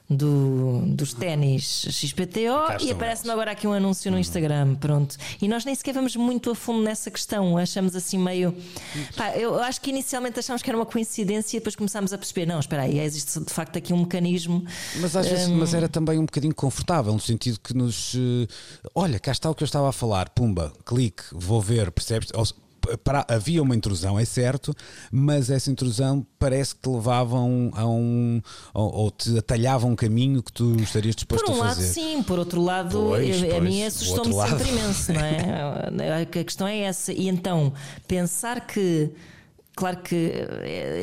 do, 0.09 0.83
dos 0.87 1.13
ténis 1.13 1.87
XPTO 1.91 2.81
e 2.81 2.91
aparece-me 2.91 3.31
agora 3.31 3.51
aqui 3.51 3.67
um 3.67 3.73
anúncio 3.73 4.11
no 4.11 4.19
Instagram, 4.19 4.75
pronto. 4.77 5.17
E 5.41 5.47
nós 5.47 5.65
nem 5.65 5.75
sequer 5.75 5.93
vamos 5.93 6.17
muito 6.17 6.51
a 6.51 6.55
fundo 6.55 6.83
nessa 6.83 7.11
questão, 7.11 7.59
achamos 7.59 7.95
assim 7.95 8.19
meio. 8.19 8.55
Pá, 9.17 9.37
eu 9.37 9.61
acho 9.61 9.81
que 9.81 9.91
inicialmente 9.91 10.39
achámos 10.39 10.63
que 10.63 10.71
era 10.71 10.79
uma 10.79 10.87
coincidência 10.87 11.57
e 11.57 11.61
depois 11.61 11.77
começámos 11.77 12.13
a 12.13 12.19
perceber: 12.19 12.47
não, 12.47 12.59
espera 12.59 12.83
aí, 12.83 12.99
existe 13.01 13.39
de 13.41 13.53
facto 13.53 13.77
aqui 13.77 13.93
um 13.93 14.01
mecanismo. 14.01 14.65
Mas 14.97 15.15
às 15.15 15.27
vezes 15.27 15.49
um... 15.49 15.57
mas 15.57 15.75
era 15.75 15.89
também 15.89 16.19
um 16.19 16.25
bocadinho 16.25 16.55
confortável, 16.55 17.13
no 17.13 17.21
sentido 17.21 17.61
que 17.61 17.75
nos. 17.75 18.15
Uh, 18.15 18.49
olha, 18.95 19.19
cá 19.19 19.33
está 19.33 19.51
o 19.51 19.55
que 19.55 19.63
eu 19.63 19.67
estava 19.67 19.91
a 19.91 19.93
falar, 19.93 20.31
pumba, 20.31 20.73
clique, 20.87 21.23
vou 21.33 21.61
ver, 21.61 21.91
percebes? 21.91 22.31
Para, 22.97 23.25
havia 23.29 23.63
uma 23.63 23.75
intrusão, 23.75 24.19
é 24.19 24.25
certo, 24.25 24.75
mas 25.11 25.51
essa 25.51 25.71
intrusão 25.71 26.27
parece 26.39 26.75
que 26.75 26.83
te 26.83 26.89
levavam 26.89 27.71
a 27.75 27.87
um. 27.87 28.41
ou, 28.73 28.95
ou 28.95 29.11
te 29.11 29.37
atalhavam 29.39 29.93
um 29.93 29.97
caminho 29.97 30.43
que 30.43 30.53
tu 30.53 30.77
estarias 30.81 31.15
disposto 31.15 31.45
por 31.45 31.55
um 31.55 31.63
a 31.63 31.69
fazer. 31.69 31.83
lado, 31.83 31.93
sim, 31.93 32.23
por 32.23 32.39
outro 32.39 32.63
lado, 32.63 32.99
pois, 33.09 33.43
a, 33.43 33.47
pois, 33.47 33.63
mim 33.63 33.83
assustou-me 33.85 34.35
sempre 34.35 34.69
imenso, 34.69 35.13
não 35.13 35.21
é? 35.21 36.23
a 36.23 36.27
questão 36.27 36.67
é 36.67 36.79
essa. 36.81 37.13
E 37.13 37.29
então, 37.29 37.73
pensar 38.07 38.67
que. 38.67 39.11
Claro 39.75 39.99
que 39.99 40.33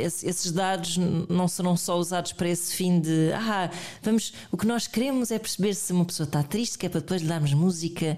esses 0.04 0.52
dados 0.52 0.98
não 1.30 1.48
serão 1.48 1.78
só 1.78 1.98
usados 1.98 2.34
para 2.34 2.50
esse 2.50 2.76
fim 2.76 3.00
de 3.00 3.32
ah, 3.32 3.72
vamos, 4.04 4.34
o 4.52 4.58
que 4.58 4.68
nós 4.68 4.86
queremos 4.86 5.32
é 5.32 5.40
perceber 5.40 5.74
se 5.74 5.94
uma 5.94 6.04
pessoa 6.04 6.28
está 6.28 6.44
triste, 6.44 6.78
que 6.78 6.86
é 6.86 6.90
para 6.90 7.00
depois 7.00 7.22
lhe 7.22 7.28
darmos 7.30 7.54
música 7.54 8.18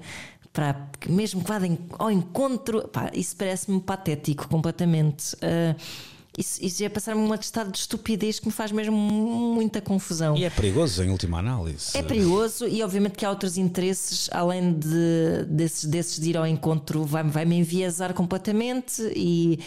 para 0.58 0.89
mesmo 1.08 1.43
que 1.43 1.47
vá 1.47 1.60
ao 1.99 2.10
encontro, 2.10 2.88
pá, 2.88 3.12
isso 3.14 3.36
parece-me 3.36 3.80
patético 3.80 4.47
completamente. 4.47 5.36
Uh, 5.36 5.80
isso, 6.36 6.64
isso 6.66 6.84
é 6.84 6.89
passar-me 6.89 7.22
um 7.22 7.34
estado 7.36 7.72
de 7.72 7.78
estupidez 7.78 8.39
que 8.39 8.47
me 8.47 8.51
faz 8.51 8.72
mesmo 8.72 8.97
muita 8.97 9.80
confusão. 9.82 10.36
E 10.36 10.45
é 10.45 10.49
perigoso 10.49 11.03
em 11.03 11.12
última 11.12 11.38
análise. 11.38 11.95
É 11.95 12.01
perigoso 12.01 12.68
e 12.68 12.82
obviamente 12.82 13.18
que 13.18 13.26
há 13.26 13.30
outros 13.30 13.55
interesses, 13.55 14.30
além 14.32 14.74
de, 14.74 15.45
desses, 15.47 15.86
desses 15.86 16.20
de 16.20 16.32
ir 16.32 16.38
ao 16.38 16.47
encontro, 16.47 17.05
vai-me 17.05 17.30
vai 17.30 17.45
enviesar 17.45 18.16
completamente 18.16 19.03
e, 19.16 19.60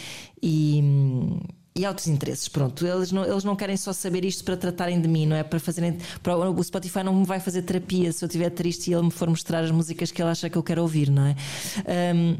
e 0.42 0.82
e 1.80 1.86
outros 1.86 2.08
interesses, 2.08 2.46
pronto. 2.46 2.86
Eles 2.86 3.10
não, 3.10 3.24
eles 3.24 3.42
não 3.42 3.56
querem 3.56 3.76
só 3.76 3.92
saber 3.92 4.24
isto 4.24 4.44
para 4.44 4.56
tratarem 4.56 5.00
de 5.00 5.08
mim, 5.08 5.26
não 5.26 5.36
é 5.36 5.42
para 5.42 5.58
fazerem. 5.58 5.96
Para, 6.22 6.36
o 6.50 6.62
Spotify 6.62 7.02
não 7.02 7.14
me 7.14 7.24
vai 7.24 7.40
fazer 7.40 7.62
terapia 7.62 8.12
se 8.12 8.22
eu 8.22 8.26
estiver 8.26 8.50
triste 8.50 8.90
e 8.90 8.94
ele 8.94 9.04
me 9.04 9.10
for 9.10 9.28
mostrar 9.28 9.64
as 9.64 9.70
músicas 9.70 10.10
que 10.10 10.20
ele 10.20 10.30
acha 10.30 10.50
que 10.50 10.58
eu 10.58 10.62
quero 10.62 10.82
ouvir, 10.82 11.10
não 11.10 11.24
é? 11.24 11.36
Um, 12.14 12.36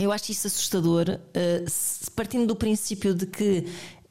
eu 0.00 0.12
acho 0.12 0.30
isso 0.30 0.46
assustador, 0.46 1.08
uh, 1.08 2.10
partindo 2.14 2.46
do 2.46 2.54
princípio 2.54 3.14
de 3.14 3.26
que 3.26 3.66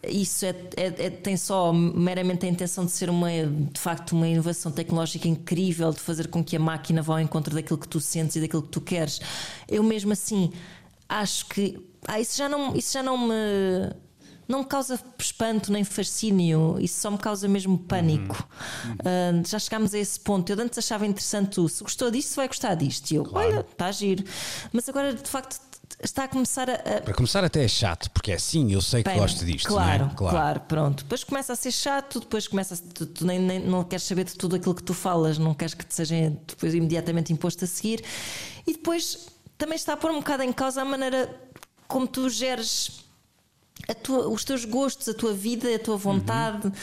isso 0.05 0.45
é, 0.45 0.55
é, 0.76 0.86
é, 0.86 1.09
tem 1.09 1.38
só 1.38 1.72
meramente 1.72 2.45
a 2.45 2.49
intenção 2.49 2.86
de 2.86 2.91
ser 2.91 3.09
uma, 3.09 3.30
de 3.30 3.80
facto 3.80 4.11
uma 4.11 4.28
inovação 4.28 4.72
tecnológica 4.72 5.28
incrível, 5.28 5.91
de 5.91 5.99
fazer 5.99 6.28
com 6.28 6.43
que 6.43 6.57
a 6.57 6.59
máquina 6.59 7.01
vá 7.01 7.15
ao 7.15 7.20
encontro 7.22 7.55
daquilo 7.55 7.78
que 7.80 7.88
tu 7.88 8.01
sentes 8.01 8.36
e 8.36 8.41
daquilo 8.41 8.63
que 8.63 8.70
tu 8.70 8.82
queres. 8.82 9.22
Eu 9.68 9.82
mesmo 9.82 10.11
assim 10.11 10.51
acho 11.07 11.45
que 11.47 11.80
ah, 12.07 12.20
isso 12.20 12.38
já 12.38 12.47
não, 12.47 12.76
isso 12.76 12.93
já 12.93 13.03
não 13.03 13.18
me 13.18 13.91
não 14.48 14.60
me 14.60 14.66
causa 14.66 15.00
espanto 15.20 15.72
nem 15.72 15.84
fascínio, 15.84 16.78
isso 16.80 17.02
só 17.02 17.12
me 17.12 17.18
causa 17.18 17.48
mesmo 17.48 17.78
pânico. 17.78 18.48
Uhum. 18.86 19.41
Uh, 19.41 19.48
já 19.48 19.60
chegámos 19.60 19.93
a 19.93 20.00
esse 20.00 20.20
ponto. 20.20 20.50
Eu 20.50 20.60
antes 20.60 20.78
achava 20.78 21.06
interessante 21.06 21.60
o 21.60 21.68
se 21.68 21.84
gostou 21.84 22.10
disto, 22.10 22.36
vai 22.36 22.48
gostar 22.48 22.76
disto. 22.76 23.12
E 23.12 23.16
eu, 23.16 23.24
claro. 23.24 23.48
olha, 23.48 23.60
está 23.60 23.88
a 23.88 23.91
giro. 23.91 24.24
Mas 24.72 24.88
agora, 24.88 25.14
de 25.14 25.30
facto, 25.30 25.60
está 26.02 26.24
a 26.26 26.28
começar 26.28 26.70
a. 26.70 27.02
Para 27.02 27.14
começar, 27.14 27.43
até 27.43 27.64
é 27.64 27.68
chato, 27.68 28.10
porque 28.12 28.32
é 28.32 28.36
assim, 28.36 28.72
eu 28.72 28.82
sei 28.82 29.04
que 29.04 29.10
Bem, 29.10 29.20
gosto 29.20 29.45
disto. 29.45 29.68
Claro, 29.68 30.06
é? 30.06 30.16
claro, 30.16 30.36
claro, 30.36 30.60
pronto. 30.62 31.04
Depois 31.04 31.24
começa 31.24 31.54
a 31.54 31.56
ser 31.56 31.72
chato, 31.72 32.20
depois 32.20 32.48
começa 32.48 32.76
a, 32.76 32.78
tu, 32.93 33.06
tu 33.06 33.26
nem, 33.26 33.39
nem, 33.39 33.60
não 33.60 33.84
queres 33.84 34.06
saber 34.06 34.26
de 34.26 34.36
tudo 34.36 34.56
aquilo 34.56 34.76
que 34.76 34.84
tu 34.84 34.93
falas, 34.93 35.38
não 35.38 35.54
queres 35.54 35.74
que 35.74 35.86
te 35.86 35.93
seja 35.93 36.16
depois 36.48 36.74
imediatamente 36.74 37.34
imposto 37.34 37.66
a 37.66 37.68
seguir. 37.68 38.04
E 38.66 38.74
depois 38.74 39.28
também 39.58 39.76
está 39.76 39.93
a 39.93 39.98
pôr 39.98 40.12
um 40.12 40.20
bocado 40.20 40.43
em 40.43 40.54
causa 40.54 40.82
a 40.82 40.86
maneira 40.86 41.30
como 41.88 42.08
tu 42.08 42.30
geres 42.30 43.07
tua, 43.94 44.28
os 44.28 44.44
teus 44.44 44.66
gostos, 44.66 45.08
a 45.08 45.14
tua 45.14 45.34
vida, 45.34 45.74
a 45.74 45.80
tua 45.80 45.98
vontade. 45.98 46.68
Uhum. 46.68 46.74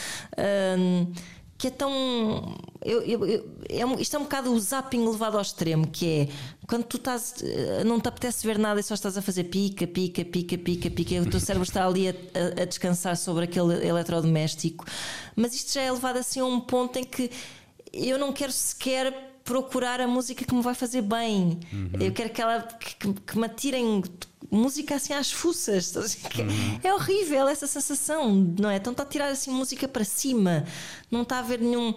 Um, 0.79 1.13
que 1.57 1.67
é 1.67 1.71
tão. 1.71 2.57
Eu, 2.83 3.01
eu, 3.03 3.25
eu, 3.25 3.45
é, 3.69 4.01
isto 4.01 4.15
é 4.15 4.19
um 4.19 4.23
bocado 4.23 4.51
o 4.51 4.59
zapping 4.59 5.07
levado 5.07 5.35
ao 5.35 5.41
extremo, 5.41 5.87
que 5.87 6.05
é 6.05 6.27
quando 6.67 6.83
tu 6.83 6.97
estás. 6.97 7.35
não 7.85 7.99
te 7.99 8.09
apetece 8.09 8.45
ver 8.45 8.59
nada 8.59 8.79
e 8.79 8.83
só 8.83 8.93
estás 8.93 9.17
a 9.17 9.21
fazer 9.21 9.45
pica, 9.45 9.87
pica, 9.87 10.25
pica, 10.25 10.57
pica, 10.57 10.89
pica, 10.89 11.21
o 11.21 11.29
teu 11.29 11.39
cérebro 11.41 11.63
está 11.63 11.85
ali 11.87 12.09
a, 12.09 12.11
a, 12.11 12.61
a 12.63 12.65
descansar 12.65 13.15
sobre 13.15 13.45
aquele 13.45 13.87
eletrodoméstico. 13.87 14.85
Mas 15.35 15.55
isto 15.55 15.73
já 15.73 15.81
é 15.81 15.91
levado 15.91 16.17
assim 16.17 16.41
a 16.41 16.45
um 16.45 16.59
ponto 16.59 16.99
em 16.99 17.03
que 17.05 17.31
eu 17.93 18.19
não 18.19 18.33
quero 18.33 18.51
sequer 18.51 19.34
procurar 19.45 20.01
a 20.01 20.07
música 20.07 20.43
que 20.43 20.53
me 20.53 20.61
vai 20.61 20.73
fazer 20.73 21.03
bem. 21.03 21.59
Uhum. 21.71 21.91
Eu 21.99 22.11
quero 22.11 22.31
que, 22.31 22.41
ela, 22.41 22.63
que, 22.63 23.13
que 23.13 23.37
me 23.37 23.45
atirem 23.45 24.03
música 24.49 24.95
assim 24.95 25.13
às 25.13 25.31
fuças. 25.31 25.95
Uhum. 25.95 26.79
É 26.83 26.91
horrível 26.91 27.47
essa 27.47 27.67
sensação, 27.67 28.33
não 28.59 28.69
é? 28.69 28.77
Então 28.77 28.91
está 28.91 29.03
a 29.03 29.05
tirar 29.05 29.27
assim 29.27 29.51
música 29.51 29.87
para 29.87 30.03
cima, 30.03 30.65
não 31.11 31.21
está 31.21 31.37
a 31.37 31.39
haver 31.39 31.59
nenhum, 31.59 31.93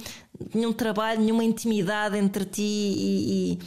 nenhum 0.55 0.73
trabalho, 0.73 1.21
nenhuma 1.21 1.43
intimidade 1.43 2.19
entre 2.19 2.45
ti 2.45 2.63
e, 2.63 3.53
e 3.55 3.59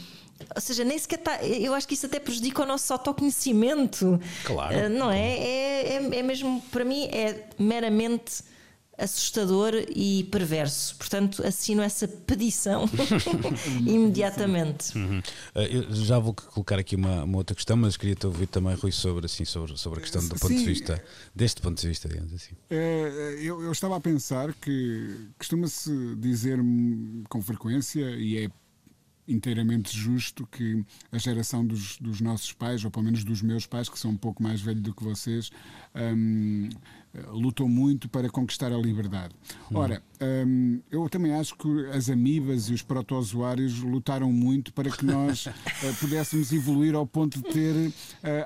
ou 0.54 0.60
seja, 0.60 0.84
nem 0.84 0.98
sequer 0.98 1.18
está. 1.18 1.44
Eu 1.44 1.74
acho 1.74 1.86
que 1.86 1.94
isso 1.94 2.06
até 2.06 2.20
prejudica 2.20 2.62
o 2.62 2.66
nosso 2.66 2.92
autoconhecimento. 2.92 4.20
Claro. 4.44 4.76
Uh, 4.76 4.88
não 4.88 5.10
é? 5.10 5.38
É, 5.38 5.94
é? 5.94 6.18
é 6.18 6.22
mesmo, 6.22 6.62
para 6.70 6.84
mim, 6.84 7.06
é 7.06 7.48
meramente 7.58 8.42
assustador 8.98 9.72
e 9.88 10.24
perverso. 10.24 10.96
Portanto, 10.96 11.44
assino 11.44 11.82
essa 11.82 12.06
petição 12.06 12.84
imediatamente. 13.86 14.96
Uhum. 14.96 15.22
Eu 15.54 15.94
já 15.94 16.18
vou 16.18 16.34
colocar 16.34 16.78
aqui 16.78 16.96
uma, 16.96 17.24
uma, 17.24 17.38
outra 17.38 17.54
questão, 17.54 17.76
mas 17.76 17.96
queria 17.96 18.14
te 18.14 18.26
ouvir 18.26 18.46
também, 18.46 18.74
Rui, 18.74 18.92
sobre, 18.92 19.26
assim, 19.26 19.44
sobre, 19.44 19.76
sobre 19.78 19.98
a 19.98 20.02
questão 20.02 20.22
do 20.22 20.36
ponto 20.36 20.48
Sim. 20.48 20.58
de 20.58 20.64
vista, 20.64 21.02
deste 21.34 21.60
ponto 21.60 21.80
de 21.80 21.88
vista, 21.88 22.08
digamos 22.08 22.32
assim. 22.32 22.54
É, 22.70 23.36
eu, 23.38 23.62
eu 23.62 23.72
estava 23.72 23.96
a 23.96 24.00
pensar 24.00 24.52
que 24.54 25.28
costuma-se 25.38 26.16
dizer 26.16 26.58
com 27.28 27.42
frequência, 27.42 28.10
e 28.16 28.44
é 28.44 28.50
inteiramente 29.26 29.96
justo 29.96 30.46
que 30.46 30.84
a 31.10 31.18
geração 31.18 31.64
dos, 31.64 31.96
dos, 31.98 32.20
nossos 32.20 32.52
pais, 32.52 32.84
ou 32.84 32.90
pelo 32.90 33.04
menos 33.04 33.24
dos 33.24 33.40
meus 33.40 33.66
pais, 33.66 33.88
que 33.88 33.98
são 33.98 34.10
um 34.10 34.16
pouco 34.16 34.42
mais 34.42 34.60
velhos 34.60 34.82
do 34.82 34.94
que 34.94 35.02
vocês, 35.02 35.50
um, 35.94 36.68
lutou 37.28 37.68
muito 37.68 38.08
para 38.08 38.28
conquistar 38.30 38.72
a 38.72 38.76
liberdade. 38.76 39.34
Hum. 39.70 39.76
Ora, 39.76 40.02
eu 40.90 41.08
também 41.08 41.34
acho 41.34 41.56
que 41.56 41.86
as 41.86 42.08
amibas 42.08 42.68
e 42.68 42.74
os 42.74 42.82
protozoários 42.82 43.80
lutaram 43.80 44.32
muito 44.32 44.72
para 44.72 44.90
que 44.90 45.04
nós 45.04 45.46
uh, 45.46 45.52
pudéssemos 46.00 46.52
evoluir 46.52 46.94
ao 46.94 47.06
ponto 47.06 47.42
de 47.42 47.44
ter 47.44 47.74
uh, 47.74 47.92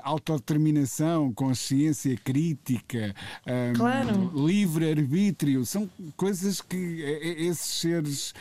autodeterminação, 0.03 1.31
consciência 1.33 2.17
crítica, 2.17 3.13
um, 3.45 3.73
claro. 3.73 4.31
livre-arbítrio. 4.35 5.65
São 5.65 5.89
coisas 6.15 6.61
que 6.61 7.01
esses 7.37 7.79
seres 7.79 8.33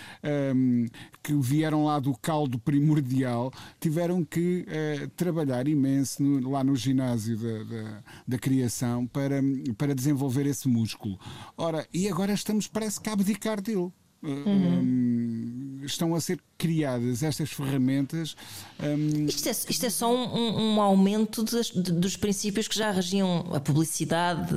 um, 0.55 0.87
que 1.22 1.34
vieram 1.34 1.84
lá 1.84 1.99
do 1.99 2.14
caldo 2.14 2.59
primordial 2.59 3.53
tiveram 3.80 4.24
que 4.24 4.66
uh, 4.66 5.09
trabalhar 5.16 5.68
imenso 5.68 6.22
no, 6.22 6.51
lá 6.51 6.62
no 6.62 6.76
ginásio 6.76 7.37
da, 7.37 7.64
da, 7.64 8.03
da 8.28 8.39
criação 8.39 9.07
para, 9.07 9.43
para 9.76 9.95
desenvolver 9.95 10.47
esse 10.47 10.68
músculo. 10.68 11.18
Ora, 11.57 11.87
e 11.93 12.09
agora 12.09 12.32
estamos, 12.32 12.66
parece 12.66 13.01
que, 13.01 13.11
abdicar 13.27 13.61
dele. 13.61 13.91
Uhum. 14.22 14.45
Um, 14.47 15.81
estão 15.85 16.14
a 16.14 16.20
ser 16.20 16.41
criadas 16.57 17.22
estas 17.22 17.51
ferramentas. 17.51 18.37
Um... 18.81 19.27
Isto, 19.27 19.49
é, 19.49 19.53
isto, 19.53 19.87
é, 19.87 19.91
só 19.91 20.12
um, 20.12 20.74
um 20.74 20.81
aumento 20.81 21.43
dos, 21.43 21.70
dos 21.70 22.16
princípios 22.16 22.68
que 22.68 22.77
já 22.77 22.91
regiam 22.91 23.47
a 23.53 23.61
publicidade, 23.61 24.55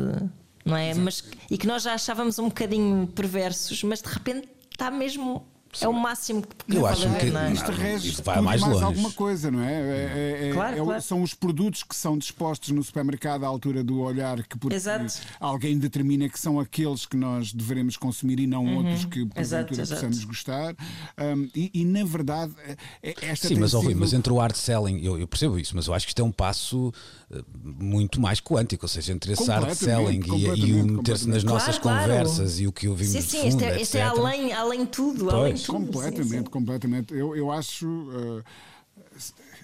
não 0.65 0.76
é? 0.76 0.93
Mas, 0.93 1.24
e 1.49 1.57
que 1.57 1.67
nós 1.67 1.84
já 1.84 1.93
achávamos 1.93 2.39
um 2.39 2.45
bocadinho 2.45 3.07
perversos, 3.07 3.84
mas 3.84 4.01
de 4.01 4.09
repente 4.09 4.47
está 4.72 4.89
mesmo 4.89 5.45
É 5.82 5.88
o 5.88 5.93
máximo 5.93 6.41
que 6.41 6.76
Eu 6.76 6.82
pode 6.82 6.93
acho 7.05 7.20
que 7.20 7.26
é? 7.38 7.51
Isto 7.53 7.72
rege 7.72 8.09
Isto 8.09 8.24
vai 8.24 8.41
mais 8.41 8.61
mais 8.61 8.74
longe. 8.74 8.86
alguma 8.86 9.11
coisa, 9.11 9.51
não 9.51 9.61
é? 9.61 9.74
É- 9.74 10.49
é- 10.49 10.53
Claro, 10.53 10.76
é 10.78 10.84
claro. 10.84 11.01
São 11.01 11.22
os 11.22 11.34
produtos 11.34 11.84
que 11.84 11.95
são 11.95 12.17
dispostos 12.17 12.70
no 12.72 12.84
supermercado 12.84 13.43
à 13.43 13.47
altura 13.47 13.84
do 13.84 13.99
olhar 13.99 14.41
que 14.43 14.57
Exato. 14.74 15.13
alguém 15.39 15.78
determina 15.78 16.28
que 16.28 16.39
são 16.39 16.59
aqueles 16.59 17.05
que 17.05 17.15
nós 17.15 17.53
devemos 17.53 17.95
consumir 17.97 18.39
e 18.39 18.47
não 18.47 18.78
outros 18.78 19.05
que 19.05 19.22
Uhum. 19.22 19.30
Exato, 19.36 19.65
porventura 19.67 19.82
exato. 19.84 20.01
possamos 20.01 20.24
gostar. 20.26 20.76
Um, 21.20 21.49
e, 21.55 21.72
e, 21.74 21.86
na 21.86 22.03
verdade, 22.03 22.53
é- 22.65 22.76
é- 23.03 23.15
esta 23.30 23.47
Sim, 23.47 23.55
mas, 23.59 23.74
ó, 23.74 23.80
Rui, 23.80 23.89
sido- 23.89 23.99
mas 23.99 24.13
entre 24.13 24.34
o 24.34 24.38
hard 24.39 24.55
selling, 24.55 24.99
eu, 25.03 25.20
eu 25.20 25.28
percebo 25.28 25.59
isso, 25.59 25.76
mas 25.76 25.88
eu 25.88 25.93
acho 25.93 26.05
que 26.05 26.11
isto 26.11 26.20
é 26.22 26.24
um 26.26 26.32
passo 26.32 26.91
eh, 27.32 27.43
muito 27.63 28.20
mais 28.20 28.39
quântico, 28.41 28.86
ou 28.86 28.89
seja, 28.89 29.13
entre 29.13 29.34
esse 29.34 29.45
hard 29.45 29.72
selling 29.76 30.22
e, 30.36 30.45
e 30.67 30.74
o 30.82 30.86
meter-se 30.88 31.30
nas 31.30 31.43
nossas 31.43 31.78
Claro, 31.78 32.05
claro. 32.07 32.11
conversas 32.26 32.59
e 32.59 32.65
o 32.65 32.72
que 32.72 32.88
ouvimos 32.88 33.13
Sim, 33.13 33.20
de 33.20 33.26
sim, 33.26 33.38
fundo, 33.38 33.47
este 33.47 33.63
é, 33.65 33.82
este 33.82 33.97
é 33.99 34.01
além, 34.03 34.51
além 34.51 34.86
tudo. 34.86 35.26
Pois. 35.26 35.34
Além 35.36 35.53
de 35.53 35.59
tudo. 35.59 35.59
Completamente, 35.68 36.49
completamente. 36.49 37.14
Eu, 37.14 37.36
eu 37.36 37.51
acho. 37.51 37.88
uh, 37.88 38.43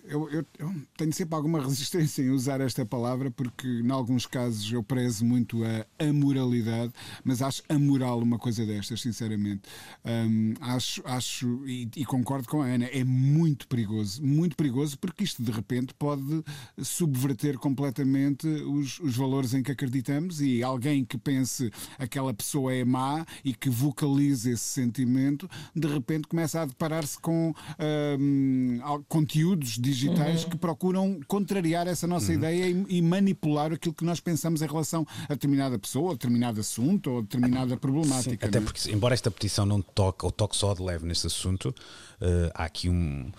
eu, 0.08 0.30
eu- 0.30 0.46
eu 0.60 0.76
tenho 0.98 1.12
sempre 1.14 1.36
alguma 1.36 1.60
resistência 1.62 2.22
em 2.22 2.30
usar 2.30 2.62
esta 2.62 2.86
palavra 2.86 3.30
porque, 3.32 3.68
em 3.68 3.92
alguns 3.92 4.26
casos, 4.26 4.72
eu 4.72 4.84
prezo 4.84 5.26
muito 5.26 5.62
a 5.64 5.86
amoralidade, 6.06 6.92
mas 7.24 7.42
acho 7.42 7.62
amoral 7.70 8.20
uma 8.20 8.38
coisa 8.40 8.66
destas, 8.66 9.02
sinceramente. 9.02 9.64
Um, 10.06 10.54
acho, 10.62 11.02
acho 11.06 11.68
e, 11.68 11.90
e 11.96 12.06
concordo 12.06 12.48
com 12.48 12.62
a 12.62 12.66
Ana, 12.68 12.86
é 12.86 13.04
muito 13.04 13.68
perigoso, 13.68 14.22
muito 14.24 14.56
perigoso, 14.56 14.98
porque 15.00 15.24
isto 15.24 15.44
de 15.44 15.52
repente 15.52 15.94
pode 15.94 16.44
subverter 16.82 17.58
completamente 17.58 18.48
os, 18.48 19.00
os 19.00 19.16
valores 19.16 19.54
em 19.54 19.64
que 19.64 19.72
acreditamos 19.72 20.42
e 20.42 20.62
alguém 20.64 21.04
que 21.04 21.18
pense 21.18 21.72
aquela 21.98 22.34
pessoa 22.34 22.74
é 22.74 22.84
má 22.86 23.26
e 23.44 23.54
que 23.54 23.70
vocalize 23.70 24.50
esse 24.52 24.64
sentimento, 24.64 25.50
de 25.76 25.88
repente 25.88 26.28
começa 26.28 26.62
a 26.62 26.66
deparar-se 26.66 27.20
com 27.20 27.54
al- 28.84 29.04
conteúdos 29.08 29.78
digitais 29.96 30.44
que 30.46 30.58
procuram 30.58 31.20
contrariar 31.28 31.88
essa 31.88 32.06
nossa 32.08 32.34
ideia 32.34 32.68
e, 32.70 32.86
e 32.98 33.02
manipular 33.02 33.72
aquilo 33.74 33.94
que 33.94 34.04
nós 34.06 34.20
pensamos 34.20 34.62
em 34.62 34.68
relação 34.68 35.06
a 35.30 35.34
determinada 35.34 35.78
pessoa, 35.80 36.12
a 36.12 36.14
determinado 36.14 36.60
assunto 36.60 37.12
ou 37.12 37.20
a 37.20 37.22
determinada 37.22 37.78
problemática. 37.78 38.48
Até 38.48 38.60
não 38.60 38.68
é? 38.68 38.72
porque, 38.72 38.92
embora 38.92 39.14
esta 39.14 39.32
petição 39.32 39.66
não 39.66 39.82
toque 39.82 40.26
ou 40.26 40.32
toque 40.32 40.56
só 40.56 40.74
de 40.74 40.82
leve 40.82 41.06
neste 41.06 41.28
assunto, 41.28 41.74
eh, 42.22 42.52
há 42.54 42.66
aqui 42.66 42.90
um- 42.90 43.32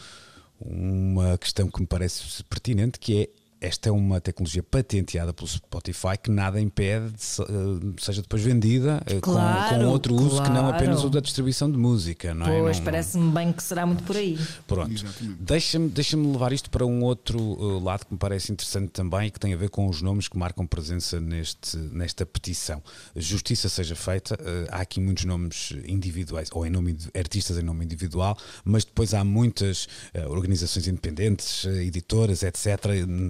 uma 0.61 1.37
questão 1.39 1.69
que 1.71 1.81
me 1.81 1.87
parece 1.87 2.43
pertinente, 2.45 2.99
que 2.99 3.23
é 3.23 3.29
esta 3.67 3.89
é 3.89 3.93
uma 3.93 4.21
tecnologia 4.21 4.63
patenteada 4.63 5.33
pelo 5.33 5.49
Spotify 5.49 6.17
que 6.23 6.31
nada 6.31 6.61
impede 6.61 7.09
de 7.11 7.15
eh, 7.43 7.95
seja 8.01 8.23
depois 8.23 8.43
vendida 8.43 9.03
eh, 9.07 9.15
com- 9.15 9.33
com, 9.33 9.33
Claro, 9.33 9.89
outro 9.91 10.15
uso 10.15 10.43
que 10.43 10.49
não 10.51 10.69
apenas 10.69 10.97
claro. 10.97 11.09
o 11.09 11.11
da 11.11 11.21
distribuição 11.21 11.71
de 11.71 11.77
música, 11.77 12.33
não 12.35 12.47
é? 12.47 12.61
Pois, 12.61 12.81
parece-me 12.81 13.31
bem 13.33 13.53
que 13.53 13.63
será 13.63 13.85
muito 13.85 14.03
por 14.05 14.17
aí. 14.17 14.39
Pronto, 14.67 15.05
deixa-me 15.41 15.89
deixa 15.89 16.17
levar 16.17 16.53
isto 16.53 16.71
para 16.71 16.85
um 16.87 17.03
outro 17.03 17.39
uh, 17.41 17.83
lado 17.83 18.07
que 18.07 18.13
me 18.13 18.19
parece 18.19 18.53
interessante 18.53 18.91
também 18.91 19.27
e 19.29 19.31
que 19.31 19.41
tem 19.41 19.53
a 19.53 19.57
ver 19.57 19.69
com 19.71 19.89
os 19.89 20.01
nomes 20.03 20.29
que 20.29 20.39
marcam 20.39 20.67
presença 20.67 21.21
neste, 21.21 21.77
nesta 21.77 22.25
petição. 22.25 22.83
Justiça 23.15 23.69
seja 23.69 23.95
feita, 23.97 24.35
uh, 24.35 24.69
há 24.71 24.81
aqui 24.81 25.01
muitos 25.01 25.25
nomes 25.25 25.73
individuais, 25.87 26.49
ou 26.53 26.65
em 26.67 26.71
nome 26.71 26.93
de 26.93 27.09
artistas 27.19 27.59
em 27.59 27.63
nome 27.63 27.85
individual, 27.85 28.37
mas 28.65 28.85
depois 28.85 29.13
há 29.15 29.25
muitas 29.25 29.87
uh, 30.15 30.29
organizações 30.31 30.87
independentes, 30.89 31.65
uh, 31.65 31.71
editoras, 31.71 32.43
etc. 32.43 32.67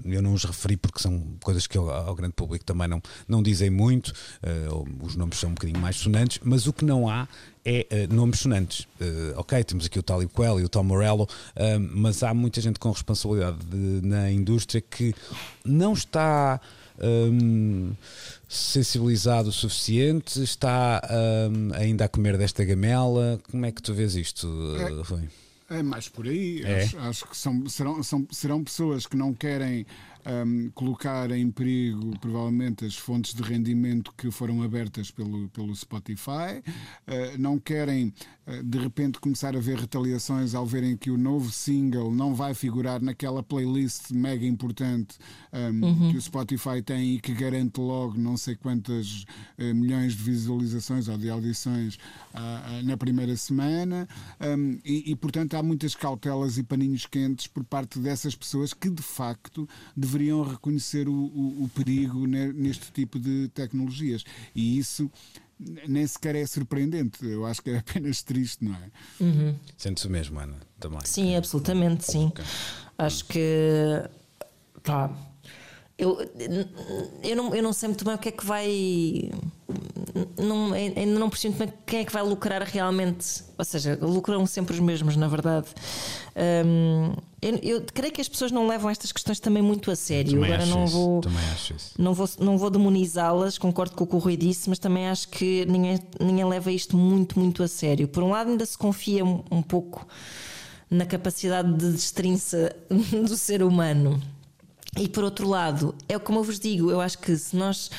Eu 0.04 0.22
não 0.26 0.34
os 0.34 0.44
referi 0.44 0.76
porque 0.76 1.00
são 1.00 1.20
coisas 1.42 1.66
que 1.66 1.78
ao, 1.78 1.88
ao 1.90 2.14
grande 2.14 2.34
público 2.34 2.64
também 2.64 2.88
não, 2.88 3.00
não 3.26 3.42
dizem 3.42 3.70
muito, 3.70 4.08
uh, 4.42 5.04
os 5.04 5.16
nomes 5.16 5.38
são 5.38 5.50
um 5.50 5.54
bocadinho 5.54 5.80
mais 5.80 5.96
sonantes, 5.96 6.40
mas 6.44 6.66
o 6.66 6.72
que 6.72 6.84
não 6.84 7.08
há 7.08 7.28
é 7.68 7.84
eh, 7.90 8.06
nomes 8.06 8.38
sonantes. 8.38 8.86
Eh, 9.00 9.34
ok, 9.36 9.64
temos 9.64 9.86
aqui 9.86 9.98
o 9.98 10.02
Talib 10.02 10.30
Kweli 10.30 10.62
e 10.62 10.64
o 10.64 10.68
Tom 10.68 10.84
Morello, 10.84 11.28
eh, 11.56 11.76
mas 11.78 12.22
há 12.22 12.32
muita 12.32 12.60
gente 12.60 12.78
com 12.78 12.92
responsabilidade 12.92 13.58
de- 13.66 14.06
na 14.06 14.30
indústria 14.30 14.80
que 14.80 15.12
não 15.64 15.92
está 15.92 16.60
hum, 17.02 17.92
sensibilizado 18.48 19.48
o 19.48 19.52
suficiente, 19.52 20.40
está 20.42 21.02
hum, 21.50 21.70
ainda 21.74 22.04
a 22.04 22.08
comer 22.08 22.38
desta 22.38 22.64
gamela. 22.64 23.40
Como 23.50 23.66
é 23.66 23.72
que 23.72 23.82
tu 23.82 23.92
vês 23.92 24.14
isto, 24.14 24.46
eh, 24.78 25.02
Rui? 25.02 25.28
É 25.68 25.82
mais 25.82 26.08
por 26.08 26.26
aí. 26.28 26.62
É? 26.62 26.84
Acho, 26.84 26.98
acho 26.98 27.26
que 27.26 27.36
são, 27.36 27.68
serão, 27.68 28.02
são, 28.02 28.26
serão 28.30 28.62
pessoas 28.62 29.06
que 29.06 29.16
não 29.16 29.34
querem 29.34 29.84
hum, 30.26 30.70
colocar 30.74 31.30
em 31.30 31.50
perigo, 31.50 32.18
provavelmente, 32.18 32.84
as 32.84 32.96
fontes 32.96 33.32
de 33.32 33.42
rendimento 33.42 34.12
que 34.16 34.30
foram 34.30 34.62
abertas 34.62 35.10
pelo, 35.10 35.48
pelo 35.50 35.74
Spotify. 35.74 36.62
Uh, 37.06 37.38
não 37.38 37.58
querem, 37.58 38.12
uh, 38.46 38.62
de 38.62 38.78
repente, 38.78 39.20
começar 39.20 39.56
a 39.56 39.60
ver 39.60 39.78
retaliações 39.78 40.54
ao 40.54 40.66
verem 40.66 40.96
que 40.96 41.10
o 41.10 41.16
novo 41.16 41.50
single 41.50 42.10
não 42.10 42.34
vai 42.34 42.54
figurar 42.54 43.00
naquela 43.00 43.42
playlist 43.42 44.10
mega 44.10 44.44
importante 44.44 45.16
hum, 45.52 46.10
que 46.10 46.16
o 46.16 46.20
Spotify 46.20 46.82
tem 46.84 47.14
e 47.14 47.20
que 47.20 47.32
garante 47.32 47.80
logo 47.80 48.18
não 48.18 48.36
sei 48.36 48.56
quantas 48.56 49.24
uh, 49.58 49.74
milhões 49.74 50.14
de 50.14 50.22
visualizações 50.22 51.08
ou 51.08 51.16
de 51.16 51.30
audições 51.30 51.98
na 52.84 52.96
primeira 52.96 53.34
semana. 53.36 54.08
hum, 54.40 54.78
e, 54.84 55.10
e, 55.10 55.16
portanto, 55.16 55.54
há 55.54 55.62
muitas 55.62 55.94
cautelas 55.94 56.58
e 56.58 56.62
paninhos 56.62 57.06
quentes 57.06 57.46
por 57.46 57.64
parte 57.64 57.98
dessas 57.98 58.34
pessoas 58.34 58.74
que, 58.74 58.90
de 58.90 59.02
facto, 59.02 59.68
deveriam 59.96 60.15
reconhecer 60.42 61.08
o, 61.08 61.12
o- 61.12 61.64
o 61.64 61.68
perigo 61.74 62.26
ne- 62.26 62.52
neste 62.52 62.90
tipo 62.92 63.18
de 63.18 63.48
tecnologias. 63.54 64.24
E 64.54 64.78
isso 64.78 65.10
nem 65.88 66.06
sequer 66.06 66.34
é 66.36 66.46
surpreendente. 66.46 67.24
Eu 67.24 67.46
acho 67.46 67.62
que 67.62 67.70
é 67.70 67.78
apenas 67.78 68.22
triste, 68.22 68.64
não 68.64 68.74
é? 68.74 68.90
Sentes 69.76 70.04
o 70.04 70.10
mesmo, 70.10 70.38
Ana? 70.38 70.56
Também. 70.78 71.00
Sim, 71.04 71.34
absolutamente, 71.36 72.04
sim. 72.10 72.30
Acho 72.98 73.24
que. 73.26 74.02
Pá. 74.82 75.10
Eu, 75.98 76.18
eu, 77.22 77.34
não, 77.36 77.54
eu 77.54 77.62
não 77.62 77.72
sei 77.72 77.88
muito 77.88 78.04
bem 78.04 78.14
o 78.14 78.18
que 78.18 78.28
é 78.28 78.32
que 78.32 78.44
vai. 78.44 79.30
Não, 80.38 80.72
ainda 80.72 81.18
não 81.18 81.28
percebo 81.28 81.58
bem 81.58 81.72
quem 81.84 82.00
é 82.00 82.04
que 82.04 82.12
vai 82.12 82.22
lucrar 82.22 82.62
realmente. 82.62 83.42
Ou 83.58 83.64
seja, 83.64 83.98
lucram 84.00 84.46
sempre 84.46 84.74
os 84.74 84.80
mesmos, 84.80 85.16
na 85.16 85.26
verdade. 85.26 85.66
Hum, 86.64 87.14
eu, 87.42 87.56
eu 87.62 87.84
creio 87.92 88.12
que 88.12 88.20
as 88.20 88.28
pessoas 88.28 88.52
não 88.52 88.68
levam 88.68 88.88
estas 88.88 89.10
questões 89.10 89.40
também 89.40 89.62
muito 89.62 89.90
a 89.90 89.96
sério. 89.96 90.32
Também 90.32 90.52
Agora 90.52 90.66
não 90.66 90.84
isso, 90.84 90.94
vou. 90.94 91.20
Não 91.98 92.14
vou, 92.14 92.28
não 92.38 92.58
vou 92.58 92.70
demonizá-las, 92.70 93.58
concordo 93.58 93.96
com 93.96 94.04
o 94.04 94.06
que 94.06 94.14
o 94.14 94.18
Rui 94.18 94.36
disse, 94.36 94.68
mas 94.68 94.78
também 94.78 95.08
acho 95.08 95.28
que 95.28 95.66
ninguém, 95.66 95.98
ninguém 96.20 96.44
leva 96.44 96.70
isto 96.70 96.96
muito, 96.96 97.38
muito 97.38 97.62
a 97.62 97.68
sério. 97.68 98.06
Por 98.06 98.22
um 98.22 98.30
lado, 98.30 98.50
ainda 98.50 98.64
se 98.64 98.78
confia 98.78 99.24
um, 99.24 99.42
um 99.50 99.62
pouco 99.62 100.06
na 100.88 101.04
capacidade 101.04 101.72
de 101.72 101.90
destrinça 101.90 102.74
do 103.26 103.36
ser 103.36 103.64
humano. 103.64 104.22
E 104.98 105.08
por 105.08 105.24
outro 105.24 105.48
lado, 105.48 105.94
é 106.08 106.18
como 106.18 106.38
eu 106.38 106.44
vos 106.44 106.58
digo, 106.58 106.90
eu 106.90 107.00
acho 107.00 107.18
que 107.18 107.36
se 107.36 107.54
nós 107.54 107.90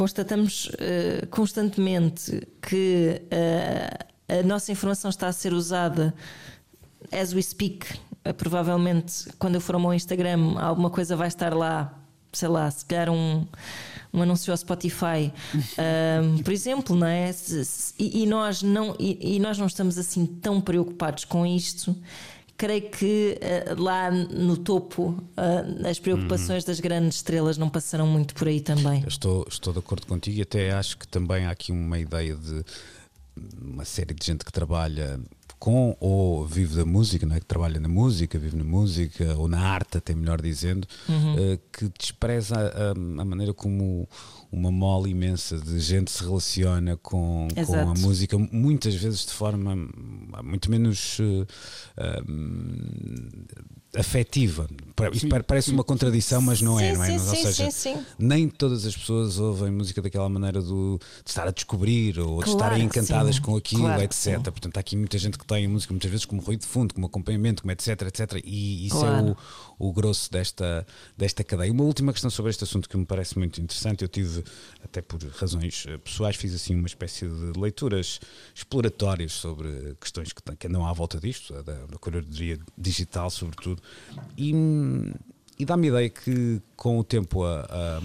constatamos 0.00 0.70
eh, 0.78 1.26
constantemente 1.30 2.48
que 2.62 3.20
eh, 3.30 3.98
a 4.30 4.42
nossa 4.42 4.72
informação 4.72 5.10
está 5.10 5.28
a 5.28 5.32
ser 5.32 5.52
usada 5.52 6.14
as 7.12 7.34
we 7.34 7.42
speak, 7.42 7.86
eh, 8.24 8.32
provavelmente 8.32 9.28
quando 9.38 9.56
eu 9.56 9.60
for 9.60 9.74
ao 9.74 9.80
meu 9.82 9.92
Instagram, 9.92 10.58
alguma 10.58 10.88
coisa 10.88 11.14
vai 11.16 11.28
estar 11.28 11.52
lá, 11.52 11.92
sei 12.32 12.48
lá, 12.48 12.70
se 12.70 12.82
calhar 12.86 13.10
um, 13.10 13.46
um 14.10 14.22
anúncio 14.22 14.50
ao 14.50 14.56
Spotify, 14.56 15.30
Ahm, 15.76 16.42
por 16.42 16.52
exemplo, 16.54 16.96
não 16.96 17.06
é? 17.06 17.30
E, 17.98 18.22
e 18.22 18.26
nós 18.26 18.62
não, 18.62 18.96
e, 18.98 19.36
e 19.36 19.38
nós 19.38 19.58
não 19.58 19.66
estamos 19.66 19.98
assim 19.98 20.24
tão 20.24 20.62
preocupados 20.62 21.26
com 21.26 21.44
isto. 21.44 21.94
Creio 22.60 22.90
que 22.90 23.38
eh, 23.40 23.74
lá 23.78 24.10
no 24.10 24.54
topo 24.54 25.16
ah, 25.34 25.64
as 25.88 25.98
preocupações 25.98 26.62
das 26.62 26.78
grandes 26.78 27.16
estrelas 27.16 27.56
não 27.56 27.70
passarão 27.70 28.06
muito 28.06 28.34
por 28.34 28.48
aí 28.48 28.60
também. 28.60 29.00
Eu 29.00 29.08
Estou, 29.08 29.46
estou 29.48 29.72
de 29.72 29.78
acordo 29.78 30.06
contigo 30.06 30.36
e 30.36 30.42
até 30.42 30.70
acho 30.70 30.98
que 30.98 31.08
também 31.08 31.46
há 31.46 31.50
aqui 31.52 31.72
uma 31.72 31.98
ideia 31.98 32.34
de 32.34 32.62
uma 33.58 33.86
série 33.86 34.12
de 34.12 34.26
gente 34.26 34.44
que 34.44 34.52
trabalha 34.52 35.18
com 35.60 35.94
ou 36.00 36.46
vive 36.46 36.74
da 36.74 36.86
música, 36.86 37.26
não 37.26 37.36
é? 37.36 37.38
que 37.38 37.44
trabalha 37.44 37.78
na 37.78 37.88
música, 37.88 38.38
vive 38.38 38.56
na 38.56 38.64
música 38.64 39.36
ou 39.36 39.46
na 39.46 39.60
arte, 39.60 39.98
até 39.98 40.14
melhor 40.14 40.40
dizendo, 40.40 40.88
eh, 41.38 41.58
que 41.70 41.86
despreza 41.98 42.56
a, 42.56 42.90
a 42.92 43.24
maneira 43.24 43.52
como 43.52 44.08
uma 44.50 44.72
mole 44.72 45.10
imensa 45.10 45.58
de 45.58 45.78
gente 45.78 46.10
se 46.10 46.24
relaciona 46.24 46.96
com, 46.96 47.46
com 47.66 47.90
a 47.90 47.94
música, 47.94 48.38
muitas 48.38 48.94
vezes 48.94 49.26
de 49.26 49.32
forma 49.32 49.76
muito 50.42 50.70
menos 50.70 51.18
hum, 51.20 51.44
afetiva. 53.96 54.68
Isto 55.12 55.28
parece 55.46 55.70
uma 55.72 55.82
contradição, 55.82 56.40
mas 56.42 56.60
não 56.60 56.78
é, 56.78 56.90
Sim, 56.92 56.96
não 56.96 57.04
é? 57.04 57.06
sim, 57.06 57.12
Mas, 57.14 57.28
ou 57.28 57.34
sim, 57.34 57.42
seja, 57.42 57.70
sim, 57.70 57.94
sim. 57.96 58.06
nem 58.18 58.48
todas 58.48 58.84
as 58.86 58.96
pessoas 58.96 59.38
ouvem 59.38 59.70
música 59.70 60.00
daquela 60.02 60.28
maneira 60.28 60.60
do, 60.60 61.00
de 61.24 61.30
estar 61.30 61.48
a 61.48 61.50
descobrir 61.50 62.18
ou 62.18 62.38
de 62.38 62.44
Claro 62.44 62.50
estarem 62.58 62.88
que 62.88 62.98
encantadas 62.98 63.36
sim. 63.36 63.42
com 63.42 63.56
aquilo, 63.56 63.82
Claro 63.82 64.02
etc. 64.02 64.40
Portanto, 64.42 64.76
há 64.76 64.80
aqui 64.80 64.96
muita 64.96 65.18
gente 65.18 65.38
que 65.38 65.46
tem 65.46 65.66
a 65.66 65.68
música 65.68 65.92
muitas 65.92 66.10
vezes 66.10 66.24
como 66.26 66.40
ruído 66.40 66.60
de 66.60 66.66
fundo, 66.66 66.94
como 66.94 67.06
acompanhamento, 67.06 67.62
como 67.62 67.72
etc, 67.72 68.02
etc. 68.02 68.40
E 68.44 68.86
isso 68.86 68.98
Claro. 68.98 69.28
é 69.28 69.30
o, 69.30 69.36
o 69.80 69.92
grosso 69.92 70.30
desta, 70.30 70.86
desta 71.16 71.42
cadeia. 71.42 71.72
Uma 71.72 71.84
última 71.84 72.12
questão 72.12 72.30
sobre 72.30 72.50
este 72.50 72.64
assunto 72.64 72.88
que 72.88 72.96
me 72.96 73.06
parece 73.06 73.38
muito 73.38 73.60
interessante. 73.60 74.02
Eu 74.02 74.08
tive, 74.08 74.44
até 74.84 75.00
por 75.00 75.20
razões 75.30 75.86
eh, 75.88 75.96
pessoais, 75.96 76.36
fiz 76.36 76.54
assim 76.54 76.74
uma 76.74 76.86
espécie 76.86 77.26
de 77.26 77.58
leituras 77.58 78.20
exploratórias 78.54 79.32
sobre 79.32 79.96
questões 79.98 80.32
que, 80.32 80.42
que 80.56 80.66
andam 80.66 80.86
à 80.86 80.92
volta 80.92 81.18
disto, 81.18 81.54
da, 81.62 81.86
da 81.86 81.98
curadoria 81.98 82.58
digital, 82.76 83.30
sobretudo. 83.30 83.82
E, 84.36 84.52
e 85.58 85.64
dá-me 85.64 85.86
a 85.86 85.90
ideia 85.90 86.10
que 86.10 86.60
com 86.76 86.98
o 86.98 87.02
tempo 87.04 87.42
a- 87.42 87.66
a- 87.70 88.00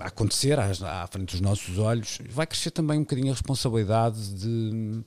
a, 0.00 0.06
acontecer 0.06 0.58
à 0.58 1.06
frente 1.06 1.32
dos 1.32 1.40
nossos 1.40 1.76
olhos, 1.76 2.18
vai 2.30 2.46
crescer 2.46 2.70
também 2.70 2.98
um 2.98 3.02
bocadinho 3.02 3.28
a 3.30 3.34
responsabilidade 3.34 4.34
de, 4.34 5.04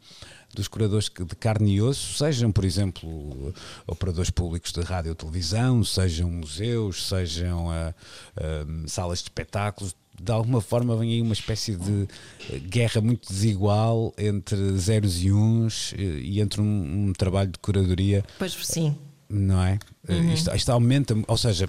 dos 0.53 0.67
curadores 0.67 1.09
de 1.09 1.35
carne 1.35 1.75
e 1.75 1.81
osso, 1.81 2.17
sejam, 2.17 2.51
por 2.51 2.65
exemplo, 2.65 3.53
operadores 3.87 4.29
públicos 4.29 4.71
de 4.71 4.81
rádio 4.81 5.11
ou 5.11 5.15
televisão, 5.15 5.83
sejam 5.83 6.29
museus, 6.29 7.07
sejam 7.07 7.69
ah, 7.69 7.93
ah, 8.37 8.65
salas 8.87 9.19
de 9.19 9.25
espetáculos. 9.25 9.95
De 10.21 10.31
alguma 10.31 10.61
forma 10.61 10.95
vem 10.97 11.13
aí 11.13 11.21
uma 11.21 11.33
espécie 11.33 11.75
de 11.75 12.07
eh, 12.51 12.59
guerra 12.59 13.01
muito 13.01 13.27
desigual 13.27 14.13
entre 14.17 14.77
zeros 14.77 15.23
e 15.23 15.31
uns 15.31 15.93
eh, 15.97 16.01
e 16.01 16.39
entre 16.39 16.61
um, 16.61 17.07
um 17.07 17.13
trabalho 17.13 17.49
de 17.49 17.57
curadoria 17.57 18.23
Pois 18.37 18.51
sim. 18.61 18.95
não 19.27 19.63
é? 19.63 19.79
Uhum. 20.07 20.33
Isto, 20.33 20.55
isto 20.55 20.71
aumenta, 20.71 21.15
ou 21.27 21.37
seja, 21.37 21.67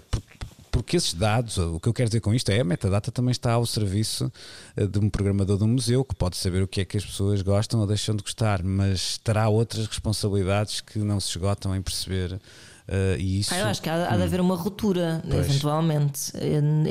porque 0.72 0.96
esses 0.96 1.14
dados, 1.14 1.58
o 1.58 1.78
que 1.78 1.88
eu 1.88 1.92
quero 1.92 2.08
dizer 2.08 2.20
com 2.20 2.34
isto 2.34 2.48
é 2.50 2.58
a 2.60 2.64
metadata 2.64 3.12
também 3.12 3.30
está 3.30 3.52
ao 3.52 3.64
serviço 3.64 4.32
eh, 4.76 4.86
de 4.86 4.98
um 4.98 5.08
programador 5.08 5.56
de 5.58 5.62
um 5.64 5.68
museu 5.68 6.02
que 6.04 6.14
pode 6.16 6.36
saber 6.36 6.62
o 6.62 6.66
que 6.66 6.80
é 6.80 6.84
que 6.84 6.96
as 6.96 7.04
pessoas 7.04 7.42
gostam 7.42 7.78
ou 7.80 7.86
deixam 7.86 8.16
de 8.16 8.22
gostar, 8.22 8.62
mas 8.64 9.18
terá 9.18 9.48
outras 9.48 9.86
responsabilidades 9.86 10.80
que 10.80 10.98
não 10.98 11.20
se 11.20 11.28
esgotam 11.28 11.76
em 11.76 11.80
perceber. 11.82 12.40
e 13.18 13.40
isso, 13.40 13.54
Ah, 13.54 13.58
eu 13.60 13.66
acho 13.66 13.80
que 13.80 13.88
há, 13.88 14.08
há 14.12 14.16
de 14.16 14.22
haver 14.24 14.40
uma 14.40 14.56
ruptura, 14.56 15.22
Pois. 15.28 15.46
eventualmente. 15.46 16.32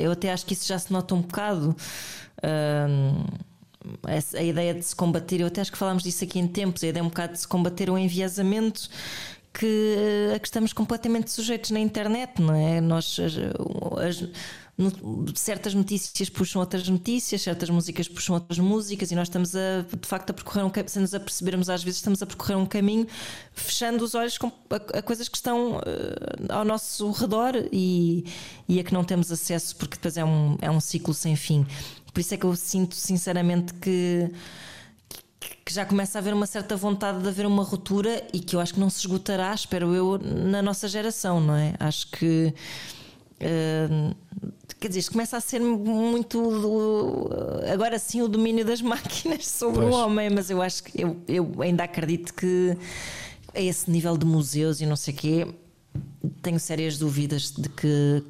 Eu 0.00 0.12
até 0.12 0.32
acho 0.32 0.46
que 0.46 0.54
isso 0.54 0.66
já 0.66 0.78
se 0.78 0.90
nota 0.92 1.14
um 1.14 1.20
bocado. 1.20 1.76
Hum, 2.42 3.24
essa- 4.06 4.38
a 4.38 4.42
ideia 4.42 4.74
de 4.74 4.82
se 4.82 4.94
combater, 4.94 5.40
eu 5.40 5.48
até 5.48 5.60
acho 5.60 5.70
que 5.72 5.78
falámos 5.78 6.02
disso 6.04 6.22
aqui 6.24 6.38
em 6.38 6.46
tempos, 6.46 6.82
a 6.84 6.86
ideia 6.86 7.02
um 7.04 7.08
bocado 7.08 7.32
de 7.34 7.40
se 7.40 7.48
combater 7.48 7.90
o 7.90 7.98
enviesamento 7.98 8.88
que, 9.52 10.32
a 10.34 10.38
que 10.38 10.46
estamos 10.46 10.72
completamente 10.72 11.30
sujeitos 11.30 11.70
na 11.70 11.80
internet, 11.80 12.40
não 12.40 12.54
é? 12.54 12.80
Nós, 12.80 13.16
as- 13.20 14.28
no- 14.76 15.26
certas 15.34 15.74
notícias 15.74 16.28
puxam 16.30 16.60
outras 16.60 16.88
notícias, 16.88 17.42
certas 17.42 17.68
músicas 17.68 18.08
puxam 18.08 18.34
outras 18.34 18.58
músicas 18.58 19.10
e 19.10 19.14
nós 19.14 19.28
estamos 19.28 19.54
a, 19.54 19.82
de 20.00 20.08
facto 20.08 20.30
a 20.30 20.32
percorrer 20.32 20.64
um 20.64 20.70
caminho, 20.70 20.88
sem 20.90 21.02
nos 21.02 21.14
apercebermos 21.14 21.68
às 21.68 21.84
vezes 21.84 21.98
estamos 21.98 22.22
a 22.22 22.26
percorrer 22.26 22.56
um 22.56 22.64
caminho 22.66 23.06
fechando 23.52 24.02
os 24.02 24.14
olhos 24.14 24.38
a, 24.70 24.98
a 24.98 25.02
coisas 25.02 25.28
que 25.28 25.36
estão 25.36 25.78
eh, 25.84 26.46
ao 26.52 26.64
nosso 26.64 27.10
redor 27.10 27.52
e, 27.70 28.24
e 28.68 28.80
a 28.80 28.84
que 28.84 28.94
não 28.94 29.04
temos 29.04 29.30
acesso 29.30 29.76
porque 29.76 29.96
depois 29.96 30.16
é 30.16 30.24
um, 30.24 30.56
é 30.60 30.70
um 30.70 30.80
ciclo 30.80 31.12
sem 31.12 31.36
fim. 31.36 31.66
Por 32.12 32.20
isso 32.20 32.34
é 32.34 32.36
que 32.38 32.44
eu 32.44 32.54
sinto 32.56 32.94
sinceramente 32.94 33.74
que 33.74 34.30
que 35.64 35.72
já 35.72 35.84
começa 35.84 36.18
a 36.18 36.20
haver 36.20 36.34
uma 36.34 36.46
certa 36.46 36.76
vontade 36.76 37.22
de 37.22 37.28
haver 37.28 37.46
uma 37.46 37.62
ruptura 37.62 38.24
e 38.32 38.40
que 38.40 38.56
eu 38.56 38.60
acho 38.60 38.74
que 38.74 38.80
não 38.80 38.90
se 38.90 39.00
esgotará, 39.00 39.52
espero 39.54 39.94
eu, 39.94 40.18
na 40.18 40.60
nossa 40.62 40.88
geração, 40.88 41.40
não 41.40 41.54
é? 41.54 41.74
Acho 41.78 42.08
que. 42.10 42.52
eh, 43.40 43.88
quer 44.80 44.88
dizer, 44.88 45.00
isto 45.00 45.12
começa 45.12 45.36
a 45.36 45.40
ser 45.40 45.60
muito 45.60 46.40
do- 46.40 47.30
agora 47.72 47.98
sim 47.98 48.20
o 48.22 48.28
domínio 48.28 48.64
das 48.64 48.80
máquinas 48.82 49.46
sobre 49.46 49.82
Pois. 49.82 49.94
o 49.94 49.98
homem, 49.98 50.30
mas 50.30 50.50
eu 50.50 50.60
acho 50.60 50.82
que 50.84 51.00
eu, 51.00 51.16
eu 51.28 51.52
ainda 51.60 51.84
acredito 51.84 52.34
que 52.34 52.76
a 53.54 53.60
esse 53.60 53.90
nível 53.90 54.16
de 54.16 54.26
museus 54.26 54.80
e 54.80 54.86
não 54.86 54.96
sei 54.96 55.14
o 55.14 55.16
quê, 55.16 55.46
tenho 56.40 56.58
sérias 56.58 56.98
dúvidas 56.98 57.50
de 57.52 57.68
que 57.68 58.22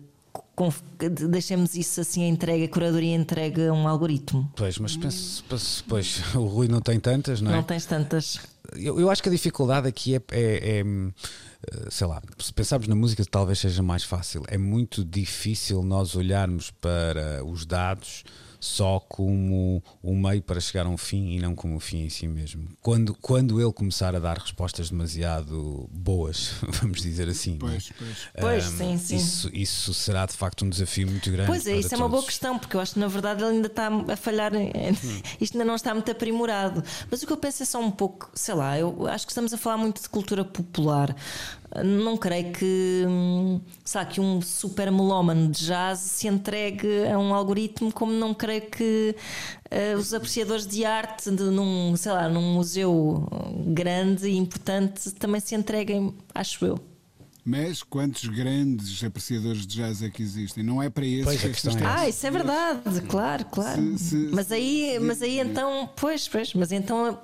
deixemos 1.29 1.75
isso 1.75 2.01
assim 2.01 2.25
a 2.25 2.29
entrega, 2.29 2.65
a 2.65 2.69
curadoria 2.69 3.15
entregue 3.15 3.67
a 3.67 3.73
um 3.73 3.89
algoritmo. 3.89 4.51
Pois, 4.55 4.79
mas 4.79 4.97
penso, 4.97 5.43
penso- 5.49 5.85
pois, 5.89 6.21
o 6.35 6.45
Rui 6.47 6.69
não 6.69 6.81
tem 6.81 7.01
tantas, 7.01 7.41
não 7.41 7.51
é? 7.51 7.57
Não 7.57 7.63
tens 7.63 7.87
tantas. 7.87 8.39
Eu, 8.77 8.99
eu 9.01 9.11
acho 9.11 9.23
que 9.23 9.29
a 9.29 9.33
dificuldade 9.33 9.89
aqui 9.89 10.15
é, 10.15 10.23
é- 10.31 10.79
é, 10.79 10.81
eh, 10.81 11.87
sei 11.91 12.07
lá, 12.07 12.23
se 12.39 12.53
pensarmos 12.53 12.87
na 12.89 12.95
música 12.95 13.25
talvez 13.31 13.59
seja 13.59 13.83
mais 13.83 14.05
fácil. 14.05 14.43
É 14.49 14.57
muito 14.59 15.05
difícil 15.05 15.83
nós 15.83 16.15
olharmos 16.15 16.71
para 16.71 17.45
os 17.45 17.67
dados 17.67 18.25
só 18.65 19.01
como 19.01 19.83
um 20.05 20.17
meio 20.21 20.41
para 20.41 20.61
chegar 20.61 20.87
a 20.87 20.89
um 20.89 20.97
fim 20.97 21.33
e 21.33 21.41
não 21.41 21.53
como 21.53 21.75
o 21.75 21.81
fim 21.81 22.05
em 22.05 22.09
si 22.09 22.29
mesmo. 22.29 22.69
Quando, 22.81 23.13
quando 23.17 23.61
ele 23.61 23.73
começar 23.73 24.15
a 24.15 24.21
dar 24.21 24.39
respostas 24.39 24.89
demasiado 24.89 25.91
boas, 25.93 26.53
vamos 26.81 27.03
dizer 27.03 27.29
assim, 27.29 27.57
é? 27.57 27.59
Pois, 27.59 27.93
pois. 27.99 28.19
Pois, 28.39 28.67
Hum, 28.69 28.77
sim, 28.79 28.99
sim. 28.99 29.17
Isso, 29.17 29.51
isso 29.53 29.93
será 29.93 30.27
de 30.27 30.35
facto 30.35 30.65
um 30.65 30.71
desafio 30.71 31.09
muito 31.09 31.29
grande. 31.33 31.49
Pois 31.51 31.67
é, 31.67 31.77
isso 31.77 31.93
é 31.93 31.97
uma 31.97 32.09
boa 32.09 32.21
todos. 32.23 32.27
questão, 32.31 32.57
porque 32.57 32.77
eu 32.77 32.81
acho 32.81 32.95
que 32.95 33.01
na 33.01 33.09
verdade 33.09 33.43
ele 33.43 33.57
ainda 33.57 33.67
está 33.67 33.89
a 33.89 34.17
falhar. 34.17 34.55
em- 34.55 34.71
Isto 35.41 35.55
ainda 35.57 35.65
não 35.65 35.75
está 35.75 35.93
muito 35.93 36.11
aprimorado. 36.13 36.85
Mas 37.11 37.21
o 37.21 37.27
que 37.27 37.33
eu 37.33 37.37
penso 37.37 37.65
é 37.65 37.67
só 37.67 37.81
um 37.81 37.91
pouco, 37.91 38.31
sei 38.33 38.55
lá, 38.55 38.79
eu 38.79 39.09
acho 39.09 39.27
que 39.27 39.33
estamos 39.33 39.53
a 39.53 39.59
falar 39.59 39.77
muito 39.77 40.01
de 40.01 40.09
cultura 40.09 40.45
popular. 40.45 41.17
Não 41.85 42.17
creio 42.17 42.53
que, 42.53 43.05
hum, 43.09 43.61
sei 43.85 44.01
lá, 44.01 44.05
que 44.07 44.21
um 44.21 44.41
super 44.43 44.91
melómano 44.93 45.51
de 45.51 45.65
jazz 45.65 46.01
se 46.01 46.29
entregue 46.29 47.07
a 47.11 47.19
um 47.19 47.33
algoritmo, 47.35 47.91
como 47.93 48.13
não 48.13 48.35
creio 48.35 48.63
que 48.71 49.17
eh, 49.71 49.95
os 49.97 50.13
apreciadores 50.13 50.67
de 50.67 50.85
arte 50.85 51.31
de, 51.31 51.45
num, 51.45 51.97
sei 51.97 52.13
lá, 52.13 52.29
num 52.29 52.55
museu 52.55 53.27
grande 53.69 54.29
e 54.29 54.37
importante 54.37 55.11
também 55.13 55.41
se 55.41 55.55
entreguem, 55.55 56.15
acho 56.35 56.65
eu. 56.67 56.79
Mas 57.45 57.83
quantos 57.83 58.25
grandes 58.29 59.03
apreciadores 59.03 59.67
de 59.67 59.77
jazz 59.77 60.01
é 60.01 60.09
que 60.09 60.23
existem? 60.23 60.63
Não 60.63 60.81
é 60.81 60.89
para 60.89 61.05
esses 61.05 61.25
Pois, 61.25 61.39
a 61.39 61.43
que 61.49 61.49
questão 61.55 61.73
estas 61.73 61.85
é 61.91 61.95
Ah, 62.01 62.09
isso 62.09 62.25
é 62.25 62.31
verdade, 62.31 63.01
clalo, 63.09 63.45
claro. 63.47 63.99
Se- 63.99 64.11
se- 64.11 64.29
mas 64.33 64.53
aí, 64.53 64.97
mas 65.01 65.21
aí 65.23 65.41
então, 65.41 65.91
pois, 65.97 66.29
pois, 66.29 66.55
mas 66.55 66.71
então 66.71 67.19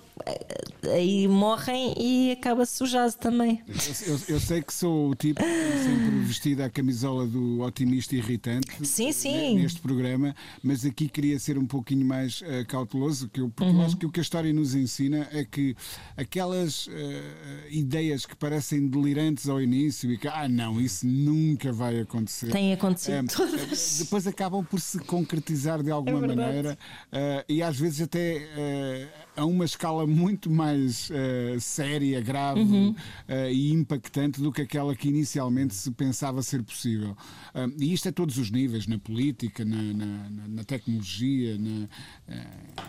aí 0.92 1.26
morrem 1.28 1.94
e 1.98 2.32
acaba-se 2.32 2.82
o 2.82 2.86
jazz 2.86 3.14
também. 3.14 3.62
Eu, 3.66 4.14
eu- 4.14 4.20
eu 4.28 4.40
sei 4.40 4.62
que 4.62 4.72
sou 4.72 5.10
o 5.10 5.14
tipo 5.14 5.40
sempre 5.42 6.18
vestido 6.24 6.62
à 6.62 6.70
camisola 6.70 7.26
do 7.26 7.60
otimista 7.60 8.14
irritante 8.16 8.68
Sim, 8.86 9.12
sim. 9.12 9.54
ne- 9.54 9.62
neste 9.62 9.80
programa, 9.80 10.34
mas 10.62 10.84
aqui 10.84 11.08
queria 11.08 11.38
ser 11.38 11.58
um 11.58 11.66
pouquinho 11.66 12.06
mais 12.06 12.42
eh, 12.44 12.64
cauteloso, 12.64 13.28
que 13.28 13.40
eu, 13.40 13.48
porque 13.50 13.70
Uhum. 13.70 13.80
eu 13.80 13.86
acho 13.86 13.96
que 13.96 14.06
o 14.06 14.10
que 14.10 14.20
a 14.20 14.22
história 14.22 14.52
nos 14.52 14.74
ensina 14.74 15.28
é 15.32 15.44
que 15.44 15.74
aquelas 16.16 16.88
eh, 16.90 17.68
ideias 17.70 18.24
que 18.24 18.36
parecem 18.36 18.86
delirantes 18.88 19.48
ao 19.48 19.60
início 19.60 20.10
e 20.12 20.16
que, 20.18 20.28
ah, 20.28 20.48
não, 20.48 20.80
isso 20.80 21.06
nunca 21.06 21.72
vai 21.72 22.00
acontecer. 22.00 22.50
Tem 22.50 22.72
acontecido 22.72 23.14
Eh, 23.14 23.22
todas. 23.34 23.98
depois 24.00 24.26
acabam 24.26 24.64
por 24.64 24.80
se 24.80 24.98
concretizar 25.00 25.82
de 25.82 25.90
alguma 25.90 26.24
É 26.24 26.34
maneira 26.34 26.78
eh, 27.12 27.44
e 27.48 27.62
às 27.62 27.76
vezes 27.78 28.00
até 28.02 28.36
eh, 28.56 29.08
a 29.38 29.44
uma 29.44 29.64
escala 29.64 30.06
muito 30.06 30.50
mais 30.50 31.10
eh, 31.12 31.56
séria, 31.60 32.20
grave 32.20 32.60
Uhum. 32.60 32.94
eh, 33.28 33.52
e 33.52 33.70
impactante 33.72 34.40
do 34.40 34.50
que 34.52 34.62
aquela 34.62 34.94
que 34.96 35.08
inicialmente 35.08 35.74
se 35.74 35.90
pensava 35.90 36.42
ser 36.42 36.62
possível. 36.62 37.16
Ah, 37.54 37.66
e 37.78 37.92
isto 37.92 38.08
a 38.08 38.12
todos 38.12 38.36
os 38.38 38.50
níveis, 38.50 38.86
na 38.86 38.98
política, 38.98 39.64
na, 39.64 39.76
na- 39.82 40.28
na- 40.48 40.64
tecnologia, 40.64 41.56
na, 41.58 41.88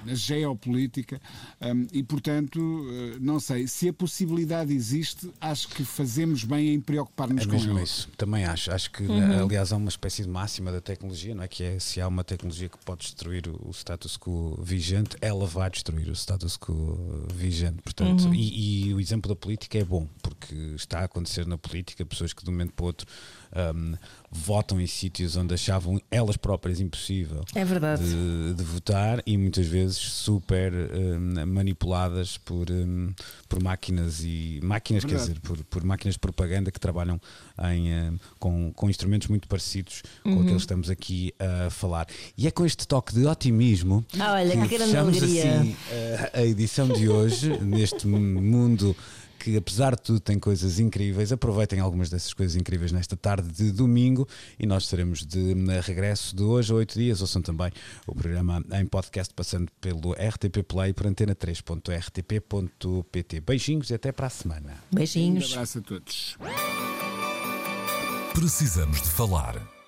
na 0.06 0.14
geopolítica. 0.14 1.22
Ah, 1.62 1.68
e 1.93 2.04
portanto, 2.04 2.60
não 3.22 3.39
sei, 3.39 3.68
se 3.68 3.89
a 3.89 3.93
possibilidade 3.93 4.74
existe, 4.74 5.30
acho 5.39 5.68
que 5.70 5.84
fazemos 5.84 6.43
bem 6.43 6.74
em 6.74 6.80
preocupar-nos 6.82 7.43
É 7.43 7.45
com 7.45 7.52
mesmo 7.52 7.72
ela. 7.72 7.84
isso, 7.84 8.10
também 8.18 8.45
acho. 8.45 8.72
Acho 8.72 8.91
que, 8.91 9.04
Uhum. 9.04 9.43
aliás, 9.45 9.72
há 9.74 9.78
uma 9.78 9.89
espécie 9.89 10.24
de 10.24 10.30
máxima 10.30 10.72
da 10.72 10.82
tecnologia, 10.82 11.34
não 11.36 11.43
é? 11.43 11.47
Que 11.47 11.64
é 11.64 11.80
se 11.80 12.00
há 12.02 12.08
uma 12.08 12.24
tecnologia 12.24 12.70
que 12.70 12.78
pode 12.86 13.02
destruir 13.02 13.47
o, 13.47 13.70
o 13.70 13.72
status 13.72 14.18
quo 14.18 14.58
vigente, 14.62 15.16
ela 15.22 15.45
vai 15.45 15.70
destruir 15.70 16.08
o 16.10 16.14
status 16.16 16.39
quo 16.60 17.26
vigente. 17.34 17.82
Portanto, 17.82 18.26
Uhum. 18.26 18.34
e, 18.34 18.88
e 18.88 18.94
o 18.94 19.00
exemplo 19.00 19.30
da 19.30 19.36
política 19.36 19.78
é 19.78 19.84
bom, 19.84 20.08
porque 20.22 20.56
está 20.76 21.00
a 21.00 21.04
acontecer 21.06 21.46
na 21.46 21.58
política 21.58 22.06
pessoas 22.06 22.34
que 22.34 22.44
de 22.44 22.50
um 22.50 22.54
momento 22.54 22.74
para 22.74 22.84
o 22.84 22.88
outro 22.88 23.08
hum, 23.76 23.95
votam 24.32 24.80
em 24.80 24.86
sítios 24.88 25.36
onde 25.36 25.54
achavam 25.54 26.00
elas 26.12 26.38
próprias 26.38 26.80
impossível 26.80 27.43
É 27.56 27.66
verdade. 27.66 28.04
de, 28.04 28.54
de 28.54 28.64
votar 28.64 29.22
e 29.26 29.38
muitas 29.38 29.66
vezes 29.68 29.97
super 29.97 30.72
hum, 30.74 31.45
manipuladas 31.47 32.38
por, 32.38 32.70
hum, 32.70 33.12
por 33.47 33.62
máquinas 33.64 34.22
e 34.24 34.60
máquinas, 34.64 35.04
quer 35.04 35.12
Verdade. 35.18 35.30
dizer, 35.34 35.41
por, 35.41 35.64
por 35.66 35.84
máquinas 35.84 36.16
de 36.16 36.20
propaganda 36.20 36.72
que 36.72 36.80
trabalham 36.80 37.20
em, 37.72 38.20
com, 38.39 38.72
com 38.74 38.89
instrumentos 38.89 39.28
muito 39.28 39.47
parecidos 39.47 40.04
com 40.24 40.34
aqueles 40.36 40.52
que 40.54 40.58
estamos 40.62 40.89
aqui 40.89 41.34
a 41.39 41.70
falar. 41.70 42.08
E 42.38 42.47
é 42.47 42.52
com 42.52 42.66
este 42.66 42.88
toque 42.88 43.14
de 43.14 43.26
otimismo 43.26 44.06
Ah, 44.20 44.34
olha, 44.34 44.52
que 44.52 44.68
grande 44.68 44.91
fechamos 44.91 45.18
alegria. 45.18 45.60
assim 45.62 45.76
a, 46.34 46.39
a 46.39 46.45
edição 46.45 46.88
de 46.88 47.10
hoje, 47.10 47.50
neste 47.62 48.08
mundo 48.08 48.95
que 49.40 49.56
apesar 49.56 49.96
de 49.96 50.02
tudo 50.02 50.20
tem 50.20 50.38
coisas 50.38 50.80
incríveis. 50.80 51.32
Aproveitem 51.32 51.80
algumas 51.80 52.10
dessas 52.10 52.34
coisas 52.34 52.56
incríveis 52.56 52.92
nesta 52.92 53.16
tarde 53.16 53.48
de 53.50 53.72
domingo 53.72 54.28
e 54.60 54.66
nós 54.66 54.84
estaremos 54.84 55.26
de 55.26 55.54
regresso 55.82 56.36
de 56.36 56.44
hoje 56.44 56.74
a 56.74 56.76
oito 56.76 57.00
dias. 57.00 57.22
Ouçam 57.22 57.42
também 57.42 57.72
o 58.06 58.14
programa 58.14 58.62
em 58.74 58.86
podcast 58.86 59.34
passando 59.34 59.72
pelo 59.80 60.12
RTP 60.12 60.62
Play 60.68 60.92
por 60.94 61.06
antena3.rtp.pt. 61.08 63.42
Beijinhos 63.42 63.90
e 63.90 63.94
até 63.94 64.12
para 64.12 64.28
a 64.28 64.30
semana. 64.30 64.76
Beijinhos. 64.92 65.50
Um 65.50 65.54
abraço 65.54 65.80
a 65.80 65.82
todos. 65.82 66.38
Precisamos 68.34 69.02
de 69.02 69.10
falar 69.10 69.79